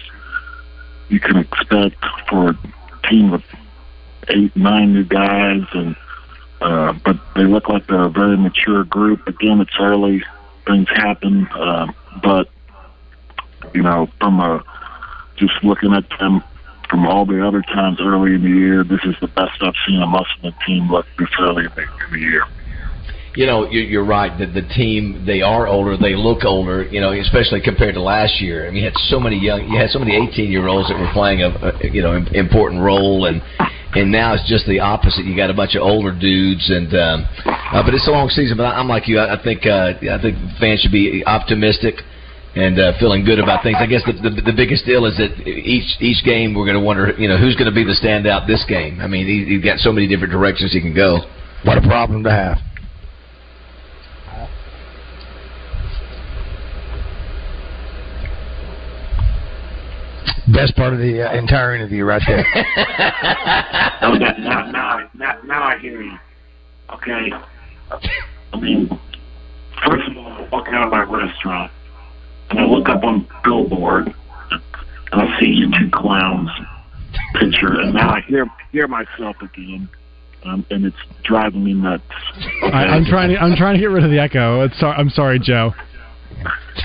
you 1.08 1.20
can 1.20 1.36
expect 1.36 1.96
for 2.28 2.50
a 2.50 3.08
team 3.08 3.32
of 3.32 3.42
eight, 4.28 4.54
nine 4.56 4.92
new 4.92 5.04
guys, 5.04 5.62
and 5.72 5.96
uh, 6.60 6.92
but 7.04 7.16
they 7.36 7.44
look 7.44 7.68
like 7.68 7.86
they're 7.86 8.04
a 8.04 8.10
very 8.10 8.36
mature 8.36 8.84
group. 8.84 9.26
Again, 9.26 9.60
it's 9.60 9.76
early; 9.78 10.22
things 10.66 10.88
happen, 10.88 11.46
uh, 11.48 11.92
but 12.22 12.48
you 13.74 13.82
know, 13.82 14.08
from 14.18 14.40
a 14.40 14.62
just 15.36 15.54
looking 15.62 15.92
at 15.94 16.04
them 16.18 16.42
from 16.88 17.06
all 17.06 17.26
the 17.26 17.46
other 17.46 17.62
times 17.62 17.98
early 18.00 18.34
in 18.34 18.42
the 18.42 18.50
year, 18.50 18.84
this 18.84 19.00
is 19.04 19.14
the 19.20 19.28
best 19.28 19.62
I've 19.62 19.74
seen 19.86 20.00
a 20.00 20.06
Musselman 20.06 20.54
team 20.66 20.90
look 20.90 21.06
this 21.18 21.28
early 21.40 21.64
in 21.64 21.72
the, 21.74 21.82
in 21.82 22.12
the 22.12 22.18
year. 22.18 22.44
You 23.36 23.46
know, 23.46 23.68
you're, 23.68 24.04
right. 24.04 24.30
that 24.38 24.54
the 24.54 24.62
team 24.74 25.24
they 25.26 25.42
are 25.42 25.66
older. 25.66 25.96
They 25.96 26.14
look 26.14 26.44
older. 26.44 26.84
You 26.84 27.00
know, 27.00 27.12
especially 27.12 27.60
compared 27.60 27.94
to 27.94 28.02
last 28.02 28.40
year. 28.40 28.66
I 28.66 28.70
mean, 28.70 28.82
you 28.82 28.84
had 28.84 28.96
so 29.10 29.18
many 29.18 29.38
young. 29.38 29.68
You 29.68 29.78
had 29.78 29.90
so 29.90 29.98
many 29.98 30.14
18 30.14 30.50
year 30.50 30.68
olds 30.68 30.88
that 30.88 30.98
were 30.98 31.10
playing 31.12 31.42
a, 31.42 31.48
a 31.50 31.90
you 31.90 32.02
know 32.02 32.14
important 32.32 32.82
role, 32.82 33.26
and 33.26 33.42
and 33.94 34.10
now 34.10 34.34
it's 34.34 34.48
just 34.48 34.66
the 34.66 34.78
opposite. 34.78 35.24
You 35.24 35.36
got 35.36 35.50
a 35.50 35.54
bunch 35.54 35.74
of 35.74 35.82
older 35.82 36.12
dudes, 36.14 36.70
and 36.70 36.94
um, 36.94 37.26
uh, 37.46 37.82
but 37.82 37.94
it's 37.94 38.06
a 38.06 38.12
long 38.12 38.28
season. 38.28 38.56
But 38.56 38.70
I'm 38.70 38.88
like 38.88 39.08
you. 39.08 39.18
I, 39.18 39.34
I 39.34 39.42
think 39.42 39.66
uh, 39.66 39.98
I 39.98 40.18
think 40.22 40.38
fans 40.60 40.80
should 40.80 40.92
be 40.92 41.24
optimistic 41.26 41.96
and 42.54 42.78
uh, 42.78 42.92
feeling 42.98 43.24
good 43.24 43.38
about 43.38 43.62
things. 43.62 43.76
I 43.80 43.86
guess 43.86 44.02
the, 44.06 44.14
the 44.14 44.30
the 44.30 44.54
biggest 44.54 44.86
deal 44.86 45.06
is 45.06 45.16
that 45.18 45.34
each 45.46 45.98
each 46.00 46.24
game 46.24 46.54
we're 46.54 46.66
going 46.66 46.78
to 46.78 46.84
wonder, 46.84 47.14
you 47.18 47.28
know, 47.28 47.36
who's 47.36 47.56
going 47.56 47.70
to 47.70 47.74
be 47.74 47.82
the 47.82 47.98
standout 47.98 48.46
this 48.46 48.64
game. 48.68 49.00
I 49.00 49.06
mean, 49.06 49.26
he, 49.26 49.44
he's 49.54 49.64
got 49.64 49.78
so 49.78 49.90
many 49.90 50.06
different 50.06 50.32
directions 50.32 50.72
he 50.72 50.80
can 50.80 50.94
go. 50.94 51.26
What 51.64 51.78
a 51.78 51.82
problem 51.82 52.22
to 52.24 52.30
have. 52.30 52.58
Best 60.54 60.76
part 60.76 60.92
of 60.92 61.00
the 61.00 61.22
uh, 61.22 61.34
entire 61.34 61.74
interview, 61.74 62.04
right 62.04 62.22
there. 62.26 62.46
Oh, 64.02 64.18
that, 64.18 64.38
now, 64.38 64.70
now, 64.70 65.10
now, 65.14 65.38
now 65.44 65.62
I 65.62 65.78
hear 65.78 66.02
you. 66.02 66.18
Okay. 66.92 67.32
I 68.52 68.60
mean, 68.60 68.88
first 69.86 70.10
of 70.10 70.16
all, 70.18 70.26
I 70.26 70.48
walk 70.52 70.68
out 70.68 70.86
of 70.86 70.90
my 70.92 71.02
restaurant 71.04 71.72
and 72.50 72.60
I 72.60 72.64
look 72.64 72.88
up 72.88 73.02
on 73.02 73.26
billboard 73.42 74.14
and 75.12 75.20
I 75.22 75.40
see 75.40 75.46
you 75.46 75.70
two 75.70 75.90
clowns 75.92 76.50
picture, 77.34 77.80
and 77.80 77.94
now 77.94 78.10
I 78.10 78.20
hear 78.22 78.46
hear 78.72 78.88
myself 78.88 79.36
again, 79.40 79.88
um, 80.44 80.66
and 80.70 80.84
it's 80.84 80.96
driving 81.22 81.64
me 81.64 81.74
nuts. 81.74 82.02
Okay? 82.62 82.72
I, 82.72 82.86
I'm 82.86 83.04
trying 83.04 83.30
to. 83.30 83.38
I'm 83.38 83.56
trying 83.56 83.74
to 83.74 83.80
get 83.80 83.86
rid 83.86 84.04
of 84.04 84.10
the 84.10 84.18
echo. 84.18 84.62
It's 84.62 84.78
sorry. 84.78 84.96
I'm 84.96 85.10
sorry, 85.10 85.38
Joe. 85.38 85.72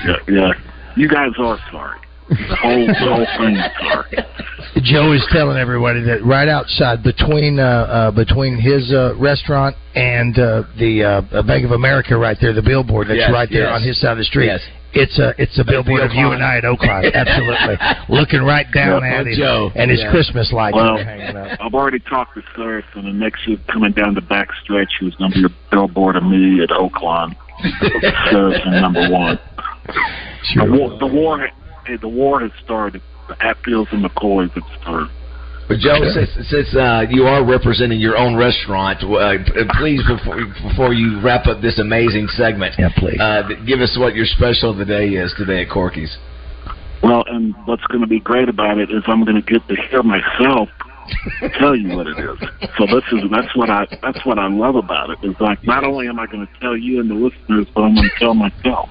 Yeah, 0.04 0.16
yeah. 0.28 0.52
You 0.96 1.08
guys 1.08 1.30
are 1.38 1.58
sorry. 1.70 1.98
The 2.30 2.56
whole, 2.56 2.86
the 2.86 2.94
whole 2.94 3.26
thing 3.38 3.56
is. 3.56 4.84
Joe 4.84 5.12
is 5.12 5.26
telling 5.32 5.58
everybody 5.58 6.00
that 6.04 6.24
right 6.24 6.48
outside 6.48 7.02
between 7.02 7.58
uh, 7.58 7.62
uh, 7.64 8.10
between 8.12 8.56
his 8.56 8.92
uh, 8.92 9.14
restaurant 9.18 9.74
and 9.96 10.38
uh, 10.38 10.62
the 10.78 11.26
uh, 11.34 11.42
Bank 11.42 11.64
of 11.64 11.72
America, 11.72 12.16
right 12.16 12.36
there, 12.40 12.52
the 12.52 12.62
billboard 12.62 13.08
that's 13.08 13.18
Yes, 13.18 13.32
right 13.32 13.48
there 13.50 13.64
yes. 13.66 13.74
on 13.74 13.82
his 13.82 14.00
side 14.00 14.12
of 14.12 14.18
the 14.18 14.24
street. 14.24 14.46
Yes. 14.46 14.60
It's 14.92 15.18
a 15.18 15.34
it's 15.38 15.58
a 15.58 15.64
billboard 15.64 16.02
of 16.02 16.12
you 16.12 16.30
and 16.32 16.42
I 16.42 16.58
at 16.58 16.64
Oaklawn, 16.64 17.12
absolutely, 17.14 17.76
looking 18.08 18.42
right 18.42 18.66
down 18.72 19.02
Yeah, 19.02 19.20
at 19.20 19.26
him 19.26 19.34
Joe. 19.36 19.70
and 19.74 19.90
his 19.90 20.00
Yeah. 20.00 20.10
Christmas 20.10 20.52
light. 20.52 20.74
Well, 20.74 20.96
hanging 20.98 21.36
up. 21.36 21.58
I've 21.60 21.74
already 21.74 21.98
talked 22.00 22.34
to 22.36 22.42
Surf, 22.56 22.84
and 22.94 23.06
the 23.06 23.12
next 23.12 23.46
year 23.46 23.58
coming 23.72 23.92
down 23.92 24.14
the 24.14 24.20
back 24.20 24.48
stretch, 24.64 24.90
was 25.02 25.14
going 25.16 25.30
to 25.32 25.38
be 25.38 25.44
a 25.46 25.70
billboard 25.70 26.16
of 26.16 26.22
me 26.24 26.62
at 26.62 26.70
Oaklawn. 26.70 27.34
Surf 28.30 28.54
and 28.64 28.80
number 28.82 29.08
one. 29.10 29.38
The 30.56 30.64
war, 30.64 30.98
the 30.98 31.06
war, 31.06 31.38
hey, 31.40 31.52
the 31.96 32.08
war 32.08 32.40
has 32.40 32.50
started. 32.64 33.02
The 33.28 33.36
Hatfields 33.38 33.90
and 33.92 34.04
McCoys 34.04 34.50
have 34.52 34.80
started. 34.80 35.10
But 35.68 35.78
Joe, 35.78 36.02
since, 36.02 36.50
since 36.50 36.74
uh, 36.74 37.06
you 37.08 37.24
are 37.24 37.46
representing 37.46 38.00
your 38.00 38.16
own 38.18 38.34
restaurant, 38.34 39.04
uh, 39.04 39.38
please 39.78 40.02
before, 40.02 40.42
before 40.66 40.92
you 40.92 41.22
wrap 41.22 41.46
up 41.46 41.62
this 41.62 41.78
amazing 41.78 42.26
segment, 42.34 42.74
yeah, 42.76 42.88
please. 42.96 43.20
Uh, 43.20 43.42
give 43.64 43.78
us 43.78 43.96
what 43.96 44.16
your 44.16 44.26
special 44.26 44.70
of 44.72 44.78
the 44.78 44.84
day 44.84 45.10
is 45.10 45.32
today 45.38 45.62
at 45.62 45.70
Corky's. 45.70 46.18
Well, 47.04 47.22
and 47.28 47.54
what's 47.66 47.86
going 47.86 48.00
to 48.00 48.08
be 48.08 48.18
great 48.18 48.48
about 48.48 48.78
it 48.78 48.90
is 48.90 49.04
I'm 49.06 49.24
going 49.24 49.40
to 49.40 49.46
get 49.46 49.66
to 49.68 49.76
hear 49.88 50.02
myself 50.02 50.68
tell 51.58 51.76
you 51.76 51.96
what 51.96 52.06
it 52.06 52.18
is. 52.18 52.38
So 52.78 52.86
this 52.86 53.04
is 53.12 53.30
that's 53.30 53.54
what 53.54 53.70
I 53.70 53.86
that's 54.02 54.24
what 54.24 54.38
I 54.38 54.48
love 54.48 54.76
about 54.76 55.10
it. 55.10 55.18
Is 55.22 55.34
like 55.40 55.62
not 55.64 55.84
only 55.84 56.08
am 56.08 56.18
I 56.18 56.26
going 56.26 56.46
to 56.46 56.60
tell 56.60 56.76
you 56.76 57.00
and 57.00 57.10
the 57.10 57.14
listeners, 57.14 57.66
but 57.74 57.82
I'm 57.82 57.94
going 57.94 58.10
to 58.10 58.18
tell 58.18 58.34
myself. 58.34 58.88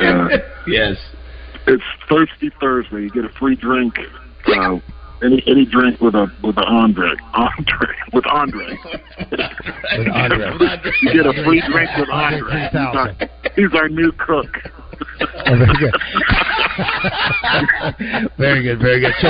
Uh, 0.00 0.28
yes. 0.66 0.96
It's 1.66 1.82
Thirsty 2.08 2.50
Thursday. 2.60 3.02
You 3.02 3.10
get 3.10 3.24
a 3.24 3.28
free 3.30 3.56
drink 3.56 3.98
uh, 4.46 4.78
any 5.22 5.42
any 5.46 5.64
drink 5.64 6.00
with 6.00 6.14
a 6.14 6.32
with 6.42 6.56
a 6.56 6.64
Andre 6.64 7.10
Andre 7.34 7.96
with 8.12 8.26
Andre. 8.26 8.78
With 9.30 10.08
Andre. 10.08 10.52
you 11.02 11.12
get 11.12 11.26
a 11.26 11.44
free 11.44 11.62
drink 11.70 11.90
with 11.96 12.08
Andre. 12.08 12.40
Andre 12.40 12.68
He's 12.70 12.96
our, 12.96 13.14
he's 13.56 13.74
our 13.74 13.88
new 13.88 14.12
cook. 14.12 14.48
Oh, 15.46 15.56
very 15.56 15.76
good. 15.78 15.94
very 18.38 18.62
good, 18.62 18.78
very 18.78 19.00
good. 19.00 19.12
So, 19.20 19.28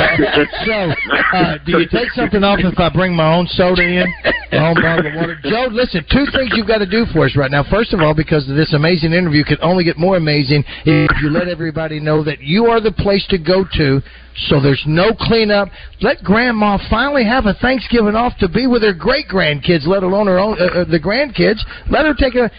so 0.67 0.93
uh, 1.33 1.59
do 1.65 1.79
you 1.79 1.89
take 1.89 2.11
something 2.11 2.45
off 2.45 2.59
if 2.61 2.79
I 2.79 2.91
bring 2.91 3.15
my 3.15 3.35
own 3.35 3.47
soda 3.49 3.83
in, 3.83 4.07
my 4.53 4.69
own 4.69 4.75
bottle 4.75 5.07
of 5.07 5.15
water? 5.15 5.39
Joe, 5.43 5.69
listen, 5.71 6.05
two 6.11 6.27
things 6.33 6.53
you've 6.55 6.67
got 6.67 6.79
to 6.79 6.87
do 6.87 7.07
for 7.13 7.25
us 7.25 7.37
right 7.37 7.51
now. 7.51 7.65
First 7.71 7.93
of 7.93 8.01
all, 8.01 8.15
because 8.15 8.47
this 8.47 8.75
amazing 8.75 9.13
interview 9.13 9.45
could 9.45 9.61
only 9.63 9.85
get 9.85 9.97
more 9.99 10.17
amazing 10.17 10.65
if 10.85 11.11
you 11.23 11.31
let 11.31 11.49
everybody 11.49 12.01
know 12.01 12.23
that 12.25 12.41
you 12.41 12.67
are 12.67 12.81
the 12.81 12.93
place 12.93 13.27
to 13.31 13.39
go 13.39 13.65
to. 13.77 14.01
So 14.49 14.61
there's 14.61 14.83
no 14.87 15.13
cleanup. 15.13 15.69
Let 16.01 16.23
Grandma 16.23 16.79
finally 16.89 17.25
have 17.25 17.47
a 17.47 17.55
Thanksgiving 17.55 18.15
off 18.15 18.33
to 18.39 18.49
be 18.49 18.67
with 18.67 18.83
her 18.83 18.95
great 18.95 19.29
grandkids, 19.29 19.87
let 19.87 20.03
alone 20.03 20.27
her 20.29 20.39
own 20.39 20.57
uh, 20.61 20.81
uh, 20.81 20.85
the 20.85 21.01
grandkids. 21.01 21.61
Let 21.91 22.07
her 22.07 22.15
take 22.15 22.37
a 22.37 22.51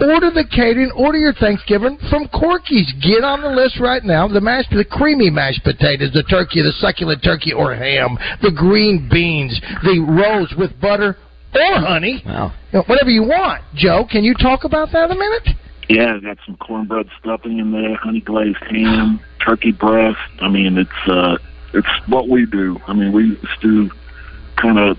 Order 0.00 0.30
the 0.30 0.44
catering, 0.50 0.90
order 0.92 1.18
your 1.18 1.34
Thanksgiving 1.34 1.98
from 2.08 2.28
Corky's. 2.28 2.92
Get 3.02 3.24
on 3.24 3.42
the 3.42 3.50
list 3.50 3.78
right 3.78 4.02
now. 4.02 4.26
The 4.26 4.40
mashed, 4.40 4.70
the 4.70 4.84
creamy 4.84 5.30
mashed 5.30 5.62
potatoes, 5.64 6.12
the 6.12 6.24
turkey, 6.24 6.62
the 6.62 6.72
succulent 6.78 7.22
turkey 7.22 7.52
or 7.52 7.74
ham, 7.74 8.18
the 8.40 8.50
green 8.50 9.08
beans, 9.10 9.60
the 9.84 10.00
rolls 10.00 10.52
with 10.56 10.78
butter 10.80 11.16
or 11.54 11.80
honey. 11.80 12.22
Wow. 12.24 12.52
You 12.72 12.78
know, 12.78 12.84
whatever 12.86 13.10
you 13.10 13.22
want. 13.22 13.62
Joe, 13.74 14.06
can 14.10 14.24
you 14.24 14.34
talk 14.34 14.64
about 14.64 14.90
that 14.92 15.10
a 15.10 15.14
minute? 15.14 15.48
Yeah, 15.88 16.18
got 16.22 16.38
some 16.46 16.56
cornbread 16.56 17.06
stuffing 17.20 17.58
in 17.58 17.72
there, 17.72 17.94
honey 17.96 18.20
glazed 18.20 18.56
ham, 18.70 19.20
turkey 19.44 19.72
breast. 19.72 20.18
I 20.40 20.48
mean, 20.48 20.78
it's 20.78 21.08
uh, 21.08 21.36
it's 21.74 21.88
what 22.08 22.28
we 22.28 22.46
do. 22.46 22.78
I 22.86 22.94
mean, 22.94 23.12
we 23.12 23.24
used 23.24 23.60
to 23.62 23.90
kind 24.56 24.78
of 24.78 24.96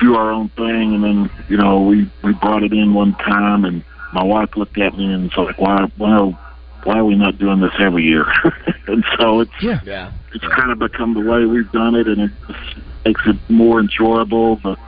do 0.00 0.16
our 0.16 0.30
own 0.30 0.50
thing, 0.50 0.94
and 0.94 1.04
then 1.04 1.30
you 1.48 1.56
know 1.56 1.82
we 1.82 2.10
we 2.22 2.34
brought 2.34 2.62
it 2.62 2.72
in 2.72 2.92
one 2.92 3.14
time, 3.14 3.64
and 3.64 3.84
my 4.14 4.22
wife 4.22 4.56
looked 4.56 4.78
at 4.78 4.96
me 4.96 5.12
and 5.12 5.24
was 5.24 5.46
like, 5.46 5.58
"Why, 5.58 5.90
why, 5.96 6.38
why 6.84 6.98
are 6.98 7.04
we 7.04 7.16
not 7.16 7.38
doing 7.38 7.60
this 7.60 7.72
every 7.78 8.04
year?" 8.04 8.24
and 8.86 9.04
so 9.18 9.40
it's 9.40 9.62
yeah, 9.62 9.80
yeah. 9.84 10.12
it's 10.32 10.46
kind 10.46 10.70
of 10.70 10.78
become 10.78 11.14
the 11.14 11.20
way 11.20 11.44
we've 11.44 11.70
done 11.72 11.96
it, 11.96 12.06
and 12.06 12.20
it 12.20 12.30
just 12.46 12.78
makes 13.04 13.22
it 13.26 13.36
more 13.48 13.80
enjoyable. 13.80 14.56
But 14.56 14.78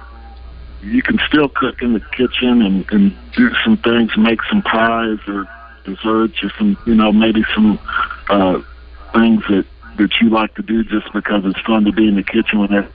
you 0.82 1.02
can 1.02 1.18
still 1.26 1.48
cook 1.48 1.82
in 1.82 1.92
the 1.92 2.00
kitchen 2.00 2.62
and, 2.62 2.90
and 2.92 3.16
do 3.32 3.50
some 3.64 3.76
things, 3.78 4.16
make 4.16 4.40
some 4.48 4.62
pies 4.62 5.18
or 5.26 5.46
desserts 5.84 6.42
or 6.42 6.50
some, 6.56 6.78
you 6.86 6.94
know, 6.94 7.12
maybe 7.12 7.44
some 7.54 7.78
uh, 8.30 8.60
things 9.12 9.42
that 9.48 9.66
that 9.98 10.10
you 10.20 10.28
like 10.28 10.54
to 10.54 10.62
do 10.62 10.84
just 10.84 11.10
because 11.14 11.42
it's 11.46 11.60
fun 11.60 11.84
to 11.84 11.92
be 11.92 12.06
in 12.06 12.16
the 12.16 12.22
kitchen 12.22 12.60
with 12.60 12.70
it. 12.70 12.86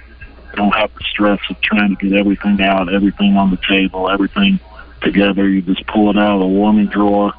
Don't 0.55 0.73
have 0.75 0.93
the 0.93 1.03
stress 1.11 1.39
of 1.49 1.59
trying 1.61 1.95
to 1.95 2.09
get 2.09 2.17
everything 2.17 2.61
out, 2.61 2.93
everything 2.93 3.37
on 3.37 3.49
the 3.49 3.59
table, 3.67 4.09
everything 4.09 4.59
together. 5.01 5.47
You 5.47 5.61
just 5.61 5.85
pull 5.87 6.09
it 6.09 6.17
out 6.17 6.35
of 6.35 6.39
the 6.41 6.47
warming 6.47 6.87
drawer, 6.87 7.33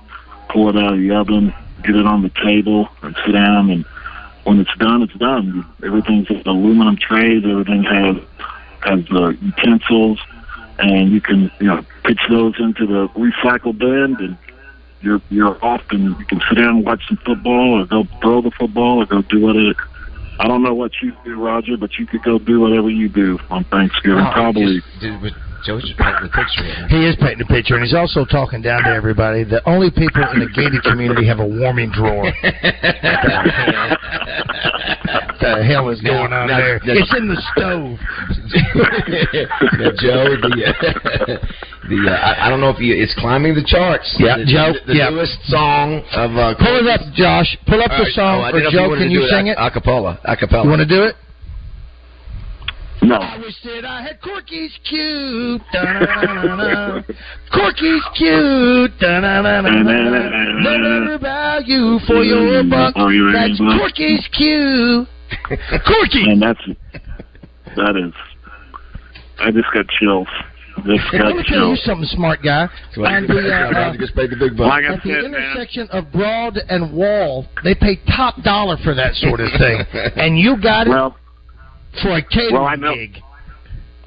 pull 0.49 0.69
it 0.69 0.77
out 0.77 0.95
of 0.95 0.99
the 0.99 1.13
oven, 1.13 1.55
get 1.85 1.97
it 1.97 2.07
on 2.07 2.23
the 2.23 2.31
table, 2.45 2.89
and 3.03 3.17
sit 3.25 3.33
down. 3.33 3.71
And 3.71 3.85
when 4.45 4.61
it's 4.61 4.77
done, 4.79 5.03
it's 5.03 5.15
done. 5.15 5.67
Everything's 5.85 6.31
in 6.31 6.43
aluminum 6.47 6.97
trays. 6.97 7.45
Everything 7.45 7.85
has 7.85 8.17
has 8.81 9.05
uh, 9.13 9.29
utensils, 9.29 10.21
and 10.79 11.13
you 11.13 11.21
can 11.21 11.51
you 11.61 11.67
know 11.67 11.85
pitch 12.05 12.21
those 12.29 12.55
into 12.59 12.87
the 12.87 13.09
recycle 13.11 13.77
bin, 13.77 14.17
and 14.19 14.37
you're 15.01 15.21
you're 15.31 15.65
off, 15.65 15.83
and 15.91 16.19
you 16.19 16.25
can 16.27 16.41
sit 16.49 16.57
down 16.57 16.77
and 16.77 16.85
watch 16.85 17.07
some 17.09 17.19
football, 17.19 17.81
or 17.81 17.87
go 17.87 18.05
throw 18.21 18.41
the 18.41 18.51
football, 18.51 19.03
or 19.03 19.07
go 19.07 19.23
do 19.23 19.41
whatever. 19.41 19.75
I 20.41 20.49
don't 20.49 20.63
know 20.63 20.75
what 20.75 20.91
you 21.03 21.13
do, 21.25 21.41
Roger, 21.43 21.77
but 21.77 21.91
you 21.99 22.07
could 22.07 22.23
go 22.23 22.39
do 22.39 22.61
whatever 22.61 22.91
you 22.91 23.09
do 23.09 23.39
on 23.51 23.65
Thanksgiving. 23.65 24.25
Probably. 24.33 24.81
Joe's 25.65 25.83
just 25.83 25.97
painting 25.97 26.23
the 26.25 26.29
picture. 26.35 26.89
He 26.89 27.07
is 27.07 27.15
painting 27.21 27.43
a 27.43 27.45
picture, 27.47 27.75
and 27.77 27.85
he's 27.85 27.95
also 27.95 28.25
talking 28.25 28.63
down 28.63 28.83
to 28.83 28.91
everybody. 28.91 29.45
The 29.45 29.63
only 29.69 29.91
people 29.91 30.23
in 30.35 30.41
the 30.41 30.49
gated 30.57 30.83
community 30.83 31.25
have 31.29 31.39
a 31.39 31.47
warming 31.47 31.93
drawer. 31.93 32.25
what 32.25 32.33
the 35.41 35.65
hell 35.65 35.89
is 35.91 36.01
going 36.01 36.33
on 36.33 36.49
Now- 36.49 36.57
there? 36.59 36.81
now- 36.85 36.95
It's 36.99 37.15
in 37.17 37.29
the 37.29 37.41
stove. 37.55 37.95
now, 39.79 39.91
Joe, 40.03 40.35
the 40.43 40.51
uh, 40.67 41.39
the 41.89 42.09
uh, 42.09 42.15
I, 42.15 42.47
I 42.47 42.51
don't 42.51 42.61
know 42.61 42.71
if 42.71 42.79
you 42.79 42.95
it's 42.95 43.15
climbing 43.19 43.55
the 43.55 43.65
charts. 43.65 44.15
Yeah, 44.19 44.39
the, 44.39 44.45
Joe, 44.47 44.73
The, 44.87 44.93
the 44.93 44.99
yeah. 44.99 45.11
newest 45.11 45.39
song 45.51 46.03
of 46.15 46.31
uh, 46.37 46.55
Pull 46.59 46.79
it 46.79 46.87
up, 46.89 47.01
Josh. 47.15 47.57
Pull 47.67 47.83
up 47.83 47.91
All 47.91 47.99
the 47.99 48.05
right. 48.05 48.13
song, 48.15 48.41
Oh, 48.41 48.45
or 48.49 48.53
didn't 48.53 48.63
know 48.63 48.69
if 48.69 48.75
Joe, 48.75 48.89
wanted 48.89 49.03
can 49.03 49.11
you 49.11 49.21
do 49.23 49.27
sing 49.29 49.47
it? 49.49 49.57
A 49.59 49.71
cappella. 49.71 50.19
A. 50.25 50.37
You 50.39 50.71
want 50.71 50.81
to 50.81 50.87
do 50.87 51.03
it? 51.03 51.17
No. 53.03 53.17
I 53.17 53.37
wish 53.39 53.55
that 53.65 53.85
I 53.85 54.01
had 54.03 54.21
Corky's 54.23 54.79
cute. 54.89 55.61
Corky's 57.53 58.05
cute. 58.15 58.93
Da-na-na-na-na. 59.01 60.63
No 60.63 61.19
value 61.19 61.99
for 62.07 62.23
your 62.23 62.63
buck. 62.63 62.95
You're 62.97 63.33
That's 63.33 63.59
in, 63.59 63.67
huh? 63.67 63.79
Corky's 63.79 64.29
cute. 64.33 65.09
Corky. 65.85 66.31
And 66.31 66.41
that's 66.43 66.61
that 67.75 67.97
is. 67.97 68.15
I 69.41 69.51
just 69.51 69.67
got 69.75 69.87
chills. 69.99 70.29
Just 70.77 70.87
Let 70.87 70.89
me 70.89 71.01
tell 71.13 71.31
you 71.37 71.45
chills. 71.45 71.85
something, 71.85 72.07
smart 72.09 72.41
guy. 72.43 72.67
On 72.97 73.27
the, 73.27 73.39
uh, 73.55 73.97
just 73.99 74.15
paid 74.17 74.31
the 74.31 74.37
big 74.37 74.59
Like 74.59 74.85
at 74.85 75.03
the 75.03 75.11
said, 75.11 75.31
man. 75.31 75.35
intersection 75.35 75.87
of 75.91 76.11
Broad 76.13 76.57
and 76.69 76.93
Wall, 76.95 77.47
they 77.63 77.75
pay 77.75 77.97
top 78.17 78.43
dollar 78.43 78.77
for 78.83 78.95
that 78.95 79.15
sort 79.15 79.41
of 79.41 79.49
thing, 79.59 79.85
and 80.17 80.39
you 80.39 80.57
got 80.61 80.87
it 80.87 80.91
Well, 80.91 81.15
for 82.03 82.17
a 82.17 82.23
catering 82.23 82.55
well, 82.55 82.65
I 82.65 82.77
know. 82.77 82.95
gig. 82.95 83.19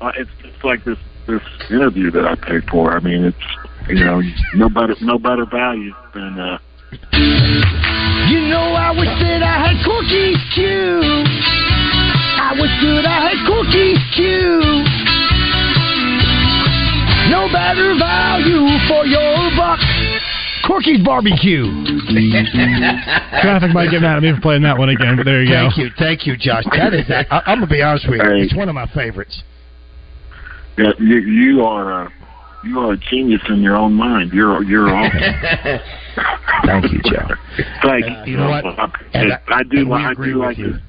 Uh, 0.01 0.11
it's 0.18 0.30
it's 0.43 0.63
like 0.63 0.84
this 0.84 0.97
this 1.28 1.41
interview 1.70 2.11
that 2.11 2.26
I 2.26 2.36
paid 2.36 2.63
for. 2.70 2.95
I 2.95 2.99
mean, 2.99 3.24
it's 3.26 3.45
you 3.88 4.03
know 4.03 4.22
no 4.55 4.68
better 4.70 4.95
no 5.01 5.18
better 5.20 5.45
value 5.45 5.93
than 6.13 6.38
uh, 6.39 6.57
You 8.30 8.41
know, 8.49 8.74
I 8.74 8.91
wish 8.91 9.07
that 9.22 9.41
I 9.43 9.70
had 9.70 9.86
Corky's 9.86 10.41
cute. 10.53 11.30
I 12.41 12.51
wish 12.57 12.74
that 12.82 13.05
I 13.05 13.18
had 13.30 13.39
Corky's 13.47 14.01
cute. 14.16 14.84
No 17.30 17.49
better 17.51 17.95
value 17.97 18.67
for 18.88 19.05
your 19.05 19.49
buck. 19.57 19.80
Corky's 20.67 21.03
barbecue. 21.03 21.65
Traffic 23.41 23.71
might 23.73 23.89
get 23.91 24.01
mad 24.01 24.17
at 24.17 24.23
me 24.23 24.34
for 24.36 24.41
playing 24.41 24.63
that 24.63 24.78
one 24.78 24.89
again, 24.89 25.15
but 25.15 25.23
there 25.26 25.43
you 25.43 25.51
Thank 25.53 25.76
go. 25.76 25.84
you, 25.84 25.89
thank 25.97 26.26
you, 26.28 26.36
Josh. 26.38 26.63
That 26.71 26.93
is 26.93 27.07
that. 27.07 27.28
I, 27.32 27.41
I'm 27.45 27.59
gonna 27.59 27.67
be 27.67 27.82
honest 27.82 28.07
with 28.09 28.21
you. 28.21 28.43
It's 28.43 28.55
one 28.55 28.69
of 28.69 28.76
my 28.76 28.88
favorites. 28.93 29.41
yeah, 30.78 30.91
you 30.99 31.17
you 31.17 31.63
are 31.63 32.05
uh, 32.05 32.09
you 32.63 32.80
are 32.80 32.93
a 32.93 32.97
genius 32.97 33.41
in 33.49 33.61
your 33.61 33.76
own 33.76 33.93
mind. 33.93 34.32
You're 34.34 34.63
you're 34.63 34.89
awesome. 34.89 35.19
Thank 36.65 36.91
you, 36.91 36.99
Joe. 37.03 37.28
Thank 37.84 38.05
And 38.05 38.28
you 38.28 38.38
know 38.38 38.49
what? 38.49 38.65
I, 38.65 38.91
And 39.13 39.34
I- 39.34 39.41
I 39.47 39.63
do 39.63 39.80
and 39.80 39.89
we 39.89 39.95
li- 39.97 40.03
I 40.05 40.13
do 40.13 40.21
with 40.21 40.36
like 40.47 40.57
you. 40.57 40.73
the 40.73 40.82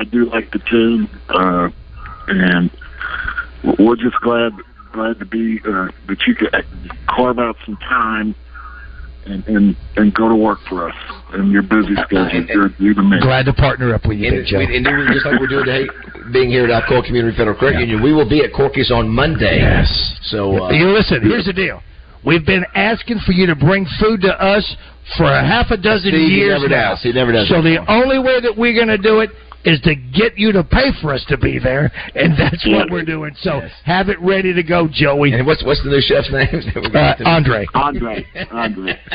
I 0.00 0.04
do 0.04 0.30
like 0.30 0.50
the 0.52 0.58
tune, 0.70 1.08
uh, 1.30 1.68
and 2.28 2.70
we're 3.78 3.96
just 3.96 4.16
glad 4.22 4.52
glad 4.92 5.18
to 5.18 5.24
be 5.24 5.60
uh, 5.66 5.88
that 6.08 6.18
you 6.26 6.34
could 6.34 6.50
carve 7.08 7.38
out 7.38 7.56
some 7.64 7.76
time 7.78 8.34
and 9.26 9.46
and 9.46 9.76
and 9.96 10.14
go 10.14 10.28
to 10.28 10.34
work 10.34 10.58
for 10.68 10.88
us 10.88 10.94
and 11.32 11.50
your 11.52 11.62
busy 11.62 11.94
schedule. 12.04 12.44
You're 12.48 12.70
you're 12.78 12.94
the 12.94 13.02
man. 13.02 13.20
Glad 13.20 13.44
to 13.46 13.52
partner 13.52 13.94
up 13.94 14.06
with 14.06 14.18
you, 14.18 14.28
And, 14.28 14.36
Big 14.38 14.46
Joe. 14.46 14.60
and 14.60 14.84
do- 14.84 15.12
just 15.12 15.26
like 15.26 15.40
we're 15.40 15.46
doing 15.48 15.64
today, 15.66 15.86
being 16.32 16.50
here 16.50 16.64
at 16.64 16.70
Alcoa 16.82 17.04
Community 17.04 17.36
Federal 17.36 17.56
Credit 17.56 17.80
Union, 17.80 18.02
we 18.02 18.12
will 18.12 18.28
be 18.28 18.40
at 18.44 18.52
Corky's 18.52 18.90
on 18.90 19.08
Monday. 19.08 19.58
Yes. 19.60 19.88
So 20.22 20.64
uh, 20.64 20.70
you 20.70 20.86
listen. 20.88 21.20
Here's 21.22 21.46
the 21.46 21.52
deal. 21.52 21.80
We've 22.24 22.44
been 22.44 22.64
asking 22.74 23.20
for 23.24 23.32
you 23.32 23.46
to 23.46 23.54
bring 23.54 23.86
food 24.00 24.20
to 24.22 24.32
us 24.42 24.64
for 25.16 25.24
a 25.24 25.40
half 25.46 25.70
a 25.70 25.76
dozen 25.76 26.10
Steve, 26.10 26.28
he 26.28 26.36
years 26.42 26.60
never 26.60 26.68
now. 26.68 26.90
does. 26.90 27.02
He 27.02 27.12
never 27.12 27.32
does 27.32 27.48
So 27.48 27.62
the 27.62 27.78
only 27.88 28.18
way 28.18 28.40
that 28.40 28.52
we're 28.58 28.74
going 28.74 28.88
to 28.88 28.98
do 28.98 29.20
it 29.20 29.30
is 29.64 29.80
to 29.82 29.94
get 29.94 30.38
you 30.38 30.52
to 30.52 30.64
pay 30.64 30.90
for 31.02 31.12
us 31.12 31.24
to 31.28 31.36
be 31.36 31.58
there, 31.58 31.90
and 32.14 32.34
that's 32.38 32.64
what 32.66 32.90
we're 32.90 33.04
doing. 33.04 33.34
So 33.40 33.60
have 33.84 34.08
it 34.08 34.18
ready 34.20 34.52
to 34.54 34.62
go, 34.62 34.88
Joey. 34.90 35.32
And 35.32 35.46
what's 35.46 35.62
what's 35.64 35.82
the 35.82 35.90
new 35.90 36.00
chef's 36.00 36.30
name? 36.30 36.46
that 36.52 36.72
we're 36.76 36.90
gonna 36.90 37.08
Uh, 37.08 37.14
to- 37.16 37.24
Andre. 37.24 37.66
Andre, 37.74 38.26
Andre. 38.50 39.00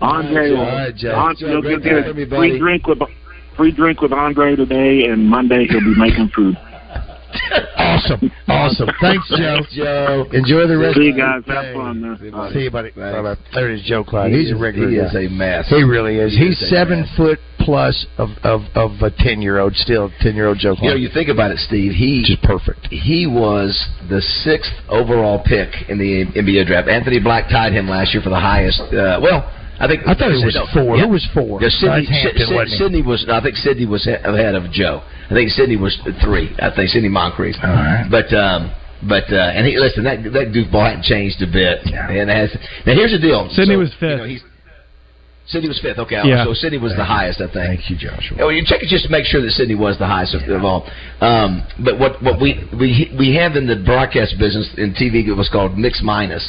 Andre, 0.00 0.54
All 0.54 0.64
right, 0.64 0.94
Joe. 0.94 1.14
Andre, 1.14 1.50
you'll 1.50 1.62
great 1.62 1.82
get 1.82 1.92
a 1.94 2.14
free 2.28 2.58
drink 2.58 2.86
with 2.86 2.98
free 3.56 3.72
drink 3.72 4.00
with 4.00 4.12
Andre 4.12 4.54
today, 4.54 5.06
and 5.06 5.28
Monday 5.28 5.66
he'll 5.66 5.80
be 5.80 5.94
making 5.96 6.28
food. 6.34 6.56
Awesome, 7.76 8.30
awesome. 8.48 8.88
Thanks, 9.00 9.28
Joe. 9.36 9.58
Joe. 9.72 10.26
Enjoy 10.32 10.66
the 10.66 10.78
rest. 10.78 10.96
See 10.96 11.04
you 11.04 11.10
of 11.10 11.16
the 11.16 11.20
guys. 11.22 11.44
day. 11.44 11.54
Have 11.54 11.74
fun. 11.74 12.00
Man. 12.00 12.50
See 12.52 12.60
you, 12.60 12.70
buddy. 12.70 12.90
Bye-bye. 12.90 13.36
There 13.54 13.70
is 13.70 13.82
Joe 13.82 14.04
Kleine. 14.04 14.30
He 14.32 14.44
He's 14.44 14.52
a 14.52 14.56
regular 14.56 14.88
he 14.88 14.96
guy. 14.96 15.04
is 15.06 15.14
a 15.14 15.28
mess. 15.28 15.66
He 15.68 15.82
really 15.82 16.16
is. 16.16 16.32
He 16.32 16.46
He's 16.48 16.60
is 16.62 16.70
seven 16.70 17.00
mess. 17.00 17.16
foot 17.16 17.38
plus 17.60 18.06
of 18.18 18.30
of 18.44 18.62
of 18.74 18.92
a 19.02 19.10
ten 19.10 19.42
year 19.42 19.58
old. 19.58 19.74
Still 19.76 20.10
ten 20.20 20.34
year 20.36 20.46
old 20.48 20.58
Joe 20.58 20.74
You 20.80 20.90
know, 20.90 20.96
you 20.96 21.08
think 21.12 21.28
about 21.28 21.50
it, 21.50 21.58
Steve. 21.58 21.92
He 21.92 22.22
Just 22.24 22.42
perfect. 22.42 22.86
He 22.90 23.26
was 23.26 23.72
the 24.08 24.20
sixth 24.22 24.72
overall 24.88 25.42
pick 25.44 25.88
in 25.88 25.98
the 25.98 26.24
NBA 26.38 26.66
draft. 26.66 26.88
Anthony 26.88 27.20
Black 27.20 27.48
tied 27.50 27.72
him 27.72 27.88
last 27.88 28.14
year 28.14 28.22
for 28.22 28.30
the 28.30 28.40
highest. 28.40 28.80
Uh, 28.80 29.18
well, 29.22 29.50
I 29.80 29.86
think 29.86 30.02
I 30.06 30.14
thought 30.14 30.34
it 30.34 30.42
was 30.44 30.58
no, 30.58 30.66
four. 30.74 30.96
yeah. 30.96 31.06
Who 31.06 31.12
was 31.14 31.26
four? 31.32 31.62
Yeah, 31.62 31.70
Sydney, 31.70 32.02
Besides 32.02 32.10
Hampton, 32.10 32.40
Sydney, 32.42 32.56
wasn't? 32.56 32.78
Sydney 32.78 33.02
was. 33.02 33.20
I 33.30 33.40
think 33.40 33.56
Sydney 33.56 33.86
was 33.86 34.02
ahead 34.06 34.54
of 34.54 34.70
Joe. 34.72 35.02
I 35.30 35.34
think 35.34 35.50
Sydney 35.50 35.76
was 35.76 35.94
three. 36.22 36.50
I 36.58 36.74
think 36.74 36.90
Sydney 36.90 37.08
Moncrief. 37.08 37.54
All 37.62 37.70
right. 37.70 38.06
But 38.10 38.26
um, 38.34 38.74
but 39.06 39.30
uh, 39.30 39.54
and 39.54 39.66
he 39.66 39.78
listen 39.78 40.02
that 40.04 40.22
that 40.34 40.50
goofball 40.50 40.82
hadn't 40.82 41.04
changed 41.06 41.38
a 41.42 41.46
bit. 41.46 41.86
And 41.86 42.26
has 42.28 42.50
now 42.86 42.94
here's 42.98 43.12
the 43.12 43.22
deal. 43.22 43.46
Sydney 43.54 43.74
So, 43.74 43.78
was 43.78 43.94
fifth. 44.02 44.02
You 44.02 44.16
know, 44.18 44.24
he's, 44.24 44.42
Sydney 45.48 45.68
was 45.68 45.80
fifth. 45.80 45.98
Okay, 45.98 46.20
Yeah. 46.24 46.44
so 46.44 46.52
Sydney 46.52 46.76
was 46.76 46.94
the 46.94 47.04
highest, 47.04 47.40
I 47.40 47.46
think. 47.46 47.80
Thank 47.80 47.90
you, 47.90 47.96
Joshua. 47.96 48.36
Oh, 48.40 48.48
you 48.50 48.62
check 48.64 48.82
it 48.82 48.88
just 48.88 49.04
to 49.06 49.10
make 49.10 49.24
sure 49.24 49.40
that 49.40 49.50
Sydney 49.52 49.74
was 49.74 49.96
the 49.98 50.06
highest 50.06 50.34
of, 50.34 50.42
of 50.48 50.62
all. 50.62 50.84
Um, 51.20 51.64
but 51.82 51.98
what 51.98 52.22
what 52.22 52.38
we 52.38 52.68
we 52.78 53.10
we 53.18 53.34
have 53.36 53.56
in 53.56 53.66
the 53.66 53.76
broadcast 53.76 54.38
business 54.38 54.68
in 54.76 54.92
TV 54.92 55.26
it 55.26 55.32
was 55.32 55.48
called 55.48 55.78
mix 55.78 56.02
minus, 56.02 56.44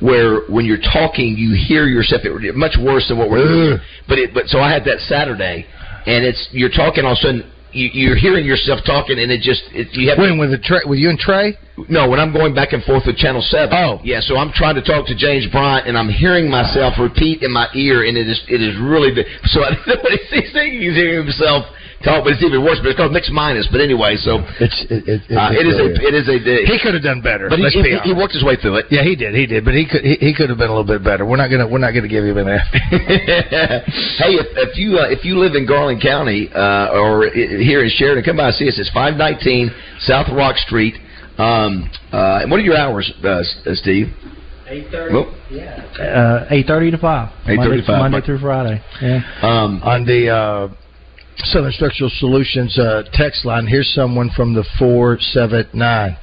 where 0.00 0.42
when 0.48 0.66
you're 0.66 0.84
talking 0.92 1.34
you 1.36 1.56
hear 1.56 1.86
yourself 1.88 2.22
it, 2.24 2.54
much 2.54 2.76
worse 2.76 3.08
than 3.08 3.16
what 3.16 3.30
we're 3.30 3.48
doing. 3.48 3.78
But 4.06 4.18
it 4.18 4.34
but 4.34 4.46
so 4.48 4.60
I 4.60 4.70
had 4.70 4.84
that 4.84 5.00
Saturday, 5.08 5.64
and 6.06 6.24
it's 6.24 6.48
you're 6.52 6.68
talking 6.70 7.04
all 7.04 7.12
of 7.12 7.18
a 7.18 7.22
sudden. 7.22 7.52
You, 7.76 7.92
you're 7.92 8.16
hearing 8.16 8.46
yourself 8.46 8.80
talking, 8.86 9.20
and 9.20 9.30
it 9.30 9.44
just 9.44 9.62
it, 9.76 9.92
you 9.92 10.08
have. 10.08 10.16
When 10.16 10.40
with 10.40 10.50
the 10.50 10.58
Trey, 10.58 10.80
with 10.88 10.98
you 10.98 11.10
and 11.12 11.18
Trey? 11.18 11.58
No, 11.92 12.08
when 12.08 12.18
I'm 12.18 12.32
going 12.32 12.54
back 12.56 12.72
and 12.72 12.82
forth 12.84 13.04
with 13.04 13.20
Channel 13.20 13.44
Seven. 13.52 13.76
Oh. 13.76 14.00
yeah. 14.02 14.24
So 14.24 14.40
I'm 14.40 14.50
trying 14.56 14.80
to 14.80 14.82
talk 14.82 15.04
to 15.12 15.14
James 15.14 15.44
Bryant, 15.52 15.86
and 15.86 15.92
I'm 15.92 16.08
hearing 16.08 16.48
myself 16.48 16.96
repeat 16.96 17.42
in 17.44 17.52
my 17.52 17.68
ear, 17.76 18.08
and 18.08 18.16
it 18.16 18.26
is 18.26 18.40
it 18.48 18.64
is 18.64 18.80
really 18.80 19.12
big. 19.12 19.28
so 19.52 19.60
I 19.60 19.76
don't 19.76 19.86
know 19.86 20.00
what 20.00 20.12
he's 20.32 20.52
thinking. 20.56 20.80
He's 20.80 20.96
hearing 20.96 21.28
himself 21.28 21.68
talk, 22.06 22.22
but 22.22 22.38
it's 22.38 22.42
even 22.46 22.62
worse. 22.62 22.78
But 22.78 22.94
it's 22.94 22.98
called 23.02 23.10
mixed 23.10 23.34
minus. 23.34 23.66
But 23.66 23.82
anyway, 23.82 24.14
so 24.16 24.46
It's 24.62 24.78
it, 24.86 25.02
it, 25.10 25.20
it, 25.26 25.34
uh, 25.34 25.50
it 25.50 25.66
is 25.66 25.76
a 25.82 25.86
it 25.98 26.14
is 26.14 26.26
a. 26.30 26.36
He 26.38 26.78
could 26.78 26.94
have 26.94 27.02
done 27.02 27.18
better. 27.20 27.50
But 27.50 27.58
he, 27.58 27.66
let's 27.66 27.74
he, 27.74 27.82
be 27.82 27.98
he 28.06 28.14
honest. 28.14 28.16
worked 28.16 28.34
his 28.38 28.44
way 28.46 28.54
through 28.56 28.78
it. 28.80 28.86
Yeah, 28.94 29.02
he 29.02 29.18
did. 29.18 29.34
He 29.34 29.44
did, 29.50 29.66
but 29.66 29.74
he 29.74 29.84
could 29.84 30.06
he, 30.06 30.14
he 30.22 30.32
could 30.32 30.48
have 30.48 30.56
been 30.62 30.70
a 30.70 30.74
little 30.76 30.86
bit 30.86 31.02
better. 31.02 31.26
We're 31.26 31.36
not 31.42 31.50
gonna 31.50 31.66
we're 31.66 31.82
not 31.82 31.90
gonna 31.92 32.08
give 32.08 32.22
him 32.24 32.38
an 32.38 32.48
F. 32.48 32.62
hey, 34.22 34.38
if, 34.38 34.46
if 34.54 34.78
you 34.78 34.98
uh, 35.02 35.10
if 35.10 35.24
you 35.26 35.36
live 35.38 35.54
in 35.58 35.66
Garland 35.66 36.00
County 36.00 36.48
uh, 36.54 36.94
or 36.94 37.26
here 37.34 37.82
in 37.82 37.90
Sheridan, 37.90 38.22
come 38.24 38.36
by 38.38 38.48
and 38.48 38.56
see 38.56 38.68
us. 38.68 38.78
It's 38.78 38.90
five 38.94 39.18
nineteen 39.18 39.70
South 40.00 40.28
Rock 40.32 40.56
Street. 40.56 40.94
Um, 41.38 41.90
uh, 42.12 42.40
and 42.40 42.50
what 42.50 42.60
are 42.60 42.64
your 42.64 42.78
hours, 42.78 43.12
uh, 43.22 43.28
uh, 43.28 43.42
Steve? 43.74 44.08
Eight 44.68 44.86
Well, 44.90 45.34
Uh, 46.00 46.46
eight 46.50 46.66
thirty 46.66 46.90
to 46.90 46.98
five. 46.98 47.28
8:30 47.46 47.56
Monday, 47.56 47.76
to 47.76 47.86
5. 47.86 47.98
Monday 48.10 48.20
through 48.26 48.38
Friday. 48.38 48.82
Yeah. 49.02 49.20
Um, 49.42 49.80
On 49.84 50.04
the 50.06 50.30
uh, 50.30 50.68
Southern 51.44 51.72
Structural 51.72 52.10
Solutions 52.18 52.78
uh, 52.78 53.02
text 53.12 53.44
line, 53.44 53.66
here's 53.66 53.92
someone 53.94 54.30
from 54.34 54.54
the 54.54 54.64
four 54.78 55.18
seven 55.20 55.66
nine. 55.74 56.16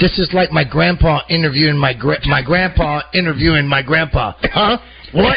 This 0.00 0.18
is 0.18 0.28
like 0.32 0.50
my 0.50 0.64
grandpa 0.64 1.20
interviewing 1.30 1.78
my 1.78 1.94
gra- 1.94 2.18
my 2.26 2.42
grandpa 2.42 3.02
interviewing 3.14 3.66
my 3.68 3.80
grandpa. 3.82 4.32
Huh? 4.42 4.78
What? 5.12 5.36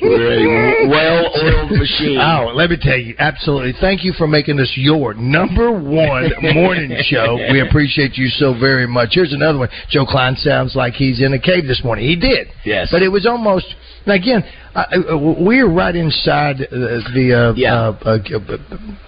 We're 0.00 0.84
a 0.84 0.88
well-oiled 0.88 1.70
machine. 1.70 2.18
Oh, 2.18 2.50
let 2.54 2.70
me 2.70 2.76
tell 2.80 2.96
you, 2.98 3.14
absolutely. 3.18 3.72
Thank 3.80 4.02
you 4.02 4.12
for 4.12 4.26
making 4.26 4.56
this 4.56 4.72
your 4.76 5.14
number 5.14 5.70
one 5.70 6.32
morning 6.54 6.96
show. 7.04 7.36
We 7.52 7.60
appreciate 7.60 8.16
you 8.16 8.28
so 8.28 8.58
very 8.58 8.88
much. 8.88 9.10
Here's 9.12 9.32
another 9.32 9.58
one. 9.60 9.68
Joe 9.88 10.04
Kleine 10.04 10.36
sounds 10.36 10.74
like 10.74 10.94
he's 10.94 11.20
in 11.20 11.32
a 11.34 11.38
cave 11.38 11.68
this 11.68 11.82
morning. 11.84 12.08
He 12.08 12.16
did. 12.16 12.48
Yes. 12.64 12.88
But 12.90 13.02
it 13.02 13.08
was 13.08 13.26
almost. 13.26 13.66
Now 14.06 14.14
again, 14.14 14.42
uh, 14.74 14.84
uh, 15.12 15.16
we're 15.18 15.68
right 15.68 15.94
inside 15.94 16.60
uh, 16.62 16.66
the 17.14 17.52
uh, 17.52 17.54
Yeah. 17.54 17.74
uh, 17.74 18.18
uh, 18.18 18.18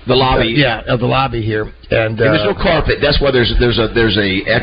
The 0.07 0.15
lobby. 0.15 0.55
uh, 0.55 0.59
yeah, 0.59 0.83
of 0.93 1.01
the 1.01 1.07
lobby 1.07 1.43
here, 1.43 1.63
and, 1.91 2.15
And 2.15 2.19
there's 2.19 2.41
uh, 2.43 2.53
no 2.53 2.55
carpet. 2.55 2.99
That's 3.03 3.21
why 3.21 3.31
there's 3.33 3.53
there's 3.59 3.79
a 3.79 3.89
there's 3.95 4.17
a. 4.17 4.23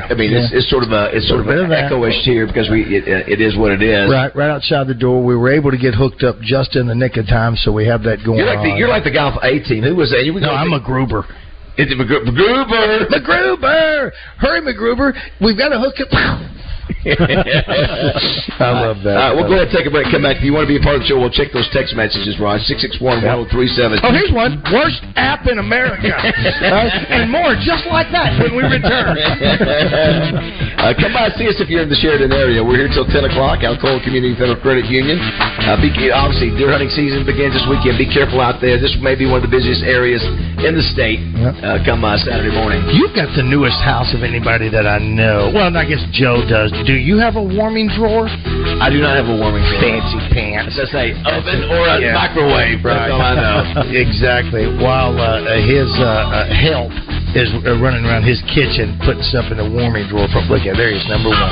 I 0.10 0.14
mean, 0.16 0.32
it's, 0.34 0.52
Yeah. 0.52 0.58
it's 0.60 0.70
sort 0.70 0.84
of 0.84 0.92
a 0.92 1.10
it's 1.16 1.28
sort 1.28 1.42
of 1.42 1.48
an 1.50 1.72
echoish 1.72 2.24
here 2.24 2.48
because 2.48 2.70
we 2.70 2.84
it, 2.84 3.04
it 3.28 3.42
is 3.42 3.58
what 3.58 3.72
it 3.72 3.82
is. 3.82 4.10
Right, 4.10 4.34
right 4.36 4.50
outside 4.50 4.88
the 4.88 4.94
door. 4.94 5.24
We 5.24 5.36
were 5.36 5.52
able 5.52 5.72
to 5.72 5.78
get 5.78 5.94
hooked 5.96 6.24
up 6.24 6.40
just 6.40 6.76
in 6.76 6.88
the 6.88 6.96
nick 6.96 7.18
of 7.18 7.28
time, 7.28 7.56
so 7.58 7.72
we 7.72 7.86
have 7.88 8.04
that 8.04 8.24
going 8.24 8.38
You're 8.40 8.48
like 8.48 8.64
the 8.64 8.78
you're 8.78 8.88
like 8.90 9.04
the 9.04 9.12
guy 9.12 9.24
off 9.24 9.40
A 9.44 9.60
Team. 9.60 9.84
Who 9.84 9.96
was 9.96 10.12
that? 10.12 10.24
No, 10.40 10.52
I'm 10.52 10.70
to- 10.70 10.76
a 10.78 10.80
Gruber. 10.80 11.26
It's 11.78 11.92
MacGruber. 11.94 13.08
MacGruber! 13.10 14.12
Hurry, 14.38 14.60
MacGruber! 14.62 15.14
We've 15.40 15.58
got 15.58 15.70
to 15.70 15.80
hook 15.80 15.96
up. 16.02 16.12
I 18.62 18.72
love 18.86 19.02
that. 19.02 19.18
All 19.18 19.26
right, 19.26 19.34
we'll 19.34 19.50
go 19.50 19.58
ahead 19.58 19.70
and 19.70 19.76
take 19.76 19.88
a 19.88 19.94
break. 19.94 20.12
Come 20.14 20.22
back. 20.22 20.38
If 20.38 20.46
you 20.46 20.54
want 20.54 20.70
to 20.70 20.72
be 20.72 20.78
a 20.78 20.84
part 20.84 21.00
of 21.00 21.02
the 21.02 21.10
show, 21.10 21.18
we'll 21.18 21.34
check 21.34 21.50
those 21.50 21.66
text 21.74 21.98
messages, 21.98 22.38
Rod. 22.38 22.62
661 22.68 23.26
1037. 23.50 24.06
Oh, 24.06 24.14
here's 24.14 24.30
one. 24.30 24.62
Worst 24.70 25.02
app 25.18 25.48
in 25.50 25.58
America. 25.58 26.12
And 27.12 27.32
more 27.32 27.56
just 27.60 27.86
like 27.92 28.08
that 28.16 28.40
when 28.40 28.56
we 28.56 28.64
return. 28.64 29.18
uh, 30.80 30.94
come 30.96 31.12
by 31.14 31.28
and 31.28 31.36
see 31.36 31.48
us 31.48 31.60
if 31.60 31.68
you're 31.68 31.84
in 31.84 31.92
the 31.92 32.00
Sheridan 32.00 32.32
area. 32.32 32.64
We're 32.64 32.80
here 32.80 32.92
till 32.92 33.06
10 33.06 33.28
o'clock. 33.28 33.60
Alcoa 33.66 34.00
Community 34.04 34.34
Federal 34.38 34.60
Credit 34.60 34.86
Union. 34.88 35.20
Uh, 35.20 35.76
be, 35.82 35.92
obviously, 36.10 36.56
deer 36.56 36.72
hunting 36.72 36.90
season 36.94 37.26
begins 37.28 37.54
this 37.54 37.66
weekend. 37.68 38.00
Be 38.00 38.08
careful 38.08 38.40
out 38.40 38.62
there. 38.64 38.80
This 38.80 38.96
may 39.02 39.16
be 39.16 39.28
one 39.28 39.44
of 39.44 39.46
the 39.46 39.54
busiest 39.54 39.84
areas 39.84 40.24
in 40.64 40.74
the 40.74 40.86
state. 40.96 41.20
Uh, 41.42 41.84
come 41.84 42.06
uh, 42.06 42.16
Saturday 42.24 42.54
morning. 42.54 42.80
You've 42.96 43.14
got 43.14 43.30
the 43.36 43.44
newest 43.44 43.80
house 43.84 44.10
of 44.16 44.24
anybody 44.24 44.72
that 44.72 44.88
I 44.88 44.98
know. 45.00 45.52
Well, 45.54 45.70
I 45.76 45.86
guess 45.86 46.02
Joe 46.16 46.42
does. 46.48 46.71
Do 46.88 46.96
you 46.96 47.20
have 47.20 47.36
a 47.36 47.44
warming 47.44 47.92
drawer? 47.94 48.26
I 48.80 48.90
do 48.90 49.04
not 49.04 49.20
have 49.20 49.28
a 49.28 49.36
warming 49.36 49.62
drawer. 49.68 49.84
Fancy 49.84 50.20
pants. 50.34 50.74
That's 50.80 50.96
a 50.96 51.12
oven 51.28 51.68
or 51.68 51.84
a 51.86 52.00
Yeah. 52.00 52.16
microwave. 52.16 52.80
That's 52.82 53.12
all 53.12 53.22
I 53.22 53.36
know. 53.36 53.92
exactly. 53.92 54.66
While 54.80 55.20
uh, 55.20 55.44
uh, 55.46 55.60
his 55.62 55.92
uh, 56.00 56.08
uh, 56.32 56.48
help 56.50 56.90
is 57.36 57.52
uh, 57.64 57.76
running 57.80 58.04
around 58.08 58.24
his 58.24 58.40
kitchen 58.52 58.96
putting 59.04 59.24
stuff 59.24 59.52
in 59.52 59.60
the 59.60 59.68
warming 59.68 60.08
drawer. 60.08 60.28
From 60.32 60.48
look 60.48 60.64
at 60.64 60.76
there, 60.80 60.92
he's 60.96 61.06
number 61.12 61.30
one. 61.32 61.52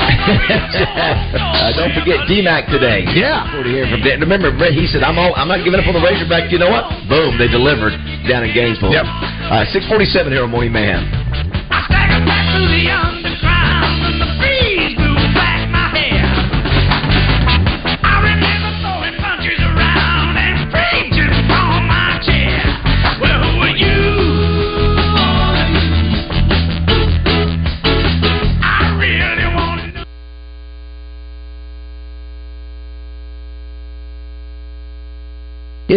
uh, 0.56 1.72
don't 1.76 1.92
forget 1.92 2.24
DMAC 2.28 2.68
today. 2.72 3.04
Yeah. 3.12 3.44
What 3.56 3.64
do 3.64 3.70
hear 3.70 3.88
from 3.92 4.00
Dan? 4.00 4.20
Remember, 4.24 4.50
Brett, 4.56 4.72
he 4.72 4.88
said, 4.88 5.04
I'm 5.04 5.16
all, 5.20 5.36
I'm 5.36 5.48
not 5.48 5.64
giving 5.64 5.80
up 5.80 5.86
on 5.88 5.94
the 5.94 6.04
Razorback. 6.04 6.48
You 6.52 6.58
know 6.58 6.72
what? 6.72 6.88
Boom, 7.08 7.36
they 7.36 7.48
delivered 7.48 7.92
down 8.28 8.44
in 8.44 8.52
Gainesville. 8.56 8.92
Yep. 8.92 9.04
Uh, 9.04 9.64
647 9.72 10.32
here 10.32 10.44
on 10.44 10.50
Morning 10.50 10.72
Mayhem. 10.72 11.04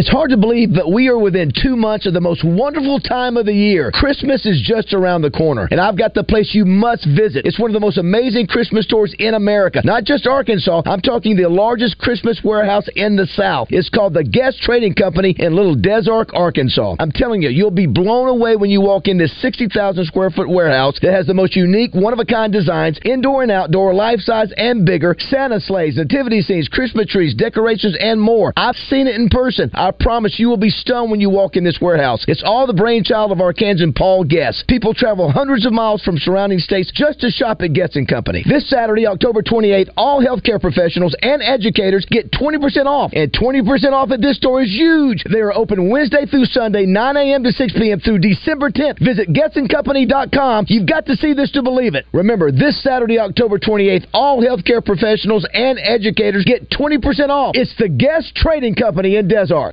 It's 0.04 0.12
hard 0.12 0.32
to 0.32 0.38
believe, 0.38 0.74
but 0.76 0.92
we 0.92 1.08
are 1.08 1.18
within 1.18 1.50
two 1.56 1.78
months 1.78 2.06
of 2.06 2.14
the 2.14 2.20
most 2.20 2.44
wonderful 2.44 3.00
time 3.00 3.38
of 3.38 3.46
the 3.46 3.54
year. 3.54 3.90
Christmas 3.90 4.46
is 4.46 4.62
just 4.62 4.94
around 4.94 5.22
the 5.22 5.32
corner, 5.32 5.66
and 5.72 5.80
I've 5.80 5.98
got 5.98 6.14
the 6.14 6.26
place 6.26 6.54
you 6.54 6.66
must 6.66 7.08
visit. 7.08 7.46
It's 7.46 7.58
one 7.58 7.70
of 7.70 7.74
the 7.74 7.80
most 7.80 7.98
amazing 7.98 8.48
Christmas 8.48 8.84
stores 8.84 9.16
in 9.18 9.34
America. 9.34 9.80
Not 9.86 10.04
just 10.04 10.28
Arkansas, 10.28 10.82
I'm 10.86 11.00
talking 11.00 11.38
the 11.38 11.48
largest 11.48 12.00
Christmas 12.00 12.42
warehouse 12.44 12.86
in 12.98 13.16
the 13.16 13.28
South. 13.28 13.70
It's 13.72 13.88
called 13.88 14.14
the 14.14 14.26
Guest 14.26 14.60
Trading 14.60 14.94
Company 14.94 15.38
in 15.40 15.56
Little 15.56 15.74
Des 15.74 16.12
Arc, 16.12 16.32
Arkansas. 16.34 16.98
I'm 17.00 17.14
telling 17.14 17.42
you, 17.42 17.48
you'll 17.48 17.72
be 17.72 17.88
blown 17.88 18.28
away 18.28 18.58
when 18.58 18.72
you 18.72 18.82
walk 18.82 19.08
in 19.08 19.18
this 19.18 19.32
60,000 19.42 20.04
square 20.04 20.32
foot 20.32 20.50
warehouse 20.50 21.00
that 21.02 21.14
has 21.14 21.28
the 21.28 21.34
most 21.34 21.56
unique, 21.56 21.96
one 21.96 22.12
of 22.12 22.20
a 22.20 22.26
kind 22.26 22.52
designs, 22.52 23.00
indoor 23.06 23.42
and 23.44 23.52
outdoor, 23.54 23.94
life 23.94 24.20
size 24.20 24.52
and 24.58 24.86
bigger, 24.86 25.16
Santa 25.18 25.62
sleighs, 25.62 25.96
nativity 25.96 26.42
scenes, 26.42 26.68
Christmas 26.68 27.08
trees, 27.08 27.34
decorations, 27.34 27.96
and 28.02 28.20
more. 28.20 28.52
I've 28.58 28.76
seen 28.76 29.08
it 29.08 29.16
in 29.16 29.30
person. 29.30 29.72
I 29.74 29.93
promise 30.00 30.40
you 30.40 30.50
will 30.50 30.58
be 30.58 30.70
stunned 30.70 31.12
when 31.12 31.22
you 31.22 31.30
walk 31.30 31.56
in 31.56 31.64
this 31.64 31.80
warehouse. 31.82 32.26
It's 32.28 32.44
all 32.44 32.68
the 32.68 32.74
brainchild 32.74 33.32
of 33.32 33.38
Arkansan 33.40 33.96
Paul 33.96 34.24
Guest. 34.24 34.66
People 34.68 34.94
travel 34.94 35.32
hundreds 35.32 35.66
of 35.66 35.74
miles 35.74 36.04
from 36.04 36.18
surrounding 36.18 36.60
states 36.60 36.92
just 36.94 37.20
to 37.22 37.30
shop 37.30 37.62
at 37.62 37.74
Guest 37.74 37.96
and 37.96 38.08
Company. 38.08 38.44
This 38.48 38.70
Saturday, 38.70 39.08
October 39.08 39.42
28th, 39.42 39.90
all 39.98 40.24
healthcare 40.24 40.60
professionals 40.60 41.16
and 41.22 41.42
educators 41.42 42.06
get 42.10 42.32
20% 42.32 42.86
off. 42.86 43.12
And 43.14 43.32
20% 43.32 43.92
off 43.92 44.12
at 44.12 44.22
this 44.22 44.38
store 44.38 44.62
is 44.62 44.72
huge. 44.72 45.24
They 45.32 45.40
are 45.40 45.54
open 45.54 45.90
Wednesday 45.90 46.26
through 46.26 46.46
Sunday, 46.46 46.86
9 46.86 47.18
a.m. 47.18 47.44
to 47.44 47.52
6 47.52 47.74
p.m. 47.74 48.00
through 48.00 48.20
December 48.20 48.70
10th. 48.70 49.00
Visit 49.00 49.30
GuestandCompany.com. 49.30 50.66
You've 50.68 50.88
got 50.88 51.06
to 51.08 51.16
see 51.16 51.34
this 51.34 51.52
to 51.52 51.64
believe 51.64 51.96
it. 51.96 52.06
Remember, 52.14 52.52
this 52.52 52.82
Saturday, 52.84 53.20
October 53.20 53.60
28th, 53.60 54.08
all 54.14 54.42
healthcare 54.42 54.84
professionals 54.84 55.48
and 55.54 55.80
educators 55.80 56.46
get 56.46 56.70
20% 56.70 57.30
off. 57.30 57.56
It's 57.56 57.76
the 57.78 57.90
Guest 57.90 58.36
Trading 58.36 58.76
Company 58.76 59.16
in 59.16 59.28
Des 59.28 59.54
Arc. 59.54 59.73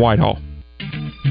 Whitehall. 0.00 0.38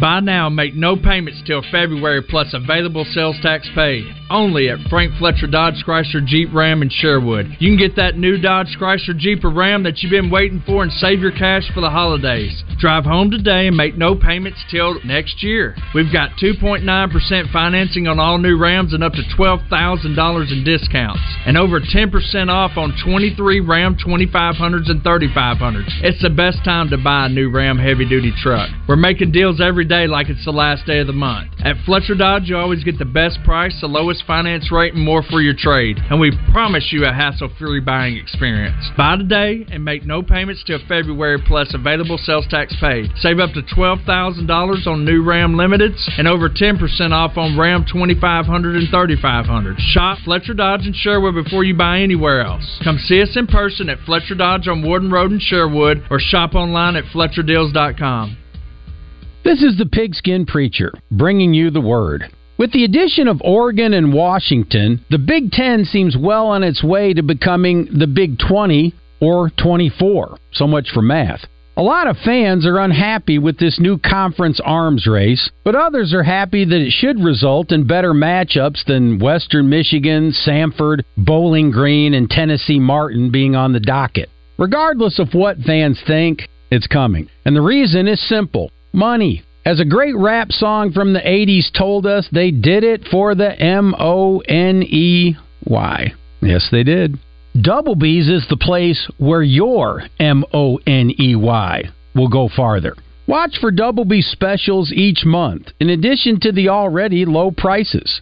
Buy 0.02 0.20
now 0.22 0.50
make 0.50 0.74
no 0.74 0.96
payments 0.96 1.42
till 1.46 1.62
February 1.72 2.24
plus 2.24 2.54
available 2.54 3.06
sales 3.14 3.38
tax 3.44 3.68
paid. 3.76 4.06
Only 4.30 4.70
at 4.70 4.80
Frank 4.90 5.14
Fletcher 5.20 5.46
Dodge 5.46 5.84
Chrysler 5.86 6.26
Jeep 6.26 6.50
Ram 6.52 6.82
in 6.82 6.90
Sherwood. 6.90 7.56
You 7.60 7.70
can 7.70 7.78
get 7.78 7.96
that 7.98 8.18
new 8.18 8.40
Dodge 8.40 8.76
Chrysler 8.80 9.16
Jeep 9.16 9.44
or 9.44 9.52
Ram 9.52 9.84
that 9.84 10.02
you've 10.02 10.10
been 10.10 10.32
waiting 10.32 10.64
for 10.66 10.82
and 10.82 10.92
save 10.92 11.20
your 11.20 11.32
cash 11.32 11.70
for 11.74 11.82
the 11.82 11.92
holidays. 11.92 12.64
Drive 12.80 13.06
home 13.06 13.30
today 13.30 13.68
and 13.68 13.78
make 13.78 13.96
no 13.96 14.16
payments 14.16 14.60
till 14.72 15.00
next 15.06 15.44
year. 15.44 15.76
We've 15.94 16.12
got 16.12 16.32
2.9% 16.42 17.52
financing 17.54 18.08
on 18.08 18.20
all 18.20 18.40
new 18.40 18.58
Rams 18.58 18.94
and 18.94 19.04
up 19.04 19.14
to 19.14 19.24
$12,000 19.38 20.52
in 20.52 20.64
discounts. 20.64 21.22
And 21.46 21.56
over 21.56 21.80
10% 21.80 22.50
off 22.50 22.78
on 22.78 22.94
23 23.06 23.60
Ram 23.60 23.96
2500s 23.96 24.90
and 24.90 25.04
3500s. 25.04 25.86
It's 26.02 26.22
the 26.24 26.32
best 26.32 26.64
time 26.66 26.90
to 26.90 26.98
buy 26.98 27.28
a 27.28 27.30
new 27.30 27.52
Ram 27.52 27.78
heavy 27.78 28.10
duty 28.10 28.34
truck. 28.42 28.70
We're 28.88 28.96
making 28.96 29.32
deals 29.32 29.62
every 29.62 29.83
day 29.86 30.08
like 30.08 30.30
it's 30.30 30.46
the 30.46 30.52
last 30.52 30.86
day 30.86 31.00
of 31.00 31.08
the 31.08 31.14
month. 31.14 31.52
At 31.64 31.78
Fletcher 31.86 32.16
Dodge, 32.16 32.44
you 32.46 32.58
always 32.58 32.84
get 32.84 33.00
the 33.00 33.06
best 33.06 33.40
price, 33.44 33.76
the 33.80 33.88
lowest 33.88 34.24
finance 34.26 34.72
rate, 34.72 34.94
and 34.94 35.04
more 35.04 35.24
for 35.24 35.42
your 35.42 35.54
trade. 35.54 35.98
And 36.10 36.20
we 36.20 36.32
promise 36.52 36.90
you 36.92 37.06
a 37.06 37.14
hassle 37.14 37.50
free 37.58 37.80
buying 37.80 38.18
experience. 38.18 38.76
Buy 38.98 39.18
today 39.18 39.66
and 39.72 39.84
make 39.84 40.06
no 40.06 40.22
payments 40.22 40.64
till 40.66 40.80
February 40.88 41.42
plus 41.46 41.74
available 41.74 42.18
sales 42.18 42.46
tax 42.50 42.76
paid. 42.80 43.12
Save 43.18 43.40
up 43.40 43.54
to 43.54 43.62
$12,000 43.62 44.88
on 44.88 45.06
new 45.06 45.24
Ram 45.24 45.54
Limiteds 45.56 46.10
and 46.18 46.28
over 46.28 46.50
10% 46.50 47.12
off 47.12 47.38
on 47.38 47.58
Ram 47.58 47.86
2500 47.92 48.76
and 48.76 48.90
3500. 48.90 49.80
Shop 49.80 50.18
Fletcher 50.26 50.54
Dodge 50.54 50.86
in 50.86 50.94
Sherwood 50.94 51.36
before 51.44 51.64
you 51.64 51.76
buy 51.76 52.00
anywhere 52.00 52.42
else. 52.42 52.80
Come 52.84 52.98
see 52.98 53.22
us 53.22 53.36
in 53.36 53.48
person 53.48 53.90
at 53.90 54.00
Fletcher 54.06 54.36
Dodge 54.36 54.68
on 54.68 54.84
Warden 54.84 55.12
Road 55.12 55.32
in 55.32 55.40
Sherwood 55.40 56.04
or 56.10 56.20
shop 56.20 56.56
online 56.56 56.96
at 56.96 57.06
FletcherDeals.com. 57.06 58.38
This 59.44 59.62
is 59.62 59.78
the 59.78 59.86
Pigskin 59.86 60.46
Preacher, 60.46 60.94
bringing 61.12 61.54
you 61.54 61.70
the 61.70 61.82
word. 61.82 62.32
With 62.58 62.72
the 62.72 62.86
addition 62.86 63.28
of 63.28 63.42
Oregon 63.44 63.94
and 63.94 64.14
Washington, 64.14 65.04
the 65.10 65.18
Big 65.18 65.52
Ten 65.52 65.84
seems 65.84 66.16
well 66.16 66.48
on 66.48 66.64
its 66.64 66.82
way 66.82 67.14
to 67.14 67.22
becoming 67.22 67.90
the 67.92 68.08
Big 68.08 68.40
20 68.40 68.94
or 69.20 69.52
24. 69.62 70.38
So 70.54 70.66
much 70.66 70.92
for 70.94 71.02
math. 71.02 71.42
A 71.76 71.84
lot 71.84 72.08
of 72.08 72.16
fans 72.24 72.66
are 72.66 72.80
unhappy 72.80 73.38
with 73.38 73.58
this 73.58 73.82
new 73.82 73.98
conference 73.98 74.62
arms 74.64 75.08
race, 75.08 75.52
but 75.66 75.76
others 75.76 76.14
are 76.14 76.24
happy 76.24 76.64
that 76.64 76.82
it 76.82 76.92
should 76.92 77.22
result 77.22 77.74
in 77.74 77.86
better 77.86 78.14
matchups 78.14 78.86
than 78.86 79.20
Western 79.20 79.68
Michigan, 79.68 80.32
Samford, 80.32 81.02
Bowling 81.18 81.70
Green, 81.70 82.14
and 82.14 82.30
Tennessee 82.30 82.80
Martin 82.80 83.30
being 83.30 83.58
on 83.58 83.74
the 83.74 83.82
docket. 83.82 84.30
Regardless 84.58 85.20
of 85.20 85.34
what 85.34 85.58
fans 85.58 86.02
think, 86.08 86.48
it's 86.72 86.88
coming. 86.88 87.28
And 87.44 87.54
the 87.54 87.62
reason 87.62 88.08
is 88.08 88.26
simple 88.30 88.72
money. 88.94 89.44
As 89.66 89.80
a 89.80 89.86
great 89.86 90.16
rap 90.18 90.52
song 90.52 90.92
from 90.92 91.14
the 91.14 91.20
80s 91.20 91.72
told 91.78 92.06
us, 92.06 92.28
they 92.32 92.52
did 92.52 92.84
it 92.84 93.08
for 93.10 93.34
the 93.34 93.58
M 93.60 93.96
O 93.98 94.40
N 94.40 94.84
E 94.84 95.36
Y. 95.66 96.14
Yes, 96.42 96.68
they 96.72 96.84
did. 96.84 97.18
Double 97.60 97.96
B's 97.96 98.28
is 98.28 98.46
the 98.50 98.58
place 98.58 99.10
where 99.18 99.44
your 99.44 100.04
M 100.20 100.44
O 100.54 100.80
N 100.86 101.12
E 101.18 101.36
Y 101.36 101.84
will 102.14 102.28
go 102.28 102.50
farther. 102.54 102.96
Watch 103.26 103.58
for 103.62 103.72
Double 103.72 104.04
B 104.04 104.22
specials 104.22 104.92
each 104.92 105.24
month, 105.24 105.68
in 105.80 105.90
addition 105.90 106.40
to 106.42 106.52
the 106.52 106.70
already 106.70 107.26
low 107.26 107.52
prices. 107.52 108.20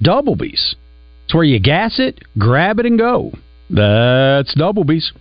Double 0.00 0.36
B's. 0.36 0.76
It's 1.24 1.34
where 1.34 1.42
you 1.42 1.58
gas 1.58 1.98
it, 1.98 2.20
grab 2.38 2.78
it, 2.78 2.86
and 2.86 2.96
go. 2.96 3.32
That's 3.68 4.54
Double 4.54 4.84
B's. 4.84 5.12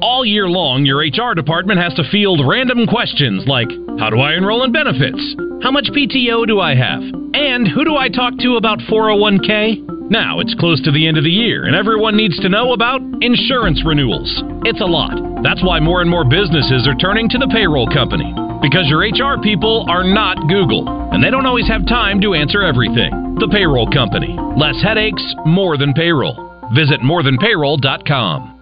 All 0.00 0.24
year 0.24 0.48
long, 0.48 0.86
your 0.86 1.04
HR 1.04 1.34
department 1.34 1.80
has 1.80 1.92
to 1.94 2.10
field 2.10 2.40
random 2.46 2.86
questions 2.86 3.44
like 3.46 3.68
How 3.98 4.08
do 4.08 4.20
I 4.20 4.34
enroll 4.34 4.64
in 4.64 4.72
benefits? 4.72 5.20
How 5.62 5.70
much 5.70 5.92
PTO 5.92 6.46
do 6.46 6.60
I 6.60 6.74
have? 6.74 7.02
And 7.34 7.68
who 7.68 7.84
do 7.84 7.96
I 7.96 8.08
talk 8.08 8.32
to 8.38 8.56
about 8.56 8.78
401k? 8.88 10.10
Now, 10.10 10.40
it's 10.40 10.56
close 10.58 10.82
to 10.82 10.90
the 10.90 11.06
end 11.06 11.18
of 11.18 11.24
the 11.24 11.30
year, 11.30 11.66
and 11.66 11.76
everyone 11.76 12.16
needs 12.16 12.38
to 12.40 12.48
know 12.48 12.72
about 12.72 13.00
insurance 13.20 13.84
renewals. 13.84 14.42
It's 14.64 14.80
a 14.80 14.84
lot. 14.84 15.14
That's 15.44 15.62
why 15.62 15.78
more 15.78 16.00
and 16.00 16.10
more 16.10 16.24
businesses 16.24 16.88
are 16.88 16.96
turning 16.96 17.28
to 17.28 17.38
the 17.38 17.46
payroll 17.52 17.86
company. 17.86 18.34
Because 18.60 18.88
your 18.88 19.06
HR 19.06 19.40
people 19.40 19.86
are 19.88 20.02
not 20.02 20.48
Google, 20.48 20.88
and 21.12 21.22
they 21.22 21.30
don't 21.30 21.46
always 21.46 21.68
have 21.68 21.86
time 21.86 22.20
to 22.22 22.34
answer 22.34 22.62
everything. 22.62 23.36
The 23.38 23.48
payroll 23.52 23.88
company. 23.92 24.36
Less 24.56 24.82
headaches, 24.82 25.22
more 25.46 25.76
than 25.76 25.92
payroll. 25.92 26.49
Visit 26.74 27.00
morethanpayroll.com. 27.00 28.56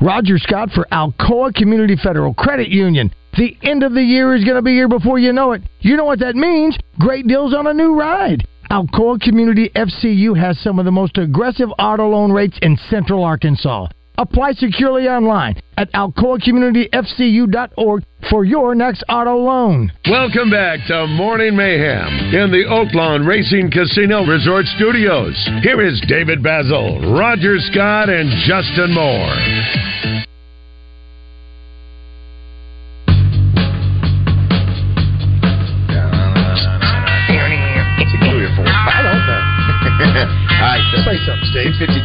Roger 0.00 0.38
Scott 0.38 0.70
for 0.74 0.86
Alcoa 0.92 1.54
Community 1.54 1.96
Federal 1.96 2.34
Credit 2.34 2.68
Union. 2.68 3.12
The 3.36 3.56
end 3.62 3.82
of 3.82 3.92
the 3.92 4.02
year 4.02 4.34
is 4.34 4.44
going 4.44 4.56
to 4.56 4.62
be 4.62 4.72
here 4.72 4.88
before 4.88 5.18
you 5.18 5.32
know 5.32 5.52
it. 5.52 5.62
You 5.80 5.96
know 5.96 6.04
what 6.04 6.20
that 6.20 6.36
means? 6.36 6.76
Great 6.98 7.26
deals 7.26 7.54
on 7.54 7.66
a 7.66 7.74
new 7.74 7.98
ride. 7.98 8.46
Alcoa 8.70 9.20
Community 9.20 9.70
FCU 9.74 10.36
has 10.38 10.58
some 10.60 10.78
of 10.78 10.84
the 10.84 10.90
most 10.90 11.16
aggressive 11.18 11.68
auto 11.78 12.08
loan 12.08 12.32
rates 12.32 12.58
in 12.62 12.76
central 12.90 13.24
Arkansas. 13.24 13.86
Apply 14.18 14.52
securely 14.52 15.08
online 15.08 15.56
at 15.76 15.92
alcoacommunityfcu.org 15.92 18.02
for 18.30 18.44
your 18.44 18.74
next 18.74 19.04
auto 19.08 19.36
loan. 19.36 19.92
Welcome 20.08 20.50
back 20.50 20.80
to 20.88 21.06
Morning 21.06 21.54
Mayhem 21.54 22.34
in 22.34 22.50
the 22.50 22.64
Oaklawn 22.68 23.24
Racing 23.26 23.70
Casino 23.70 24.24
Resort 24.24 24.64
Studios. 24.76 25.36
Here 25.62 25.86
is 25.86 26.02
David 26.08 26.42
Bazzel, 26.42 27.18
Roger 27.18 27.58
Scott, 27.58 28.08
and 28.08 28.30
Justin 28.46 28.94
Moore. 28.94 29.36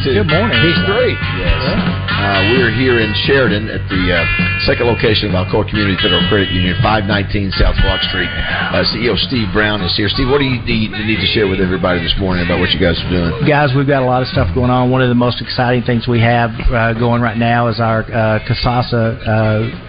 Steve. 0.02 0.18
652. 0.18 0.26
Good 0.26 0.30
morning. 0.34 0.58
He's 0.62 0.80
three. 0.86 1.14
Yes. 1.38 1.62
Uh, 2.10 2.40
we're 2.54 2.74
here 2.74 2.98
in 3.00 3.10
Sheridan 3.26 3.70
at 3.70 3.82
the 3.88 4.02
uh, 4.10 4.51
second 4.64 4.86
location 4.86 5.30
of 5.30 5.34
Alcoa 5.34 5.66
Community 5.66 5.98
Federal 5.98 6.22
Credit 6.30 6.50
Union, 6.54 6.78
519 6.82 7.50
South 7.58 7.74
Rock 7.82 7.98
Street. 8.06 8.30
Uh, 8.30 8.86
CEO 8.94 9.18
Steve 9.26 9.50
Brown 9.50 9.82
is 9.82 9.90
here. 9.98 10.06
Steve, 10.06 10.30
what 10.30 10.38
do 10.38 10.46
you 10.46 10.62
need, 10.62 10.94
need 10.94 11.18
to 11.18 11.30
share 11.34 11.50
with 11.50 11.58
everybody 11.58 11.98
this 11.98 12.14
morning 12.18 12.46
about 12.46 12.62
what 12.62 12.70
you 12.70 12.78
guys 12.78 12.94
are 13.02 13.10
doing? 13.10 13.30
Guys, 13.42 13.74
we've 13.74 13.90
got 13.90 14.02
a 14.02 14.06
lot 14.06 14.22
of 14.22 14.28
stuff 14.30 14.46
going 14.54 14.70
on. 14.70 14.90
One 14.90 15.02
of 15.02 15.10
the 15.10 15.18
most 15.18 15.42
exciting 15.42 15.82
things 15.82 16.06
we 16.06 16.22
have 16.22 16.54
uh, 16.70 16.94
going 16.94 17.22
right 17.22 17.36
now 17.36 17.66
is 17.66 17.82
our 17.82 18.06
uh, 18.06 18.38
Kasasa 18.46 19.18
uh, 19.18 19.34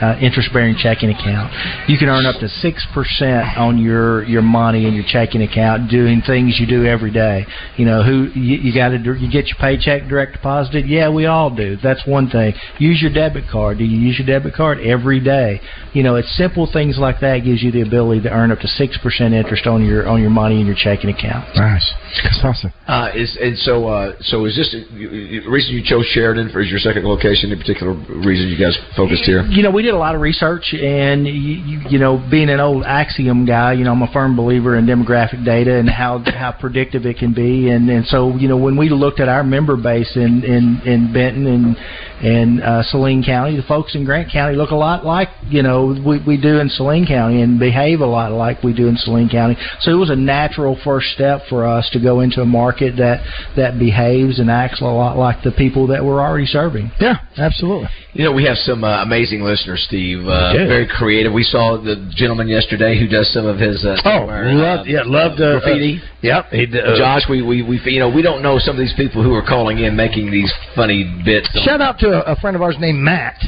uh, 0.01 0.19
interest-bearing 0.19 0.76
checking 0.82 1.13
account. 1.13 1.53
You 1.86 2.01
can 2.01 2.09
earn 2.09 2.26
up 2.26 2.41
to 2.41 2.49
six 2.49 2.86
percent 2.93 3.45
on 3.57 3.78
your 3.78 4.24
your 4.26 4.41
money 4.41 4.88
in 4.88 4.93
your 4.93 5.05
checking 5.05 5.43
account 5.43 5.89
doing 5.89 6.21
things 6.26 6.57
you 6.57 6.65
do 6.65 6.86
every 6.86 7.11
day. 7.11 7.45
You 7.78 7.86
know, 7.86 8.01
who 8.01 8.34
you, 8.34 8.57
you 8.57 8.74
got 8.74 8.89
to 8.89 8.97
you 8.97 9.30
get 9.30 9.47
your 9.47 9.57
paycheck 9.59 10.09
direct 10.09 10.34
deposited? 10.34 10.89
Yeah, 10.89 11.09
we 11.09 11.26
all 11.26 11.53
do. 11.53 11.78
That's 11.78 12.01
one 12.07 12.30
thing. 12.30 12.53
Use 12.80 13.01
your 13.01 13.13
debit 13.13 13.45
card. 13.51 13.78
Do 13.78 13.84
you 13.84 13.99
use 13.99 14.17
your 14.17 14.28
debit 14.28 14.55
card 14.55 14.62
every 14.72 15.20
day? 15.20 15.59
You 15.93 16.03
know, 16.03 16.16
it's 16.16 16.36
simple 16.38 16.70
things 16.72 16.97
like 16.97 17.20
that 17.22 17.39
gives 17.39 17.61
you 17.61 17.72
the 17.72 17.82
ability 17.82 18.22
to 18.22 18.30
earn 18.30 18.51
up 18.51 18.59
to 18.59 18.68
six 18.68 18.97
percent 18.97 19.34
interest 19.34 19.68
on 19.68 19.86
your 19.86 20.07
on 20.07 20.22
your 20.22 20.30
money 20.30 20.59
in 20.59 20.66
your 20.66 20.76
checking 20.76 21.09
account. 21.09 21.47
Nice. 21.55 21.93
Kasasa. 22.24 22.74
Uh, 22.88 23.11
is 23.16 23.38
and 23.41 23.57
so 23.59 23.88
uh, 23.88 24.14
so 24.22 24.45
is 24.45 24.55
this 24.55 24.76
you, 24.91 25.09
you, 25.09 25.41
the 25.41 25.49
reason 25.49 25.74
you 25.74 25.84
chose 25.84 26.05
Sheridan 26.07 26.51
for 26.51 26.61
as 26.61 26.70
your 26.70 26.80
second 26.80 27.05
location? 27.05 27.51
Any 27.51 27.59
particular 27.59 27.93
reason 27.93 28.47
you 28.47 28.57
guys 28.57 28.78
focused 28.95 29.24
here? 29.24 29.43
You 29.43 29.64
know, 29.64 29.72
we 29.72 29.82
did 29.82 29.93
a 29.93 29.97
lot 29.97 30.16
of 30.16 30.22
research, 30.22 30.74
and 30.74 31.28
you, 31.28 31.34
you, 31.34 31.80
you 31.89 31.99
know, 31.99 32.26
being 32.30 32.49
an 32.49 32.59
old 32.59 32.84
Acxiom 32.84 33.45
guy, 33.45 33.74
you 33.74 33.84
know, 33.84 33.91
I'm 33.91 34.01
a 34.01 34.11
firm 34.11 34.36
believer 34.36 34.78
in 34.78 34.86
demographic 34.86 35.43
data 35.45 35.76
and 35.78 35.89
how 35.89 36.24
how 36.26 36.51
predictive 36.51 37.05
it 37.05 37.18
can 37.18 37.34
be, 37.34 37.70
and 37.70 37.89
and 37.89 38.05
so 38.07 38.36
you 38.36 38.47
know, 38.47 38.57
when 38.57 38.78
we 38.78 38.89
looked 38.89 39.20
at 39.20 39.30
our 39.30 39.43
member 39.43 39.76
base 39.76 40.16
in 40.16 40.43
in 40.43 40.82
in 40.86 41.14
Benton 41.14 41.47
and 41.47 41.78
and 42.24 42.61
uh, 42.61 42.84
Saline 42.84 43.24
County, 43.24 43.57
the 43.57 43.63
folks 43.63 43.95
in 43.95 44.05
Grant 44.05 44.32
County 44.32 44.43
County 44.43 44.57
look 44.57 44.71
a 44.71 44.76
lot 44.76 45.05
like 45.05 45.30
you 45.47 45.63
know 45.63 45.95
we 46.05 46.19
we 46.26 46.41
do 46.41 46.59
in 46.59 46.67
Saline 46.67 47.05
County 47.05 47.41
and 47.41 47.59
behave 47.59 48.01
a 48.01 48.05
lot 48.05 48.32
like 48.32 48.61
we 48.63 48.74
do 48.74 48.88
in 48.88 48.97
Saline 48.97 49.30
County. 49.30 49.55
So 49.80 49.91
it 49.91 49.95
was 49.95 50.09
a 50.09 50.15
natural 50.15 50.78
first 50.84 51.07
step 51.13 51.43
for 51.47 51.65
us 51.65 51.89
to 51.93 51.99
go 51.99 52.19
into 52.19 52.41
a 52.41 52.45
market 52.45 52.97
that 52.97 53.24
that 53.55 53.80
behaves 53.80 54.39
and 54.39 54.49
acts 54.51 54.82
a 54.82 54.86
lot 54.86 55.17
like 55.17 55.43
the 55.43 55.51
people 55.51 55.88
that 55.88 56.03
we're 56.03 56.19
already 56.19 56.45
serving. 56.45 56.91
Yeah, 56.99 57.15
absolutely. 57.38 57.88
You 58.13 58.26
know, 58.26 58.32
we 58.32 58.45
have 58.45 58.57
some 58.57 58.84
uh, 58.84 59.01
amazing 59.01 59.41
listeners, 59.41 59.84
Steve. 59.88 60.28
Uh, 60.28 60.53
Yeah. 60.53 60.67
Very 60.67 60.88
creative. 60.88 61.34
We 61.34 61.43
saw 61.43 61.78
the 61.82 62.11
gentleman 62.15 62.47
yesterday 62.47 62.99
who 62.99 63.07
does 63.07 63.32
some 63.34 63.45
of 63.45 63.57
his. 63.57 63.84
Uh, 63.86 63.97
Oh, 64.05 64.19
some 64.19 64.30
our, 64.30 64.53
loved, 64.53 64.89
yeah, 64.89 65.01
loved 65.05 65.41
uh, 65.41 65.59
graffiti. 65.59 65.97
Uh, 65.97 66.07
yep, 66.21 66.45
he 66.51 66.65
did, 66.65 66.86
uh, 66.86 66.97
Josh, 66.97 67.24
we, 67.30 67.41
we 67.41 67.63
we 67.63 67.80
you 67.86 67.99
know 67.99 68.09
we 68.09 68.21
don't 68.21 68.41
know 68.43 68.59
some 68.59 68.76
of 68.76 68.80
these 68.80 68.93
people 68.97 69.24
who 69.24 69.34
are 69.34 69.45
calling 69.45 69.80
in 69.80 69.95
making 69.95 70.30
these 70.30 70.51
funny 70.76 71.03
bits. 71.26 71.47
Shout 71.63 71.82
out 71.82 71.97
to 71.99 72.12
a, 72.14 72.36
friend 72.39 72.55
of 72.55 72.61
ours 72.61 72.76
named 72.80 72.99
Matt. 72.99 73.39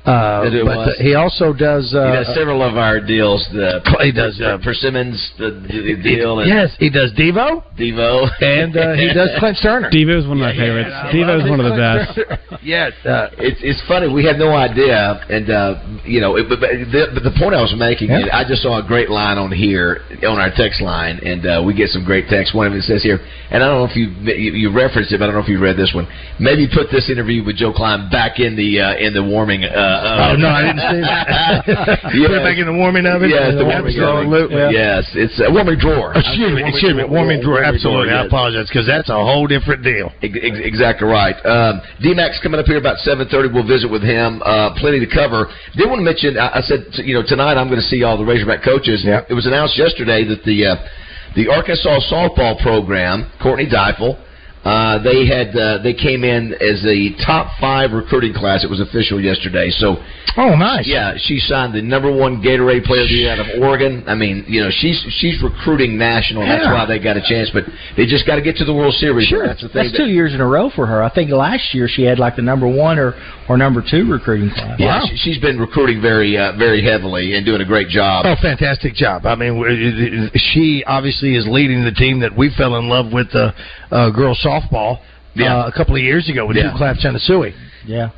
Uh, 0.00 0.48
but 0.48 0.64
was. 0.64 0.96
uh, 0.96 1.02
he 1.02 1.14
also 1.14 1.52
does. 1.52 1.92
Uh, 1.92 2.08
he 2.08 2.24
does 2.24 2.34
several 2.34 2.62
of 2.62 2.76
our 2.80 3.00
deals. 3.04 3.44
The 3.52 3.84
He 4.00 4.12
does, 4.12 4.40
uh, 4.40 4.56
Persimmons 4.64 5.20
the, 5.36 5.50
the 5.60 6.00
deal. 6.00 6.40
And 6.40 6.48
yes, 6.48 6.72
he 6.80 6.88
does 6.88 7.12
Devo, 7.12 7.60
Devo, 7.76 8.24
and 8.40 8.72
uh, 8.76 8.94
he 8.96 9.12
does 9.12 9.28
Clint 9.38 9.58
Turner. 9.62 9.90
Devo 9.92 10.16
is 10.16 10.24
one 10.26 10.40
of 10.40 10.44
my 10.48 10.56
favorites. 10.56 10.88
Devo 11.12 11.44
is 11.44 11.50
one 11.50 11.60
of 11.60 11.68
the 11.68 11.76
best. 11.76 12.16
yes, 12.64 12.92
uh, 13.04 13.28
it's 13.36 13.60
it's 13.60 13.82
funny. 13.86 14.08
We 14.08 14.24
had 14.24 14.38
no 14.40 14.56
idea, 14.56 15.20
and 15.28 15.50
uh, 15.52 16.00
you 16.08 16.20
know, 16.24 16.36
it, 16.36 16.48
but, 16.48 16.60
but 16.64 16.72
the, 16.88 17.02
but 17.12 17.22
the 17.22 17.36
point 17.36 17.52
I 17.52 17.60
was 17.60 17.76
making, 17.76 18.08
Yeah. 18.08 18.32
I 18.32 18.48
just 18.48 18.62
saw 18.64 18.80
a 18.80 18.86
great 18.86 19.10
line 19.12 19.36
on 19.36 19.52
here 19.52 20.00
on 20.24 20.40
our 20.40 20.50
text 20.56 20.80
line, 20.80 21.20
and 21.20 21.44
uh, 21.44 21.60
we 21.60 21.76
get 21.76 21.92
some 21.92 22.04
great 22.08 22.24
text. 22.32 22.56
One 22.56 22.66
of 22.66 22.72
it 22.72 22.88
says 22.88 23.04
here, 23.04 23.20
and 23.52 23.60
I 23.62 23.68
don't 23.68 23.84
know 23.84 23.88
if 23.90 23.96
you 24.00 24.08
you, 24.32 24.52
you 24.56 24.68
referenced 24.72 25.12
it, 25.12 25.20
but 25.20 25.28
I 25.28 25.36
don't 25.36 25.36
know 25.36 25.44
if 25.44 25.52
you 25.52 25.60
read 25.60 25.76
this 25.76 25.92
one. 25.92 26.08
Maybe 26.40 26.64
put 26.72 26.88
this 26.88 27.12
interview 27.12 27.44
with 27.44 27.60
Joe 27.60 27.76
Kleine 27.76 28.08
back 28.08 28.40
in 28.40 28.56
the 28.56 28.80
uh, 28.80 28.96
in 28.96 29.12
the 29.12 29.20
warming. 29.22 29.64
Uh, 29.68 29.99
uh, 30.00 30.32
Oh, 30.32 30.36
no, 30.36 30.48
I 30.48 30.62
didn't 30.66 30.84
see 30.88 31.02
that. 31.04 31.64
Put 32.10 32.32
it 32.32 32.42
back 32.42 32.56
in 32.58 32.66
the 32.66 32.74
warming 32.74 33.04
oven? 33.06 33.28
Yes, 33.30 33.54
the 33.54 33.64
warming 33.68 33.92
Absolutely. 33.94 34.56
oven. 34.62 34.72
Yes, 34.72 35.04
it's 35.14 35.36
a 35.40 35.52
warming 35.52 35.78
drawer. 35.78 36.16
Excuse 36.16 36.52
me, 36.56 36.62
excuse 36.64 36.94
me, 36.96 37.04
warming 37.04 37.40
drawer. 37.44 37.62
Absolutely, 37.62 38.12
I 38.12 38.24
apologize 38.26 38.66
because 38.72 38.86
that's 38.88 39.08
a 39.12 39.18
whole 39.20 39.46
different 39.46 39.82
deal. 39.84 40.10
Ex- 40.22 40.38
ex- 40.40 40.62
Exactly 40.64 41.06
right. 41.08 41.36
Um, 41.44 41.80
D-Max 42.00 42.40
coming 42.42 42.58
up 42.60 42.66
here 42.66 42.78
about 42.78 42.98
seven 43.04 43.28
thirty. 43.28 43.48
We'll 43.52 43.66
visit 43.66 43.90
with 43.90 44.02
him. 44.02 44.40
Uh, 44.44 44.72
plenty 44.80 45.00
to 45.02 45.08
cover. 45.10 45.46
Did 45.76 45.88
want 45.88 46.00
to 46.00 46.06
mention. 46.06 46.38
I, 46.38 46.58
I 46.58 46.62
said, 46.62 46.86
you 47.04 47.14
know, 47.14 47.22
tonight 47.26 47.54
I'm 47.60 47.68
going 47.68 47.80
to 47.82 47.86
see 47.90 48.02
all 48.02 48.16
the 48.16 48.24
Razorback 48.24 48.62
coaches. 48.64 49.02
It 49.04 49.34
was 49.34 49.46
announced 49.46 49.76
yesterday 49.76 50.24
that 50.24 50.42
the 50.44 50.66
uh, 50.66 50.76
the 51.36 51.48
Arkansas 51.48 52.00
softball 52.10 52.58
program, 52.62 53.30
Courtney 53.42 53.66
Deifel, 53.68 54.18
uh, 54.64 55.02
they 55.02 55.24
had 55.26 55.56
uh, 55.56 55.78
they 55.82 55.94
came 55.94 56.22
in 56.22 56.52
as 56.52 56.82
the 56.84 57.16
top 57.24 57.48
five 57.58 57.92
recruiting 57.92 58.34
class. 58.34 58.62
It 58.62 58.68
was 58.68 58.78
official 58.80 59.18
yesterday. 59.20 59.70
So, 59.70 59.96
oh 60.36 60.54
nice. 60.54 60.86
Yeah, 60.86 61.14
she 61.16 61.38
signed 61.40 61.72
the 61.74 61.80
number 61.80 62.12
one 62.12 62.42
Gatorade 62.42 62.84
Player 62.84 63.02
of 63.02 63.08
the 63.08 63.14
Year 63.14 63.32
out 63.32 63.40
of 63.40 63.46
Oregon. 63.62 64.04
I 64.06 64.14
mean, 64.14 64.44
you 64.46 64.60
know, 64.62 64.68
she's 64.70 65.00
she's 65.16 65.40
recruiting 65.42 65.96
national. 65.96 66.44
That's 66.46 66.64
Yeah. 66.64 66.74
why 66.74 66.84
they 66.84 66.98
got 66.98 67.16
a 67.16 67.22
chance. 67.26 67.48
But 67.54 67.64
they 67.96 68.04
just 68.04 68.26
got 68.26 68.36
to 68.36 68.42
get 68.42 68.56
to 68.58 68.66
the 68.66 68.74
World 68.74 68.92
Series. 68.94 69.28
Sure, 69.28 69.46
that's 69.46 69.62
the 69.62 69.68
thing. 69.70 69.84
that's 69.84 69.96
two 69.96 70.10
years 70.12 70.34
in 70.34 70.40
a 70.42 70.46
row 70.46 70.68
for 70.68 70.84
her. 70.86 71.02
I 71.02 71.08
think 71.08 71.30
last 71.30 71.72
year 71.72 71.88
she 71.88 72.02
had 72.02 72.18
like 72.18 72.36
the 72.36 72.42
number 72.42 72.68
one 72.68 72.98
or 72.98 73.14
or 73.48 73.56
number 73.56 73.82
two 73.82 74.12
recruiting 74.12 74.50
class. 74.50 74.76
Yeah, 74.78 75.00
she, 75.08 75.16
she's 75.16 75.38
been 75.38 75.58
recruiting 75.58 76.02
very, 76.02 76.36
uh, 76.36 76.52
very 76.58 76.84
heavily 76.84 77.34
and 77.34 77.44
doing 77.46 77.62
a 77.62 77.64
great 77.64 77.88
job. 77.88 78.26
Oh, 78.28 78.36
fantastic 78.42 78.94
job! 78.94 79.24
I 79.24 79.34
mean, 79.36 80.30
she 80.52 80.84
obviously 80.86 81.34
is 81.34 81.46
leading 81.48 81.82
the 81.82 81.90
team 81.92 82.20
that 82.20 82.36
we 82.36 82.50
fell 82.56 82.76
in 82.76 82.88
love 82.90 83.10
with 83.12 83.34
uh, 83.90 83.94
uh, 83.94 84.10
girls 84.10 84.40
softball 84.44 84.98
uh, 85.38 85.66
a 85.66 85.72
couple 85.76 85.94
of 85.96 86.02
years 86.02 86.28
ago 86.28 86.46
with 86.46 86.56
Yeah. 86.56 86.70
Two 86.72 86.76
Clap 86.76 86.96
Tennessee. 86.98 87.54
Yeah. 87.86 88.10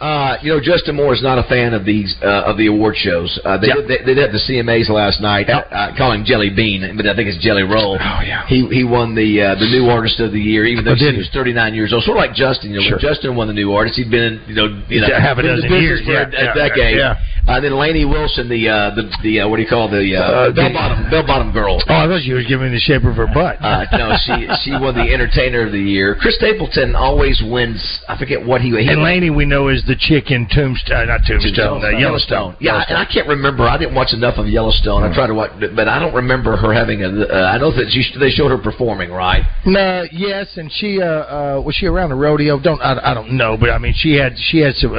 Uh, 0.00 0.36
you 0.42 0.52
know, 0.52 0.60
Justin 0.60 0.96
Moore 0.96 1.14
is 1.14 1.22
not 1.22 1.38
a 1.38 1.44
fan 1.48 1.72
of 1.72 1.86
these 1.86 2.14
uh, 2.20 2.50
of 2.50 2.58
the 2.58 2.66
award 2.66 2.94
shows. 2.96 3.38
Uh, 3.44 3.56
they, 3.56 3.68
did, 3.68 3.86
they, 3.88 3.98
they 4.04 4.12
did 4.14 4.32
the 4.34 4.42
CMAs 4.42 4.90
last 4.90 5.20
night. 5.22 5.48
Uh, 5.48 5.96
call 5.96 6.12
him 6.12 6.24
Jelly 6.26 6.50
Bean, 6.50 6.82
but 6.98 7.06
I 7.06 7.14
think 7.16 7.30
it's 7.30 7.38
Jelly 7.42 7.62
Roll. 7.62 7.96
Oh 7.96 8.20
yeah. 8.20 8.44
He 8.46 8.66
he 8.68 8.84
won 8.84 9.14
the 9.14 9.40
uh, 9.40 9.54
the 9.54 9.64
new 9.70 9.86
artist 9.88 10.18
of 10.20 10.32
the 10.32 10.40
year, 10.40 10.66
even 10.66 10.84
though 10.84 10.92
Oh, 10.92 10.94
he 10.98 11.16
was 11.16 11.30
39 11.32 11.74
years 11.74 11.92
old. 11.94 12.02
Sort 12.02 12.18
of 12.18 12.20
like 12.20 12.34
Justin. 12.34 12.72
You 12.74 12.82
know, 12.82 12.90
when 12.90 13.00
Justin 13.00 13.34
won 13.36 13.46
the 13.46 13.54
new 13.54 13.72
artist, 13.72 13.96
he'd 13.96 14.10
been 14.10 14.42
you 14.46 14.54
know 14.56 14.66
you 14.90 15.00
know 15.00 15.06
Yeah, 15.08 15.20
half 15.22 15.38
a 15.38 15.40
in 15.40 15.46
dozen 15.46 15.62
the 15.62 15.72
business 15.72 15.80
years, 15.82 16.00
for 16.04 16.12
yeah, 16.12 16.26
a, 16.26 16.28
a 16.28 16.44
yeah, 16.44 16.54
decade. 16.68 16.96
yeah. 16.98 17.14
Uh, 17.46 17.60
then 17.60 17.76
Lainey 17.76 18.04
Wilson, 18.04 18.48
the 18.48 18.68
uh, 18.68 18.94
the 18.94 19.04
the 19.22 19.40
uh, 19.40 19.48
what 19.48 19.56
do 19.56 19.62
you 19.62 19.68
call 19.68 19.88
the 19.88 20.16
uh, 20.16 20.48
Uh, 20.48 20.52
bell 20.52 20.72
bottom 20.72 21.10
bell 21.10 21.26
bottom 21.26 21.52
girl. 21.52 21.76
Oh, 21.76 21.94
I 21.94 22.06
thought 22.08 22.24
you 22.24 22.36
was 22.36 22.46
giving 22.46 22.72
me 22.72 22.72
the 22.72 22.80
shape 22.80 23.04
of 23.04 23.16
her 23.16 23.26
butt. 23.26 23.60
Uh, 23.60 23.84
no, 23.92 24.16
she 24.24 24.48
she 24.64 24.70
won 24.72 24.94
the 24.94 25.04
Entertainer 25.12 25.66
of 25.66 25.72
the 25.72 25.78
Year. 25.78 26.16
Chris 26.18 26.36
Stapleton 26.36 26.96
always 26.96 27.42
wins. 27.44 27.80
I 28.08 28.16
forget 28.16 28.40
what 28.44 28.62
he. 28.62 28.70
he 28.70 28.88
and 28.88 29.02
Lainey, 29.02 29.28
we 29.28 29.44
know, 29.44 29.68
is 29.68 29.84
the 29.84 29.96
chick 29.96 30.30
in 30.30 30.48
Tombstone, 30.48 31.08
not 31.08 31.20
Tombstone, 31.28 31.84
uh, 31.84 31.90
Yellowstone. 31.98 32.56
Yeah, 32.60 32.82
and 32.88 32.96
I 32.96 33.04
can't 33.04 33.28
remember. 33.28 33.64
I 33.64 33.76
didn't 33.76 33.94
watch 33.94 34.14
enough 34.14 34.38
of 34.38 34.48
Yellowstone. 34.48 35.02
I 35.02 35.14
tried 35.14 35.28
to 35.28 35.34
watch, 35.34 35.52
but 35.76 35.86
I 35.86 35.98
don't 35.98 36.14
remember 36.14 36.56
her 36.56 36.72
having 36.72 37.02
a. 37.04 37.08
Uh, 37.28 37.52
I 37.52 37.58
know 37.58 37.70
that 37.76 37.90
she 37.92 38.02
they 38.18 38.30
showed 38.30 38.50
her 38.50 38.58
performing, 38.58 39.10
right? 39.10 39.44
No, 39.66 40.04
yes, 40.10 40.56
and 40.56 40.72
she 40.72 41.02
uh, 41.02 41.04
uh, 41.04 41.60
was 41.60 41.74
she 41.74 41.86
around 41.86 42.08
the 42.08 42.16
rodeo? 42.16 42.58
Don't 42.58 42.80
I, 42.80 43.10
I 43.10 43.14
don't 43.14 43.32
know, 43.36 43.58
but 43.60 43.68
I 43.68 43.76
mean 43.76 43.92
she 43.94 44.14
had 44.16 44.32
she 44.38 44.58
had 44.58 44.74
some, 44.76 44.92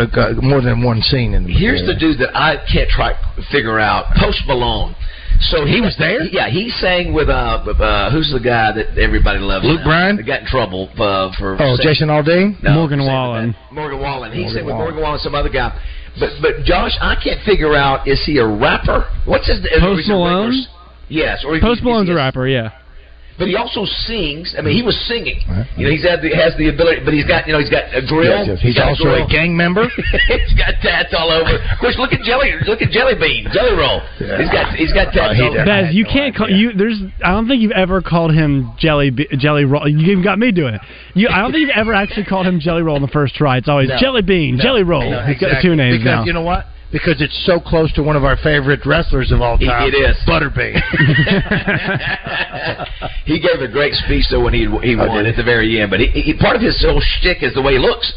more 0.44 0.62
than 0.62 0.84
one 0.84 1.02
scene 1.02 1.34
in 1.34 1.46
the. 1.46 1.54
Here's 1.54 1.82
the 1.86 1.96
dude 1.96 2.20
that 2.20 2.35
I 2.36 2.58
can't 2.72 2.90
try 2.90 3.14
figure 3.52 3.80
out. 3.80 4.14
Post 4.20 4.44
Malone. 4.48 4.96
So 5.42 5.66
he 5.66 5.82
was 5.82 5.96
there. 6.00 6.24
Yeah, 6.24 6.50
he 6.50 6.70
sang 6.70 7.14
with 7.14 7.28
uh, 7.28 7.64
uh 7.68 8.12
who's 8.12 8.32
the 8.32 8.40
guy 8.40 8.72
that 8.72 8.98
everybody 8.98 9.40
loves? 9.40 9.66
Luke 9.66 9.80
now? 9.80 9.86
Bryan? 9.86 10.16
That 10.18 10.24
got 10.24 10.42
in 10.42 10.48
trouble 10.48 10.90
uh, 10.96 11.32
for. 11.38 11.56
Oh, 11.60 11.76
saying- 11.76 11.80
Jason 11.82 12.08
Aldean, 12.10 12.62
No, 12.64 12.72
Morgan 12.74 13.00
Wallen. 13.06 13.56
Morgan 13.72 14.00
Wallen. 14.00 14.32
He 14.32 14.42
Morgan 14.42 14.56
sang 14.56 14.66
with 14.66 14.74
Wallen. 14.76 14.86
Morgan 14.86 15.02
Wallen, 15.02 15.16
and 15.16 15.22
some 15.22 15.36
other 15.36 15.50
guy. 15.50 15.76
But 16.20 16.30
but 16.42 16.64
Josh, 16.64 16.96
I 17.02 17.16
can't 17.22 17.44
figure 17.44 17.76
out. 17.76 18.08
Is 18.08 18.24
he 18.26 18.38
a 18.38 18.48
rapper? 18.48 19.12
What's 19.26 19.48
his? 19.48 19.60
or 19.66 19.80
Post 19.80 20.02
is 20.04 20.08
Malone? 20.08 20.46
regular- 20.50 20.68
Yes, 21.10 21.44
or 21.46 21.60
Post 21.60 21.80
is- 21.80 21.84
Malone's 21.84 22.08
is 22.10 22.14
a 22.14 22.14
he 22.14 22.16
rapper, 22.16 22.48
yeah. 22.48 22.72
But 23.38 23.48
he 23.52 23.56
also 23.60 23.84
sings. 24.08 24.56
I 24.58 24.62
mean, 24.62 24.76
he 24.76 24.82
was 24.82 24.96
singing. 25.12 25.44
You 25.76 25.88
know, 25.88 25.92
he's 25.92 26.08
had 26.08 26.24
the, 26.24 26.32
has 26.32 26.56
the 26.56 26.72
ability, 26.72 27.04
but 27.04 27.14
he's 27.14 27.28
got 27.28 27.46
you 27.48 27.52
know 27.52 27.60
he's 27.60 27.70
got 27.70 27.92
a 27.92 28.00
grill. 28.08 28.32
Yes, 28.32 28.48
yes. 28.48 28.60
He's 28.64 28.76
got 28.80 28.96
also 28.96 29.12
grill. 29.12 29.26
a 29.26 29.28
gang 29.28 29.56
member. 29.58 29.92
he's 30.32 30.56
got 30.56 30.80
tats 30.80 31.12
all 31.12 31.28
over. 31.28 31.60
Of 31.60 31.78
course, 31.80 32.00
look 32.00 32.14
at 32.16 32.24
Jelly. 32.24 32.56
Look 32.64 32.82
at 32.82 32.96
Jelly 32.96 33.20
Bean, 33.20 33.52
Jelly 33.52 33.76
Roll. 33.76 34.00
He's 34.16 34.48
got 34.48 34.76
he's 34.80 34.94
got 34.96 35.12
uh, 35.12 35.36
tats. 35.36 35.40
all 35.44 35.52
over. 35.52 35.66
Bez, 35.68 35.92
you 35.94 36.06
can't 36.08 36.32
call 36.36 36.50
you. 36.50 36.72
There's. 36.72 36.96
I 37.24 37.32
don't 37.36 37.48
think 37.48 37.62
you've 37.62 37.76
ever 37.76 38.02
called 38.02 38.32
him 38.34 38.72
Jelly 38.80 39.12
Jelly 39.36 39.66
Roll. 39.66 39.84
You 39.88 40.00
even 40.12 40.24
got 40.24 40.40
me 40.40 40.52
doing 40.56 40.76
it. 40.76 40.82
You. 41.14 41.28
I 41.28 41.42
don't 41.44 41.52
think 41.52 41.68
you've 41.68 41.76
ever 41.76 41.94
actually 41.94 42.26
called 42.26 42.48
him 42.48 42.60
Jelly 42.60 42.84
Roll 42.84 42.96
in 42.96 43.02
the 43.02 43.12
first 43.12 43.36
try. 43.36 43.58
It's 43.58 43.68
always 43.68 43.90
No. 43.90 43.98
Jelly 44.00 44.22
Bean, 44.22 44.56
No. 44.58 44.64
Jelly 44.64 44.84
Roll. 44.84 45.04
No, 45.10 45.22
He's 45.28 45.40
got 45.40 45.60
exactly. 45.60 45.70
two 45.72 45.76
names 45.76 45.98
because 46.00 46.24
now. 46.24 46.26
you 46.26 46.34
know 46.34 46.42
what? 46.42 46.66
Because 46.96 47.20
it's 47.20 47.36
so 47.46 47.60
close 47.60 47.92
to 48.00 48.04
one 48.04 48.16
of 48.16 48.24
our 48.24 48.38
favorite 48.38 48.86
wrestlers 48.86 49.34
of 49.34 49.42
all 49.42 49.58
time. 49.58 49.92
it 49.92 50.00
is. 50.00 50.16
Butterbean. 50.24 50.80
he 53.26 53.38
gave 53.38 53.60
a 53.60 53.68
great 53.68 53.92
speech 53.96 54.24
though 54.32 54.42
when 54.42 54.54
he 54.54 54.62
he 54.82 54.96
won 54.96 55.26
at 55.26 55.36
the 55.36 55.44
very 55.44 55.82
end. 55.82 55.92
But 55.92 56.00
he, 56.00 56.08
he, 56.08 56.34
part 56.40 56.56
of 56.56 56.62
his 56.62 56.82
whole 56.82 57.04
shtick 57.04 57.44
is 57.44 57.54
the 57.54 57.62
way 57.62 57.74
he 57.74 57.80
looks. 57.80 58.14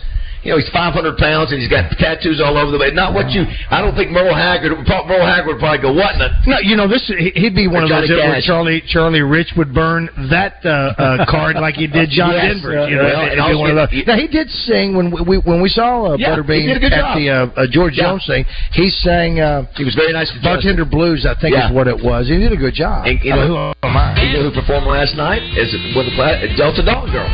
You 0.47 0.55
know, 0.55 0.59
he's 0.62 0.70
500 0.70 1.18
pounds 1.18 1.51
and 1.51 1.59
he's 1.61 1.68
got 1.68 1.91
tattoos 1.99 2.41
all 2.41 2.57
over 2.57 2.70
the 2.70 2.78
way. 2.78 2.91
Not 2.95 3.12
what 3.12 3.30
you. 3.34 3.43
I 3.70 3.82
don't 3.82 3.95
think 3.99 4.11
Merle 4.14 4.34
Haggard. 4.34 4.70
Merle 4.86 5.26
Haggard 5.26 5.51
would 5.51 5.59
probably 5.59 5.82
go 5.82 5.93
what 5.93 6.14
the. 6.16 6.30
No, 6.47 6.59
you 6.62 6.76
know 6.76 6.86
this. 6.86 7.03
he- 7.11 7.34
He'd 7.34 7.55
be 7.59 7.66
one 7.66 7.82
of 7.82 7.91
those 7.91 8.09
where 8.09 8.41
Charlie 8.41 8.82
Charlie 8.86 9.20
Rich 9.22 9.53
would 9.57 9.74
burn 9.74 10.09
that 10.30 10.62
uh, 10.64 10.95
uh, 10.97 11.26
card 11.28 11.57
like 11.57 11.74
he 11.74 11.86
did 11.86 12.09
John 12.14 12.32
Yes, 12.32 12.55
Denver. 12.55 12.78
uh, 12.78 12.86
You 12.86 12.97
know, 12.97 13.05
well, 13.05 13.28
and 13.28 13.41
also 13.41 13.59
one 13.59 13.76
of 13.76 13.91
he- 13.91 14.03
those. 14.03 14.07
Now 14.07 14.16
he 14.16 14.28
did 14.28 14.49
sing 14.51 14.95
when 14.97 15.11
we 15.26 15.39
when 15.39 15.61
we 15.61 15.68
saw 15.68 16.14
uh, 16.14 16.16
Yeah, 16.18 16.36
Butterbean 16.39 16.70
did 16.70 16.76
a 16.78 16.80
good 16.80 16.93
at 16.95 17.01
job. 17.03 17.18
the 17.18 17.26
uh, 17.30 17.62
uh, 17.62 17.66
George 17.70 17.95
Yeah. 17.99 18.14
Jones 18.14 18.24
thing. 18.26 18.45
He 18.72 18.89
sang. 18.91 19.41
Uh, 19.41 19.66
He 19.76 19.84
was 19.84 19.95
very 19.95 20.12
nice. 20.12 20.30
Bartender 20.43 20.84
Blues, 20.86 21.26
I 21.26 21.34
think 21.41 21.55
Yeah. 21.55 21.68
is 21.68 21.74
what 21.74 21.89
it 21.89 21.99
was. 21.99 22.28
He 22.28 22.39
did 22.39 22.53
a 22.53 22.57
good 22.57 22.74
job. 22.74 23.07
And, 23.07 23.18
you 23.22 23.32
I 23.32 23.36
mean, 23.36 23.49
know, 23.51 23.72
who 23.82 23.89
am 23.89 23.97
I? 23.97 24.22
you 24.22 24.32
know 24.39 24.51
who 24.51 24.55
performed 24.55 24.86
last 24.86 25.16
night? 25.16 25.43
Is 25.59 25.74
it 25.74 25.82
with 25.97 26.07
the 26.07 26.55
Delta 26.57 26.82
Dawn 26.86 27.11
Girl? 27.11 27.26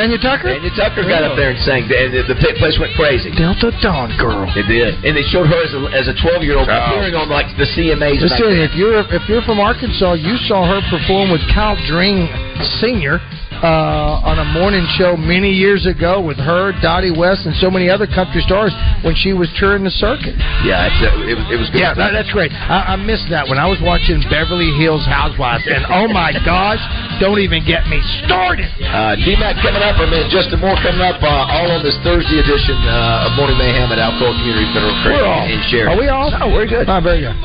Tanya 0.00 0.16
Tucker. 0.16 0.48
Tanya 0.56 0.72
Tucker 0.72 1.04
got 1.04 1.20
up 1.20 1.36
there 1.36 1.52
and 1.52 1.60
sang, 1.60 1.84
and 1.84 2.08
the, 2.08 2.24
the 2.32 2.38
place 2.56 2.80
went 2.80 2.96
crazy. 2.96 3.28
Delta 3.36 3.68
Dawn 3.84 4.08
Girl. 4.16 4.48
It 4.56 4.64
did, 4.64 4.96
and 5.04 5.12
they 5.12 5.26
showed 5.28 5.44
her 5.44 5.60
as 5.60 5.76
a, 5.76 5.80
as 5.92 6.06
a 6.08 6.16
12 6.16 6.40
year 6.40 6.56
old 6.56 6.72
Oh. 6.72 6.72
appearing 6.72 7.12
on 7.12 7.28
like 7.28 7.52
the 7.60 7.68
CMAs. 7.68 8.24
back 8.24 8.40
Listen, 8.40 8.64
if 8.64 8.72
you're 8.72 9.04
if 9.12 9.28
you're 9.28 9.44
from 9.44 9.60
Arkansas, 9.60 10.16
you 10.16 10.40
saw 10.48 10.64
her 10.64 10.80
perform 10.88 11.28
with 11.28 11.44
Kyle 11.52 11.76
Dring 11.84 12.32
Senior 12.80 13.20
uh, 13.62 14.28
on 14.30 14.38
a 14.40 14.44
morning 14.56 14.84
show 14.96 15.16
many 15.16 15.50
years 15.52 15.84
ago 15.86 16.20
with 16.20 16.36
her, 16.40 16.72
Dottie 16.80 17.12
West, 17.12 17.44
and 17.46 17.54
so 17.56 17.70
many 17.70 17.88
other 17.88 18.06
country 18.08 18.40
stars 18.42 18.72
when 19.04 19.14
she 19.14 19.32
was 19.32 19.48
touring 19.60 19.84
the 19.84 19.92
circuit. 19.92 20.32
Yeah, 20.64 20.88
it's, 20.88 21.00
uh, 21.04 21.28
it, 21.28 21.36
was- 21.36 21.48
it 21.52 21.58
was 21.60 21.68
good. 21.70 21.80
Yeah, 21.84 21.92
that, 21.94 22.12
that's 22.16 22.32
great. 22.32 22.52
I, 22.52 22.94
I 22.94 22.96
missed 22.96 23.28
that 23.30 23.48
when 23.48 23.58
I 23.60 23.68
was 23.68 23.78
watching 23.84 24.20
Beverly 24.32 24.72
Hills 24.80 25.04
Housewives, 25.04 25.64
and 25.68 25.84
oh 25.92 26.08
my 26.08 26.32
gosh, 26.44 26.80
don't 27.20 27.40
even 27.40 27.64
get 27.68 27.84
me 27.88 28.00
started. 28.24 28.68
Uh, 28.80 29.16
D-Mac 29.20 29.60
coming 29.60 29.84
up, 29.84 30.00
and 30.00 30.08
then 30.12 30.24
Justin 30.32 30.60
Moore 30.60 30.76
coming 30.80 31.04
up, 31.04 31.20
uh, 31.20 31.28
all 31.56 31.68
on 31.70 31.84
this 31.84 31.96
Thursday 32.00 32.40
edition 32.40 32.76
uh, 32.88 33.28
of 33.28 33.36
Morning 33.36 33.56
Mayhem 33.60 33.92
at 33.92 34.00
Alcoa 34.00 34.32
Community 34.40 34.68
Federal 34.72 34.96
Credit 35.04 35.20
We're 35.20 35.28
all. 35.28 35.44
in. 35.44 35.60
Are 35.88 35.98
we 36.00 36.08
all? 36.08 36.28
Oh, 36.32 36.48
we're 36.48 36.66
good. 36.66 36.88
Oh, 36.88 37.00
very 37.04 37.20
good. 37.20 37.36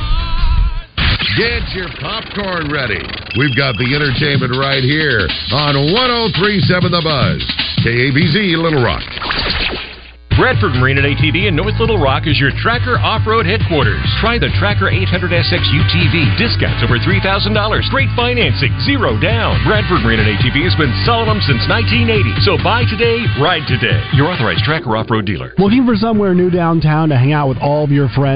Get 1.35 1.67
your 1.75 1.91
popcorn 1.99 2.71
ready. 2.71 3.03
We've 3.35 3.51
got 3.59 3.75
the 3.75 3.91
entertainment 3.91 4.55
right 4.55 4.79
here 4.79 5.27
on 5.51 5.75
1037 5.91 6.95
The 6.95 7.03
Buzz. 7.03 7.43
KABZ 7.83 8.55
Little 8.55 8.79
Rock. 8.79 9.03
Bradford 10.39 10.75
Marine 10.79 10.99
and 10.99 11.07
ATV 11.07 11.47
in 11.47 11.55
North 11.55 11.79
Little 11.79 11.95
Rock 11.99 12.27
is 12.27 12.35
your 12.39 12.51
Tracker 12.59 12.99
Off-Road 12.99 13.47
headquarters. 13.47 14.03
Try 14.19 14.35
the 14.35 14.51
Tracker 14.59 14.91
800SX 14.91 15.63
UTV. 15.63 16.35
Discounts 16.35 16.83
over 16.83 16.99
$3,000. 16.99 17.23
Great 17.87 18.11
financing. 18.19 18.71
Zero 18.83 19.15
down. 19.19 19.59
Bradford 19.63 20.03
Marine 20.03 20.19
and 20.19 20.27
ATV 20.27 20.63
has 20.67 20.75
been 20.75 20.91
selling 21.07 21.31
them 21.31 21.39
since 21.47 21.63
1980. 21.71 22.31
So 22.43 22.59
buy 22.59 22.83
today, 22.83 23.23
ride 23.39 23.63
today. 23.63 23.95
Your 24.11 24.27
authorized 24.27 24.63
Tracker 24.67 24.91
Off-Road 24.95 25.23
dealer. 25.23 25.55
Looking 25.55 25.87
for 25.87 25.95
somewhere 25.95 26.35
new 26.35 26.51
downtown 26.51 27.07
to 27.11 27.15
hang 27.15 27.31
out 27.31 27.47
with 27.47 27.59
all 27.63 27.87
of 27.87 27.91
your 27.91 28.07
friends? 28.11 28.33